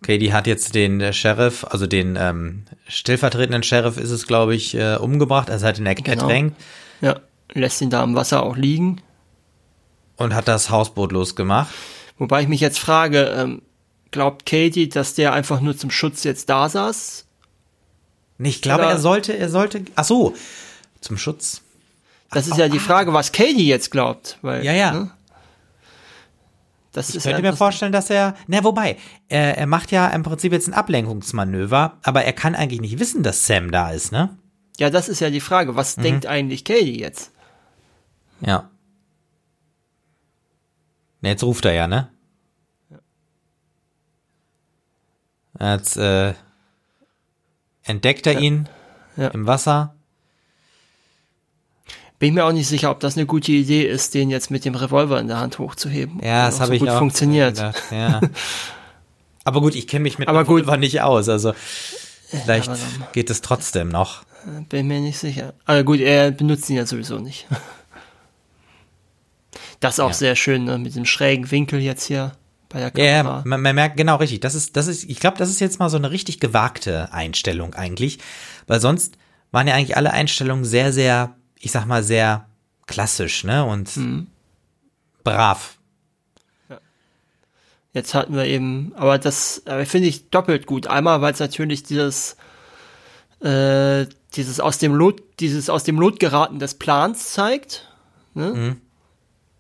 [0.02, 4.96] Katie hat jetzt den Sheriff, also den ähm, stellvertretenden Sheriff ist es, glaube ich, äh,
[4.96, 5.50] umgebracht.
[5.50, 6.24] Also hat ihn er genau.
[6.24, 6.62] ertränkt.
[7.00, 7.20] Ja,
[7.54, 9.02] lässt ihn da im Wasser auch liegen.
[10.18, 11.74] Und hat das Hausboot losgemacht.
[12.18, 13.62] Wobei ich mich jetzt frage, ähm,
[14.12, 17.26] glaubt Katie, dass der einfach nur zum Schutz jetzt da saß?
[18.40, 20.34] Ich glaube, Oder er sollte, er sollte, ach so,
[21.02, 21.62] zum Schutz.
[22.32, 24.40] Das ist ja die Frage, was Katie jetzt glaubt.
[24.42, 24.92] Weil, ja, ja.
[24.92, 25.12] Ne?
[26.92, 30.52] Das ich könnte mir vorstellen, dass er, na wobei, er, er macht ja im Prinzip
[30.52, 34.38] jetzt ein Ablenkungsmanöver, aber er kann eigentlich nicht wissen, dass Sam da ist, ne?
[34.78, 35.76] Ja, das ist ja die Frage.
[35.76, 36.04] Was mhm.
[36.04, 37.32] denkt eigentlich Katie jetzt?
[38.42, 38.70] Ja.
[41.24, 42.10] Na, jetzt ruft er ja, ne?
[45.58, 45.74] Ja.
[45.74, 46.34] Jetzt äh,
[47.84, 48.40] entdeckt er ja.
[48.40, 48.68] ihn
[49.16, 49.30] ja.
[49.30, 49.96] im Wasser.
[52.20, 54.76] Bin mir auch nicht sicher, ob das eine gute Idee ist, den jetzt mit dem
[54.76, 56.20] Revolver in der Hand hochzuheben.
[56.22, 57.58] Ja, das habe so ich gut auch funktioniert.
[57.90, 58.20] Ja.
[59.46, 60.66] Aber gut, ich kenne mich mit aber gut.
[60.80, 61.54] nicht aus, also
[62.28, 62.72] vielleicht
[63.12, 64.24] geht es trotzdem noch.
[64.70, 65.54] Bin mir nicht sicher.
[65.66, 67.46] Aber gut, er benutzt ihn ja sowieso nicht.
[69.84, 70.14] Das ist auch ja.
[70.14, 70.78] sehr schön, ne?
[70.78, 72.32] mit dem schrägen Winkel jetzt hier
[72.70, 73.38] bei der Kamera.
[73.38, 74.40] Ja, man, man merkt genau richtig.
[74.40, 77.74] Das ist, das ist, ich glaube, das ist jetzt mal so eine richtig gewagte Einstellung
[77.74, 78.20] eigentlich,
[78.66, 79.18] weil sonst
[79.52, 82.48] waren ja eigentlich alle Einstellungen sehr, sehr, ich sag mal, sehr
[82.88, 83.66] klassisch, ne?
[83.66, 84.28] Und mhm.
[85.26, 85.78] brav.
[86.70, 86.80] Ja.
[87.92, 90.88] Jetzt hatten wir eben, aber das finde ich doppelt gut.
[90.88, 92.38] Einmal, weil es natürlich dieses,
[93.42, 94.06] äh,
[94.36, 97.94] dieses aus dem Lot, dieses aus dem Lot geraten des Plans zeigt.
[98.34, 98.54] Ne?
[98.54, 98.82] Mhm.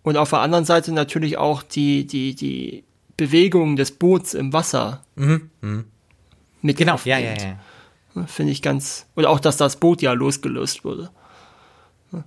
[0.03, 2.83] Und auf der anderen Seite natürlich auch die, die, die
[3.17, 5.03] Bewegung des Boots im Wasser.
[5.15, 5.49] Mhm.
[5.61, 5.85] Mhm.
[6.61, 8.25] Mit genau, ja, ja, ja.
[8.27, 9.07] Finde ich ganz.
[9.15, 11.09] Und auch, dass das Boot ja losgelöst wurde.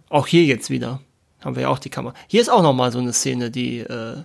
[0.09, 1.01] Auch hier jetzt wieder.
[1.45, 2.15] Haben wir ja auch die Kamera.
[2.27, 4.23] Hier ist auch nochmal so eine Szene, die äh,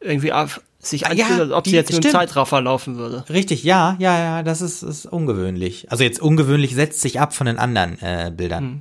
[0.00, 3.24] irgendwie auf, sich anfühlt, ja, als ob sie jetzt mit einem Zeitraffer laufen würde.
[3.28, 5.90] Richtig, ja, ja, ja, das ist, ist ungewöhnlich.
[5.90, 8.64] Also jetzt ungewöhnlich setzt sich ab von den anderen äh, Bildern.
[8.64, 8.80] Hm.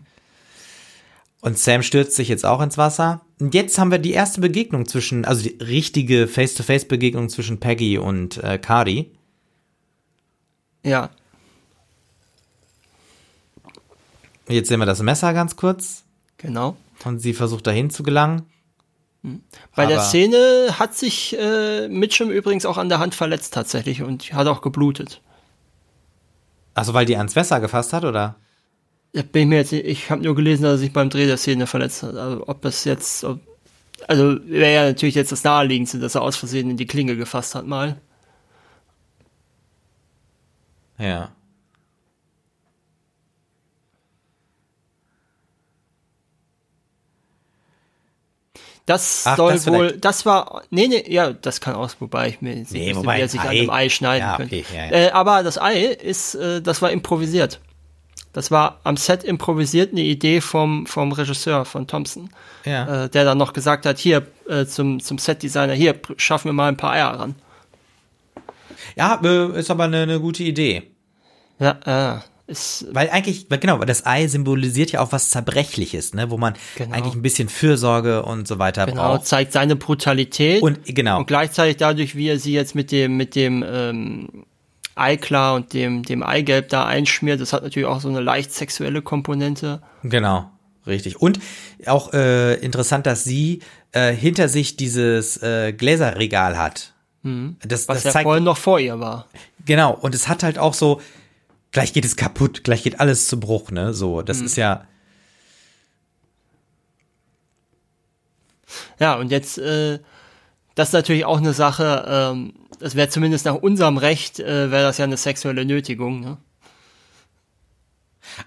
[1.41, 3.21] Und Sam stürzt sich jetzt auch ins Wasser.
[3.39, 8.43] Und jetzt haben wir die erste Begegnung zwischen, also die richtige Face-to-Face-Begegnung zwischen Peggy und
[8.43, 9.11] äh, Cardi.
[10.83, 11.09] Ja.
[14.49, 16.03] Jetzt sehen wir das Messer ganz kurz.
[16.37, 16.75] Genau.
[17.05, 18.43] Und sie versucht dahin zu gelangen.
[19.23, 19.41] Hm.
[19.75, 24.01] Bei Aber der Szene hat sich äh, Mitchum übrigens auch an der Hand verletzt tatsächlich
[24.01, 25.21] und hat auch geblutet.
[26.73, 28.35] Achso, weil die ans Messer gefasst hat, oder?
[29.11, 31.65] Bin ich mir jetzt, ich habe nur gelesen, dass er sich beim Dreh der Szene
[31.65, 32.15] verletzt hat.
[32.15, 33.39] Also ob das jetzt, ob,
[34.07, 37.55] also wäre ja natürlich jetzt das naheliegendste, dass er aus Versehen in die Klinge gefasst
[37.55, 37.99] hat mal.
[40.99, 41.31] Ja.
[48.85, 52.41] Das Ach, soll das wohl, das war, nee, nee, ja, das kann auch, wobei ich
[52.41, 53.47] mir nee, nicht, wie er sich Ei.
[53.47, 54.55] an dem Ei schneiden ja, könnte.
[54.55, 54.91] Okay, ja, ja.
[54.91, 57.59] Äh, aber das Ei ist, äh, das war improvisiert.
[58.39, 62.29] Das war am Set improvisiert eine Idee vom, vom Regisseur von Thompson,
[62.63, 63.03] ja.
[63.03, 66.69] äh, der dann noch gesagt hat, hier äh, zum, zum Set-Designer, hier schaffen wir mal
[66.69, 67.35] ein paar Eier ran.
[68.95, 70.83] Ja, äh, ist aber eine, eine gute Idee.
[71.59, 76.31] Ja, äh, ist, weil eigentlich, genau, weil das Ei symbolisiert ja auch was Zerbrechliches, ne,
[76.31, 76.95] wo man genau.
[76.95, 79.15] eigentlich ein bisschen Fürsorge und so weiter genau, braucht.
[79.15, 83.17] Genau, zeigt seine Brutalität und genau und gleichzeitig dadurch, wie er sie jetzt mit dem
[83.17, 84.45] mit dem ähm,
[84.99, 87.41] Eiklar und dem, dem Eigelb da einschmiert.
[87.41, 89.81] Das hat natürlich auch so eine leicht sexuelle Komponente.
[90.03, 90.49] Genau,
[90.85, 91.21] richtig.
[91.21, 91.39] Und
[91.85, 93.61] auch äh, interessant, dass sie
[93.91, 96.93] äh, hinter sich dieses äh, Gläserregal hat.
[97.23, 97.57] Mhm.
[97.61, 99.27] Das, Was das ja zeigt, vorhin noch vor ihr war.
[99.65, 101.01] Genau, und es hat halt auch so,
[101.71, 103.93] gleich geht es kaputt, gleich geht alles zu Bruch, ne?
[103.93, 104.45] So, das mhm.
[104.45, 104.85] ist ja.
[108.99, 109.99] Ja, und jetzt, äh,
[110.75, 114.83] das ist natürlich auch eine Sache, ähm, das wäre zumindest nach unserem Recht, äh, wäre
[114.83, 116.37] das ja eine sexuelle Nötigung, ne?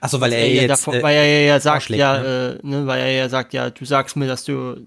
[0.00, 2.60] Achso, weil er, jetzt, davon, äh, weil er ja sagt, ja, ne?
[2.62, 4.86] Äh, ne, weil er ja sagt, ja, du sagst mir, dass du,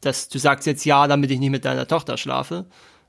[0.00, 2.66] dass du sagst jetzt ja, damit ich nicht mit deiner Tochter schlafe,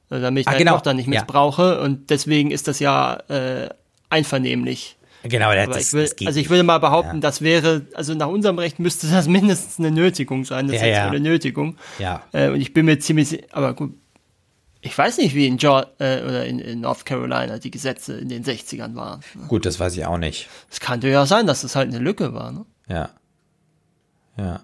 [0.10, 0.74] äh, damit ich ah, deine genau.
[0.74, 1.80] Tochter nicht missbrauche ja.
[1.82, 3.70] und deswegen ist das ja äh,
[4.10, 4.98] einvernehmlich.
[5.24, 7.22] Genau, das, das, ich will, das Also ich würde mal behaupten, ja.
[7.22, 11.20] das wäre, also nach unserem Recht müsste das mindestens eine Nötigung sein, eine ja, sexuelle
[11.20, 11.78] Nötigung.
[11.98, 12.22] Ja.
[12.32, 13.94] Äh, und ich bin mir ziemlich, aber gut,
[14.86, 18.30] ich weiß nicht, wie in, Georgia, äh, oder in, in, North Carolina die Gesetze in
[18.30, 19.22] den 60ern waren.
[19.34, 19.48] Ne?
[19.48, 20.48] Gut, das weiß ich auch nicht.
[20.70, 22.52] Es kann durchaus sein, dass das halt eine Lücke war.
[22.52, 22.66] Ne?
[22.88, 23.10] Ja.
[24.38, 24.62] Ja.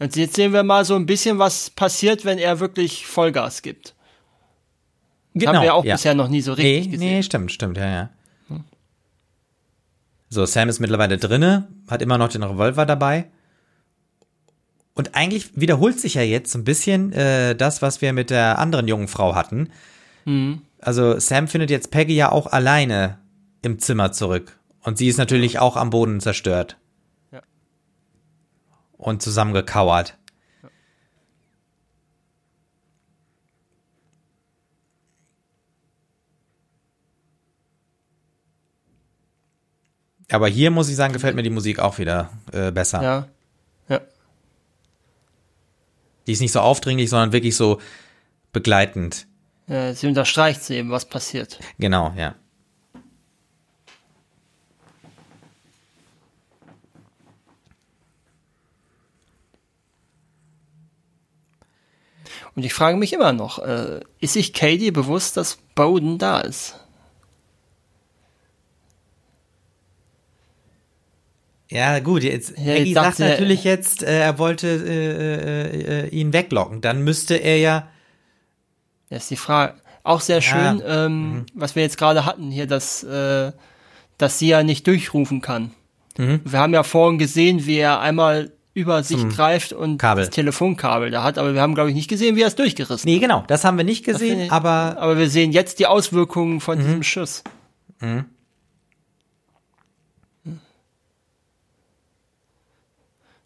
[0.00, 3.94] Und jetzt sehen wir mal so ein bisschen, was passiert, wenn er wirklich Vollgas gibt.
[5.34, 5.94] Genau, haben wir auch ja.
[5.94, 7.08] bisher noch nie so richtig nee, gesehen.
[7.08, 8.10] Nee, stimmt, stimmt, ja, ja.
[10.32, 13.26] So, Sam ist mittlerweile drinne, hat immer noch den Revolver dabei.
[14.94, 18.58] Und eigentlich wiederholt sich ja jetzt so ein bisschen äh, das, was wir mit der
[18.58, 19.68] anderen jungen Frau hatten.
[20.24, 20.62] Mhm.
[20.78, 23.18] Also Sam findet jetzt Peggy ja auch alleine
[23.60, 24.58] im Zimmer zurück.
[24.82, 26.78] Und sie ist natürlich auch am Boden zerstört.
[27.30, 27.42] Ja.
[28.96, 30.16] Und zusammengekauert.
[40.32, 43.02] Aber hier muss ich sagen, gefällt mir die Musik auch wieder äh, besser.
[43.02, 43.28] Ja.
[43.88, 44.00] Ja.
[46.26, 47.80] Die ist nicht so aufdringlich, sondern wirklich so
[48.52, 49.26] begleitend.
[49.66, 51.60] Ja, sie unterstreicht sie eben, was passiert.
[51.78, 52.34] Genau, ja.
[62.54, 66.81] Und ich frage mich immer noch, äh, ist sich Katie bewusst, dass Bowden da ist?
[71.72, 76.08] Ja, gut, jetzt, Ja, Maggie sagt er- natürlich jetzt, äh, er wollte äh, äh, äh,
[76.08, 76.80] ihn weglocken.
[76.82, 77.88] Dann müsste er ja.
[79.08, 79.74] Das ist die Frage.
[80.04, 80.72] Auch sehr Ja.
[80.74, 80.78] Mhm.
[80.78, 83.52] schön, ähm, was wir jetzt gerade hatten hier, dass, äh,
[84.18, 85.70] dass sie ja nicht durchrufen kann.
[86.18, 86.40] Mhm.
[86.44, 90.24] Wir haben ja vorhin gesehen, wie er einmal über sich Zum greift und Kabel.
[90.24, 93.08] das Telefonkabel da hat, aber wir haben, glaube ich, nicht gesehen, wie er es durchgerissen
[93.10, 96.60] Nee, genau, das haben wir nicht gesehen, ich- aber Aber wir sehen jetzt die Auswirkungen
[96.60, 96.82] von Mhm.
[96.84, 97.44] diesem Schuss.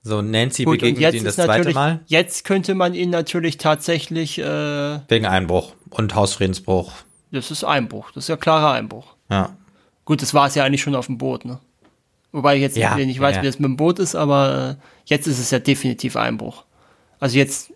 [0.06, 4.38] So Nancy Gut, begegnet jetzt ihn das zweite Mal jetzt könnte man ihn natürlich tatsächlich,
[4.38, 6.92] äh, wegen Einbruch und Hausfriedensbruch.
[7.32, 9.14] das ist Einbruch, das ist ja klarer Einbruch.
[9.30, 9.56] Ja.
[10.04, 11.58] Gut, das war es ja eigentlich schon auf dem Boot, ne?
[12.32, 13.42] Wobei ich jetzt Ja, nicht weiß, ja.
[13.42, 16.64] wie das mit dem Boot ist, aber äh, jetzt ist es ja definitiv Einbruch.
[17.18, 17.72] Also jetzt,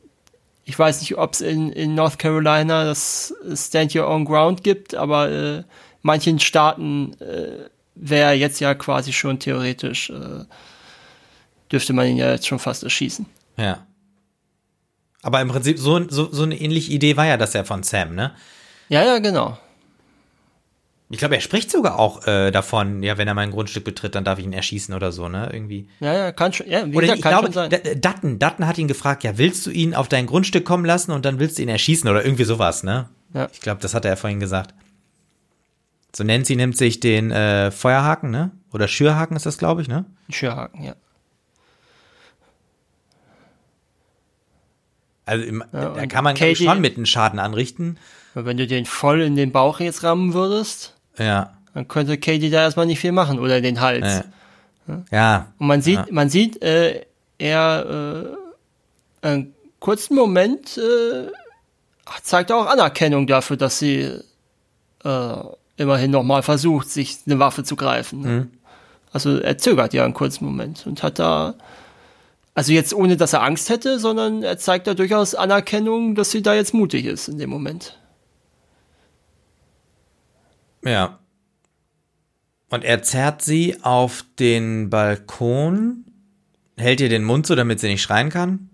[0.64, 4.94] ich weiß nicht, ob es in, in North Carolina das Stand Your Own Ground gibt,
[4.94, 5.62] aber äh,
[6.02, 10.44] manchen Staaten äh, wäre jetzt ja quasi schon theoretisch, äh,
[11.70, 13.26] dürfte man ihn ja jetzt schon fast erschießen.
[13.56, 13.86] Ja.
[15.22, 18.14] Aber im Prinzip so, so, so eine ähnliche Idee war ja das ja von Sam,
[18.14, 18.32] ne?
[18.88, 19.58] Ja, ja, genau.
[21.12, 24.22] Ich glaube, er spricht sogar auch äh, davon, ja, wenn er mein Grundstück betritt, dann
[24.22, 25.50] darf ich ihn erschießen oder so, ne?
[25.52, 25.88] Irgendwie.
[25.98, 28.00] Ja, ja, kann schon, ja, wie Oder gesagt, ich kann glaube, schon sein.
[28.00, 31.24] Dutton, Dutton hat ihn gefragt, ja, willst du ihn auf dein Grundstück kommen lassen und
[31.24, 33.08] dann willst du ihn erschießen oder irgendwie sowas, ne?
[33.34, 33.48] Ja.
[33.52, 34.72] Ich glaube, das hat er vorhin gesagt.
[36.14, 38.52] So Nancy nimmt sich den äh, Feuerhaken, ne?
[38.72, 40.04] Oder Schürhaken ist das, glaube ich, ne?
[40.28, 40.94] Schürhaken, ja.
[45.30, 47.96] Also im, Ja, da kann man Katie- schon mit einem Schaden anrichten.
[48.34, 51.54] Wenn du den voll in den Bauch jetzt rammen würdest, Ja.
[51.74, 54.24] dann könnte Katie da erstmal nicht viel machen oder in den Hals.
[54.88, 55.46] Äh, ja.
[55.58, 56.06] Und man sieht, Ja.
[56.10, 57.02] man sieht, äh,
[57.38, 58.26] er
[59.22, 61.30] äh, einen kurzen Moment äh,
[62.22, 64.10] zeigt auch Anerkennung dafür, dass sie
[65.04, 65.34] äh,
[65.76, 68.20] immerhin nochmal versucht, sich eine Waffe zu greifen.
[68.20, 68.48] Ne?
[69.12, 71.54] Also er zögert ja einen kurzen Moment und hat da,
[72.54, 76.42] also jetzt ohne, dass er Angst hätte, sondern er zeigt da durchaus Anerkennung, dass sie
[76.42, 77.98] da jetzt mutig ist in dem Moment.
[80.84, 81.18] Ja.
[82.68, 86.04] Und er zerrt sie auf den Balkon,
[86.76, 88.70] hält ihr den Mund so, damit sie nicht schreien kann.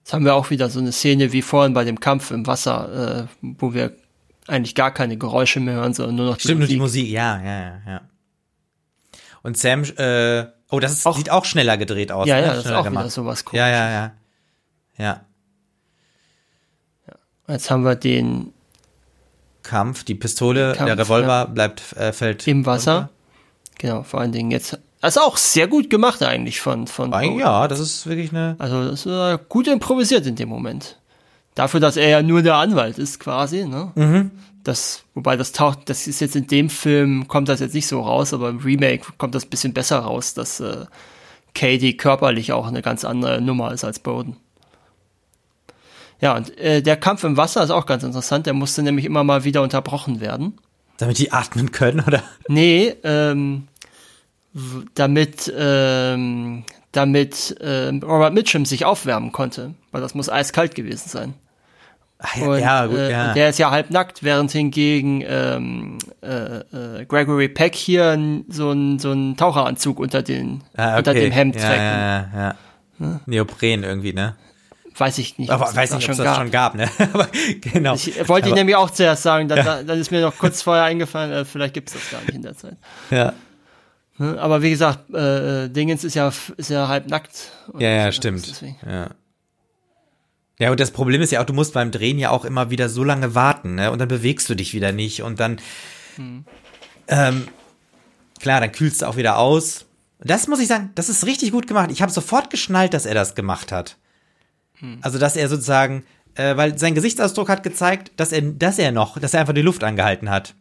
[0.00, 3.28] Jetzt haben wir auch wieder so eine Szene wie vorhin bei dem Kampf im Wasser,
[3.42, 3.94] äh, wo wir
[4.46, 7.02] eigentlich gar keine Geräusche mehr hören, sondern nur noch die Stimmt, nur die Musik.
[7.02, 8.07] Musik, ja, ja, ja, ja.
[9.42, 12.26] Und Sam, äh, oh, das ist, Auch- sieht auch schneller gedreht aus.
[12.26, 12.42] Ja, ne?
[12.42, 13.58] ja, das ist Schneller auch wieder sowas komisch.
[13.58, 14.12] Ja, ja, ja.
[14.98, 15.20] Ja.
[17.46, 18.52] Jetzt haben wir den
[19.62, 22.46] Kampf, die Pistole, Kampf, der Revolver bleibt, äh, fällt.
[22.46, 22.94] im Wasser.
[22.94, 23.10] runter.
[23.78, 24.78] Genau, vor allen Dingen jetzt.
[25.00, 28.56] Das ist auch sehr gut gemacht eigentlich von, von Eigentlich, ja, das ist wirklich eine.
[28.58, 30.98] Also das ist äh, gut improvisiert in dem Moment.
[31.54, 33.92] Dafür, dass er ja nur der Anwalt ist quasi, ne?
[33.94, 34.30] Mhm.
[34.64, 38.02] Das, wobei das taucht, das ist jetzt in dem Film, kommt das jetzt nicht so
[38.02, 40.86] raus, aber im Remake kommt das ein bisschen besser raus, dass äh,
[41.54, 44.36] Katie körperlich auch eine ganz andere Nummer ist als Bowden.
[46.20, 49.24] Ja, und äh, der Kampf im Wasser ist auch ganz interessant, der musste nämlich immer
[49.24, 50.58] mal wieder unterbrochen werden.
[50.96, 52.22] Damit die atmen können, oder?
[52.48, 53.68] Nee, ähm,
[54.94, 61.34] damit, ähm, damit ähm, Robert Mitchum sich aufwärmen konnte, weil das muss eiskalt gewesen sein.
[62.20, 63.28] Ja, Und, ja, gut, äh, ja.
[63.28, 66.58] und der ist ja halb nackt, während hingegen ähm, äh,
[67.00, 68.18] äh, Gregory Peck hier
[68.48, 70.98] so einen so einen Taucheranzug unter, den, ah, okay.
[70.98, 71.78] unter dem Hemd ja, trägt.
[71.78, 72.54] Ja, ja,
[72.98, 73.20] ja.
[73.26, 74.34] Neopren irgendwie, ne?
[74.96, 75.50] Weiß ich nicht.
[75.50, 76.88] Aber weiß nicht, ob es schon das schon gab, ne?
[77.12, 77.28] Aber
[77.60, 77.94] genau.
[77.94, 81.32] Ich wollte ich nämlich auch zuerst sagen, dann, dann ist mir noch kurz vorher eingefallen,
[81.32, 82.76] äh, vielleicht gibt es das gar nicht in der Zeit.
[83.10, 83.32] Ja,
[84.18, 84.36] Ne?
[84.38, 87.52] Aber wie gesagt, äh, äh, Dingens ist ja, ist ja halb nackt.
[87.72, 88.62] Und, ja, ja äh, stimmt.
[88.86, 89.10] Ja.
[90.58, 92.88] Ja, und das Problem ist ja auch, du musst beim Drehen ja auch immer wieder
[92.88, 93.92] so lange warten, ne?
[93.92, 95.60] Und dann bewegst du dich wieder nicht und dann,
[97.06, 97.46] ähm,
[98.40, 99.84] klar, dann kühlst du auch wieder aus.
[100.20, 101.90] Das muss ich sagen, das ist richtig gut gemacht.
[101.92, 103.96] Ich habe sofort geschnallt, dass er das gemacht hat.
[105.02, 106.04] Also, dass er sozusagen,
[106.34, 109.62] äh, weil sein Gesichtsausdruck hat gezeigt, dass er, dass er noch, dass er einfach die
[109.62, 110.54] Luft angehalten hat.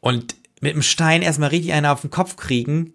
[0.00, 2.92] Und mit dem Stein erstmal richtig einen auf den Kopf kriegen,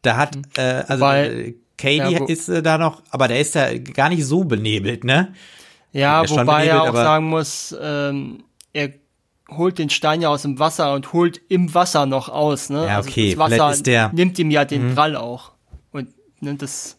[0.00, 3.54] da hat, äh, also Weil- äh, Katie ja, ist äh, da noch, aber der ist
[3.54, 5.34] ja gar nicht so benebelt, ne?
[5.92, 8.90] Ja, schon wobei er benebelt, auch aber- sagen muss, ähm, er
[9.50, 12.68] holt den Stein ja aus dem Wasser und holt im Wasser noch aus.
[12.68, 12.86] Ne?
[12.86, 15.52] Ja, okay, das Wasser vielleicht ist der- nimmt ihm ja den Prall auch.
[15.92, 16.08] Und
[16.40, 16.96] ne, das,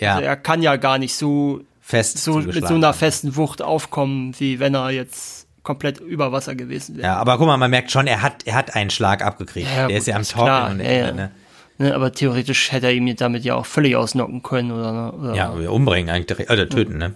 [0.00, 2.18] Ja, also er kann ja gar nicht so, fest.
[2.18, 6.96] so mit so einer festen Wucht aufkommen, wie wenn er jetzt komplett über Wasser gewesen
[6.96, 7.06] wäre.
[7.06, 9.68] Ja, aber guck mal, man merkt schon, er hat, er hat einen Schlag abgekriegt.
[9.68, 11.12] Ja, der gut, ist ja am Torkeln klar, und ja, ja.
[11.12, 11.30] ne?
[11.78, 15.58] Ne, aber theoretisch hätte er ihn damit ja auch völlig ausnocken können oder, oder Ja,
[15.58, 17.14] wir umbringen eigentlich direkt, oder töten, ne?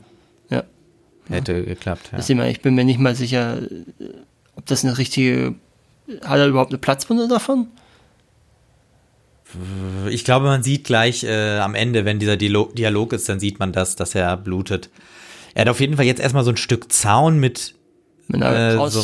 [0.51, 0.65] ja.
[1.29, 2.17] Hätte geklappt, ja.
[2.19, 3.59] Das sehen wir, ich bin mir nicht mal sicher,
[4.57, 5.55] ob das eine richtige,
[6.25, 7.69] hat er überhaupt eine Platzwunde davon?
[10.11, 13.73] Ich glaube, man sieht gleich äh, am Ende, wenn dieser Dialog ist, dann sieht man
[13.73, 14.91] das, dass er blutet.
[15.55, 17.75] Er hat auf jeden Fall jetzt erstmal so ein Stück Zaun mit,
[18.27, 19.03] mit einer, äh, so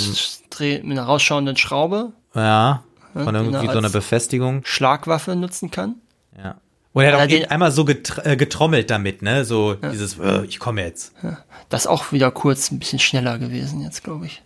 [0.62, 2.12] mit einer rausschauenden Schraube.
[2.34, 2.84] Ja,
[3.14, 4.62] von irgendwie so einer Befestigung.
[4.64, 5.96] Schlagwaffe nutzen kann.
[6.36, 6.56] Ja.
[6.92, 9.44] Und er hat auch den, einmal so äh, getrommelt damit, ne?
[9.44, 9.90] So ja.
[9.90, 11.12] dieses, äh, ich komme jetzt.
[11.22, 11.38] Ja.
[11.68, 14.42] Das ist auch wieder kurz ein bisschen schneller gewesen jetzt, glaube ich.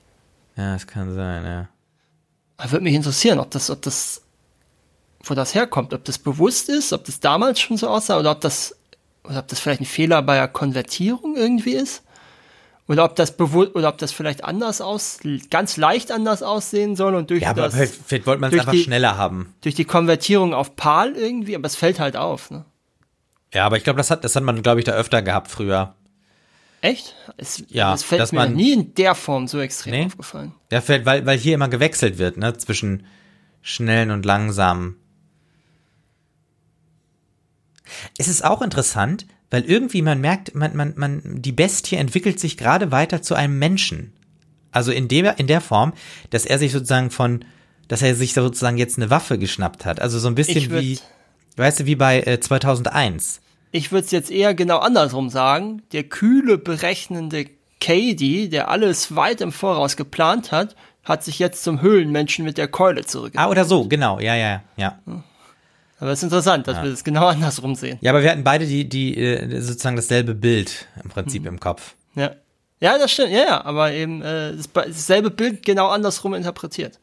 [0.56, 1.68] Ja, das kann sein, ja.
[2.56, 4.22] Aber würde mich interessieren, ob das, ob das,
[5.22, 8.40] wo das herkommt, ob das bewusst ist, ob das damals schon so aussah oder ob
[8.40, 8.74] das,
[9.24, 12.02] oder ob das vielleicht ein Fehler bei der Konvertierung irgendwie ist.
[12.88, 15.18] Oder ob das bewusst, oder ob das vielleicht anders aus,
[15.50, 17.74] ganz leicht anders aussehen soll und durch ja, aber das.
[18.06, 19.54] Vielleicht wollte man es einfach die, schneller haben.
[19.60, 22.64] Durch die Konvertierung auf PAL irgendwie, aber es fällt halt auf, ne?
[23.52, 25.94] Ja, aber ich glaube, das hat, das hat man, glaube ich, da öfter gehabt früher.
[26.80, 27.14] Echt?
[27.36, 30.06] Es, ja, es fällt mir man, nie in der Form so extrem nee?
[30.06, 30.54] aufgefallen.
[30.70, 33.04] Ja, fällt, weil, weil hier immer gewechselt wird, ne, zwischen
[33.60, 34.96] schnellen und langsamen.
[38.16, 42.56] Es ist auch interessant, weil irgendwie man merkt, man, man, man, die Bestie entwickelt sich
[42.56, 44.12] gerade weiter zu einem Menschen.
[44.70, 45.94] Also in der, in der Form,
[46.30, 47.44] dass er sich sozusagen von,
[47.88, 50.00] dass er sich sozusagen jetzt eine Waffe geschnappt hat.
[50.00, 50.98] Also so ein bisschen wie,
[51.56, 53.40] weißt du, wie bei äh, 2001.
[53.72, 55.82] Ich würde es jetzt eher genau andersrum sagen.
[55.92, 57.46] Der kühle, berechnende
[57.80, 62.68] Cady, der alles weit im Voraus geplant hat, hat sich jetzt zum Höhlenmenschen mit der
[62.68, 63.44] Keule zurückgezogen.
[63.44, 64.98] Ah, oder so, genau, ja, ja, ja.
[65.06, 65.22] Hm.
[66.00, 66.84] Aber es ist interessant, dass ja.
[66.84, 67.98] wir das genau andersrum sehen.
[68.00, 71.48] Ja, aber wir hatten beide die, die äh, sozusagen dasselbe Bild im Prinzip mhm.
[71.48, 71.94] im Kopf.
[72.14, 72.32] Ja.
[72.80, 77.00] Ja, das stimmt, ja, ja, aber eben äh, das, dasselbe Bild genau andersrum interpretiert.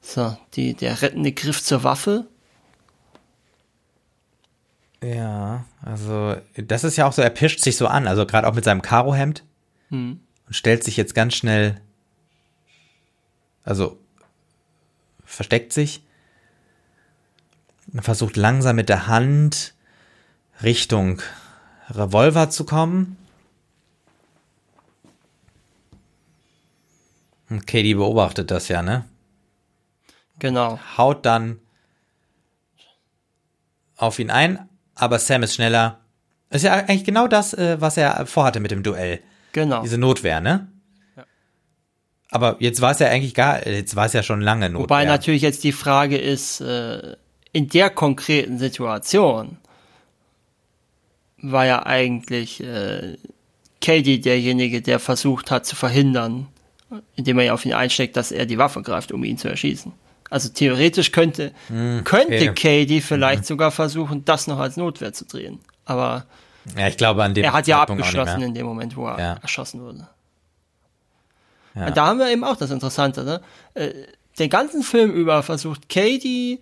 [0.00, 2.26] So, die, der rettende Griff zur Waffe.
[5.02, 8.54] Ja, also das ist ja auch so, er pischt sich so an, also gerade auch
[8.54, 9.44] mit seinem Karohemd
[9.90, 10.20] hm.
[10.46, 11.80] und stellt sich jetzt ganz schnell
[13.66, 13.98] also
[15.24, 16.02] versteckt sich,
[18.00, 19.74] versucht langsam mit der Hand
[20.62, 21.20] Richtung
[21.90, 23.18] Revolver zu kommen.
[27.50, 29.04] Und Katie beobachtet das ja, ne?
[30.38, 30.80] Genau.
[30.96, 31.60] Haut dann
[33.96, 36.00] auf ihn ein, aber Sam ist schneller.
[36.50, 39.22] Ist ja eigentlich genau das, äh, was er vorhatte mit dem Duell.
[39.52, 39.82] Genau.
[39.82, 40.68] Diese Notwehr, ne?
[42.30, 44.84] Aber jetzt war es ja eigentlich gar, jetzt war es ja schon lange Notwehr.
[44.84, 47.16] Wobei natürlich jetzt die Frage ist, äh,
[47.52, 49.58] in der konkreten Situation
[51.38, 53.16] war ja eigentlich äh,
[53.80, 56.48] Katie derjenige, der versucht hat zu verhindern,
[57.14, 59.92] indem er ja auf ihn einsteckt, dass er die Waffe greift, um ihn zu erschießen.
[60.28, 62.80] Also theoretisch könnte, hm, könnte okay.
[62.84, 63.46] Katie vielleicht mhm.
[63.46, 65.60] sogar versuchen, das noch als Notwehr zu drehen.
[65.84, 66.26] Aber
[66.76, 69.32] ja, ich glaube, an dem er hat ja abgeschlossen in dem Moment, wo er ja.
[69.40, 70.08] erschossen wurde.
[71.76, 71.90] Ja.
[71.90, 73.22] Da haben wir eben auch das Interessante.
[73.24, 73.40] Ne?
[73.74, 73.92] Äh,
[74.38, 76.60] den ganzen Film über versucht Katie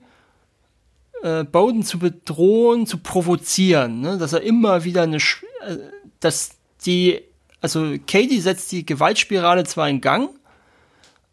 [1.22, 4.18] äh, Bowden zu bedrohen, zu provozieren, ne?
[4.18, 5.76] dass er immer wieder eine, Sch äh,
[6.20, 7.22] dass die,
[7.60, 10.30] also Katie setzt die Gewaltspirale zwar in Gang,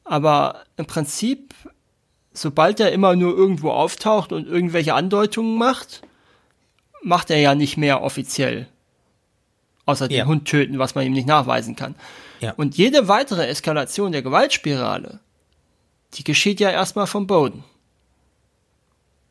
[0.04, 1.54] aber im Prinzip,
[2.34, 6.02] sobald er immer nur irgendwo auftaucht und irgendwelche Andeutungen macht,
[7.02, 8.68] macht er ja nicht mehr offiziell.
[9.86, 10.26] Außer den ja.
[10.26, 11.96] Hund töten, was man ihm nicht nachweisen kann.
[12.42, 12.54] Ja.
[12.58, 15.20] Und jede weitere Eskalation der Gewaltspirale,
[16.16, 17.64] die geschieht ja erstmal vom Boden.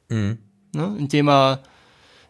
[0.09, 0.39] Mhm.
[0.73, 0.97] Ne?
[0.99, 1.63] Indem er,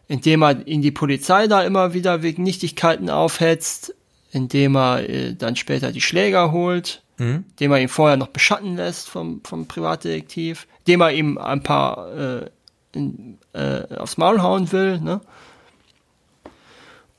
[0.07, 3.93] indem er ihn die Polizei da immer wieder wegen Nichtigkeiten aufhetzt,
[4.31, 7.45] indem er äh, dann später die Schläger holt, mhm.
[7.51, 12.11] indem er ihn vorher noch beschatten lässt vom, vom Privatdetektiv, indem er ihm ein paar
[12.17, 12.49] äh,
[12.93, 14.99] in, äh, aufs Maul hauen will.
[14.99, 15.21] Ne?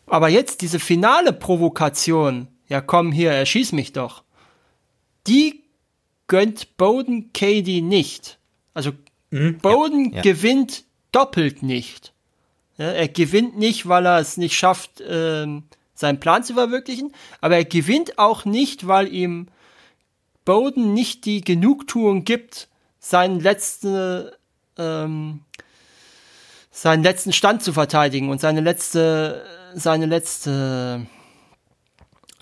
[0.06, 4.22] Aber jetzt diese finale Provokation, ja komm hier, erschieß mich doch.
[5.26, 5.62] Die
[6.26, 8.38] gönnt Bowden Cady nicht.
[8.72, 8.92] Also
[9.30, 12.14] mhm, Bowden ja, gewinnt doppelt nicht.
[12.78, 17.12] Er gewinnt nicht, weil er es nicht schafft, ähm, seinen Plan zu verwirklichen,
[17.42, 19.48] aber er gewinnt auch nicht, weil ihm
[20.46, 22.68] Bowden nicht die Genugtuung gibt,
[22.98, 24.30] seinen letzten,
[24.78, 25.40] ähm,
[26.70, 29.44] seinen letzten Stand zu verteidigen und seine letzte,
[29.74, 31.06] seine letzte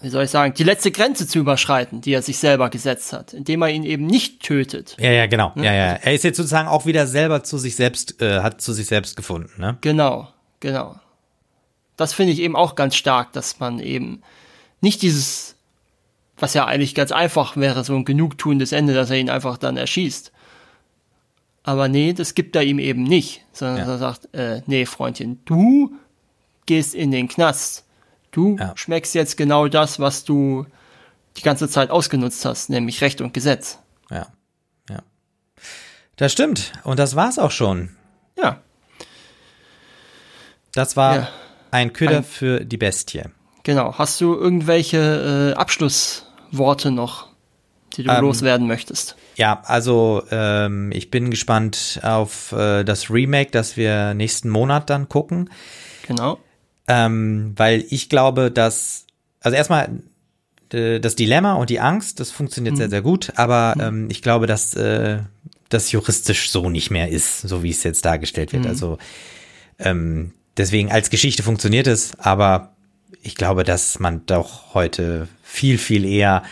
[0.00, 3.34] wie soll ich sagen, die letzte Grenze zu überschreiten, die er sich selber gesetzt hat,
[3.34, 4.96] indem er ihn eben nicht tötet.
[4.98, 5.52] Ja, ja, genau.
[5.54, 5.66] Ne?
[5.66, 5.92] Ja, ja.
[5.92, 9.16] Er ist jetzt sozusagen auch wieder selber zu sich selbst, äh, hat zu sich selbst
[9.16, 9.76] gefunden, ne?
[9.82, 10.28] Genau,
[10.60, 10.98] genau.
[11.96, 14.22] Das finde ich eben auch ganz stark, dass man eben
[14.80, 15.56] nicht dieses,
[16.38, 19.76] was ja eigentlich ganz einfach wäre, so ein genugtuendes Ende, dass er ihn einfach dann
[19.76, 20.32] erschießt.
[21.62, 23.92] Aber nee, das gibt er ihm eben nicht, sondern ja.
[23.92, 25.92] er sagt, äh, nee, Freundchen, du
[26.64, 27.84] gehst in den Knast
[28.30, 28.72] Du ja.
[28.76, 30.66] schmeckst jetzt genau das, was du
[31.36, 33.78] die ganze Zeit ausgenutzt hast, nämlich Recht und Gesetz.
[34.10, 34.26] Ja,
[34.88, 35.02] ja.
[36.16, 36.72] Das stimmt.
[36.84, 37.90] Und das war's auch schon.
[38.36, 38.60] Ja.
[40.72, 41.28] Das war ja.
[41.70, 43.24] ein Köder ein, für die Bestie.
[43.62, 43.98] Genau.
[43.98, 47.28] Hast du irgendwelche äh, Abschlussworte noch,
[47.94, 49.16] die du ähm, loswerden möchtest?
[49.36, 55.08] Ja, also ähm, ich bin gespannt auf äh, das Remake, das wir nächsten Monat dann
[55.08, 55.50] gucken.
[56.06, 56.38] Genau.
[56.90, 59.06] Ähm, weil ich glaube, dass,
[59.40, 59.90] also erstmal
[60.70, 62.78] das Dilemma und die Angst, das funktioniert mhm.
[62.78, 63.82] sehr, sehr gut, aber mhm.
[63.82, 65.18] ähm, ich glaube, dass äh,
[65.68, 68.64] das juristisch so nicht mehr ist, so wie es jetzt dargestellt wird.
[68.64, 68.70] Mhm.
[68.70, 68.98] Also
[69.78, 72.74] ähm, deswegen als Geschichte funktioniert es, aber
[73.22, 76.42] ich glaube, dass man doch heute viel, viel eher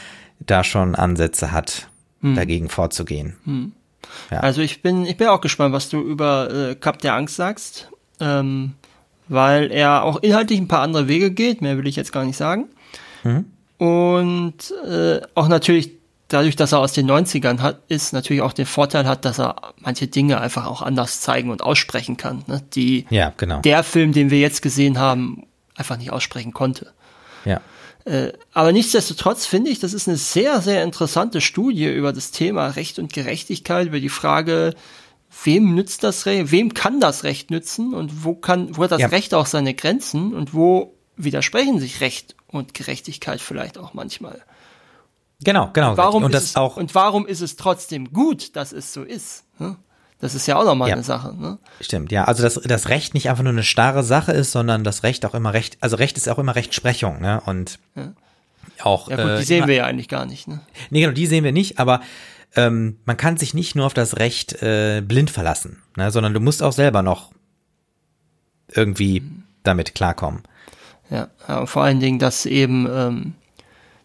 [0.40, 1.88] da schon Ansätze hat,
[2.20, 2.34] hm.
[2.34, 3.36] dagegen vorzugehen.
[3.44, 3.72] Hm.
[4.30, 4.40] Ja.
[4.40, 7.90] Also ich bin, ich bin auch gespannt, was du über äh, Cup der Angst sagst,
[8.20, 8.74] ähm,
[9.28, 12.36] weil er auch inhaltlich ein paar andere Wege geht, mehr will ich jetzt gar nicht
[12.36, 12.68] sagen.
[13.24, 13.44] Mhm.
[13.78, 15.92] Und äh, auch natürlich
[16.28, 19.56] dadurch, dass er aus den 90ern hat, ist natürlich auch den Vorteil hat, dass er
[19.78, 22.62] manche Dinge einfach auch anders zeigen und aussprechen kann, ne?
[22.74, 23.60] die ja, genau.
[23.60, 26.92] der Film, den wir jetzt gesehen haben, einfach nicht aussprechen konnte.
[27.44, 27.60] Ja.
[28.04, 32.68] Äh, aber nichtsdestotrotz finde ich, das ist eine sehr, sehr interessante Studie über das Thema
[32.68, 34.74] Recht und Gerechtigkeit, über die Frage,
[35.44, 39.00] wem nützt das Recht, wem kann das Recht nützen und wo kann, wo hat das
[39.00, 39.08] ja.
[39.08, 44.42] Recht auch seine Grenzen und wo widersprechen sich Recht und Gerechtigkeit vielleicht auch manchmal.
[45.40, 45.90] Genau, genau.
[45.90, 49.02] Und warum, und, das es, auch und warum ist es trotzdem gut, dass es so
[49.02, 49.44] ist?
[49.58, 49.76] Ne?
[50.20, 50.94] Das ist ja auch nochmal ja.
[50.94, 51.34] eine Sache.
[51.36, 51.58] Ne?
[51.80, 52.24] Stimmt, ja.
[52.24, 55.34] Also dass das Recht nicht einfach nur eine starre Sache ist, sondern das Recht auch
[55.34, 57.40] immer Recht, also Recht ist auch immer Rechtsprechung, ne?
[57.46, 58.12] Und ja.
[58.82, 59.08] auch.
[59.08, 60.60] Ja gut, äh, die sehen wir ja eigentlich gar nicht, ne?
[60.90, 62.00] Nee, genau, die sehen wir nicht, aber
[62.56, 66.10] ähm, man kann sich nicht nur auf das Recht äh, blind verlassen, ne?
[66.10, 67.32] sondern du musst auch selber noch
[68.72, 69.22] irgendwie
[69.62, 70.42] damit klarkommen.
[71.10, 73.34] Ja, ja vor allen Dingen, dass eben, ähm,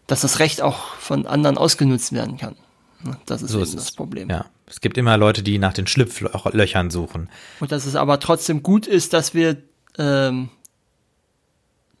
[0.06, 2.56] dass das Recht auch von anderen ausgenutzt werden kann.
[3.02, 3.16] Ne?
[3.26, 4.30] Das ist so eben ist das Problem.
[4.30, 4.46] Ja.
[4.66, 7.28] Es gibt immer Leute, die nach den Schlupflöchern suchen.
[7.60, 9.58] Und dass es aber trotzdem gut ist, dass wir,
[9.98, 10.48] ähm,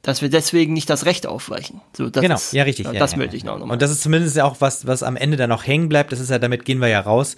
[0.04, 1.80] dass wir deswegen nicht das Recht aufweichen.
[1.96, 2.84] So, das genau, ist, ja, richtig.
[2.84, 3.58] Ja, ja, das ja, möchte ich noch.
[3.58, 3.72] Mal.
[3.72, 6.12] Und das ist zumindest ja auch was, was am Ende dann noch hängen bleibt.
[6.12, 7.36] Das ist ja, damit gehen wir ja raus,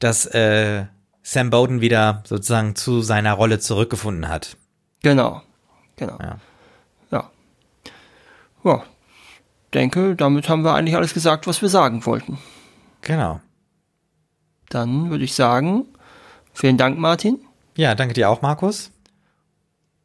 [0.00, 0.86] dass äh,
[1.22, 4.56] Sam Bowden wieder sozusagen zu seiner Rolle zurückgefunden hat.
[5.02, 5.42] Genau,
[5.96, 6.18] genau.
[6.18, 6.38] Ja.
[7.10, 7.30] Ja.
[8.64, 8.82] ja.
[9.74, 12.38] Denke, damit haben wir eigentlich alles gesagt, was wir sagen wollten.
[13.02, 13.40] Genau.
[14.70, 15.84] Dann würde ich sagen,
[16.54, 17.40] vielen Dank, Martin.
[17.76, 18.90] Ja, danke dir auch, Markus.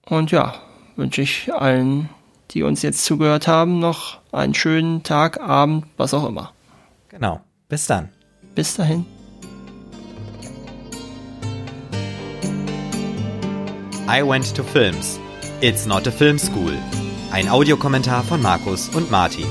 [0.05, 0.55] Und ja,
[0.95, 2.09] wünsche ich allen,
[2.51, 6.53] die uns jetzt zugehört haben, noch einen schönen Tag, Abend, was auch immer.
[7.09, 7.41] Genau.
[7.69, 8.09] Bis dann.
[8.53, 9.05] Bis dahin.
[14.07, 15.19] I went to films.
[15.61, 16.73] It's not a film school.
[17.31, 19.47] Ein Audiokommentar von Markus und Martin.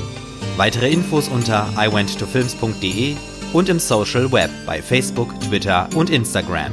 [0.56, 3.16] Weitere Infos unter iwenttofilms.de
[3.52, 6.72] und im Social Web bei Facebook, Twitter und Instagram.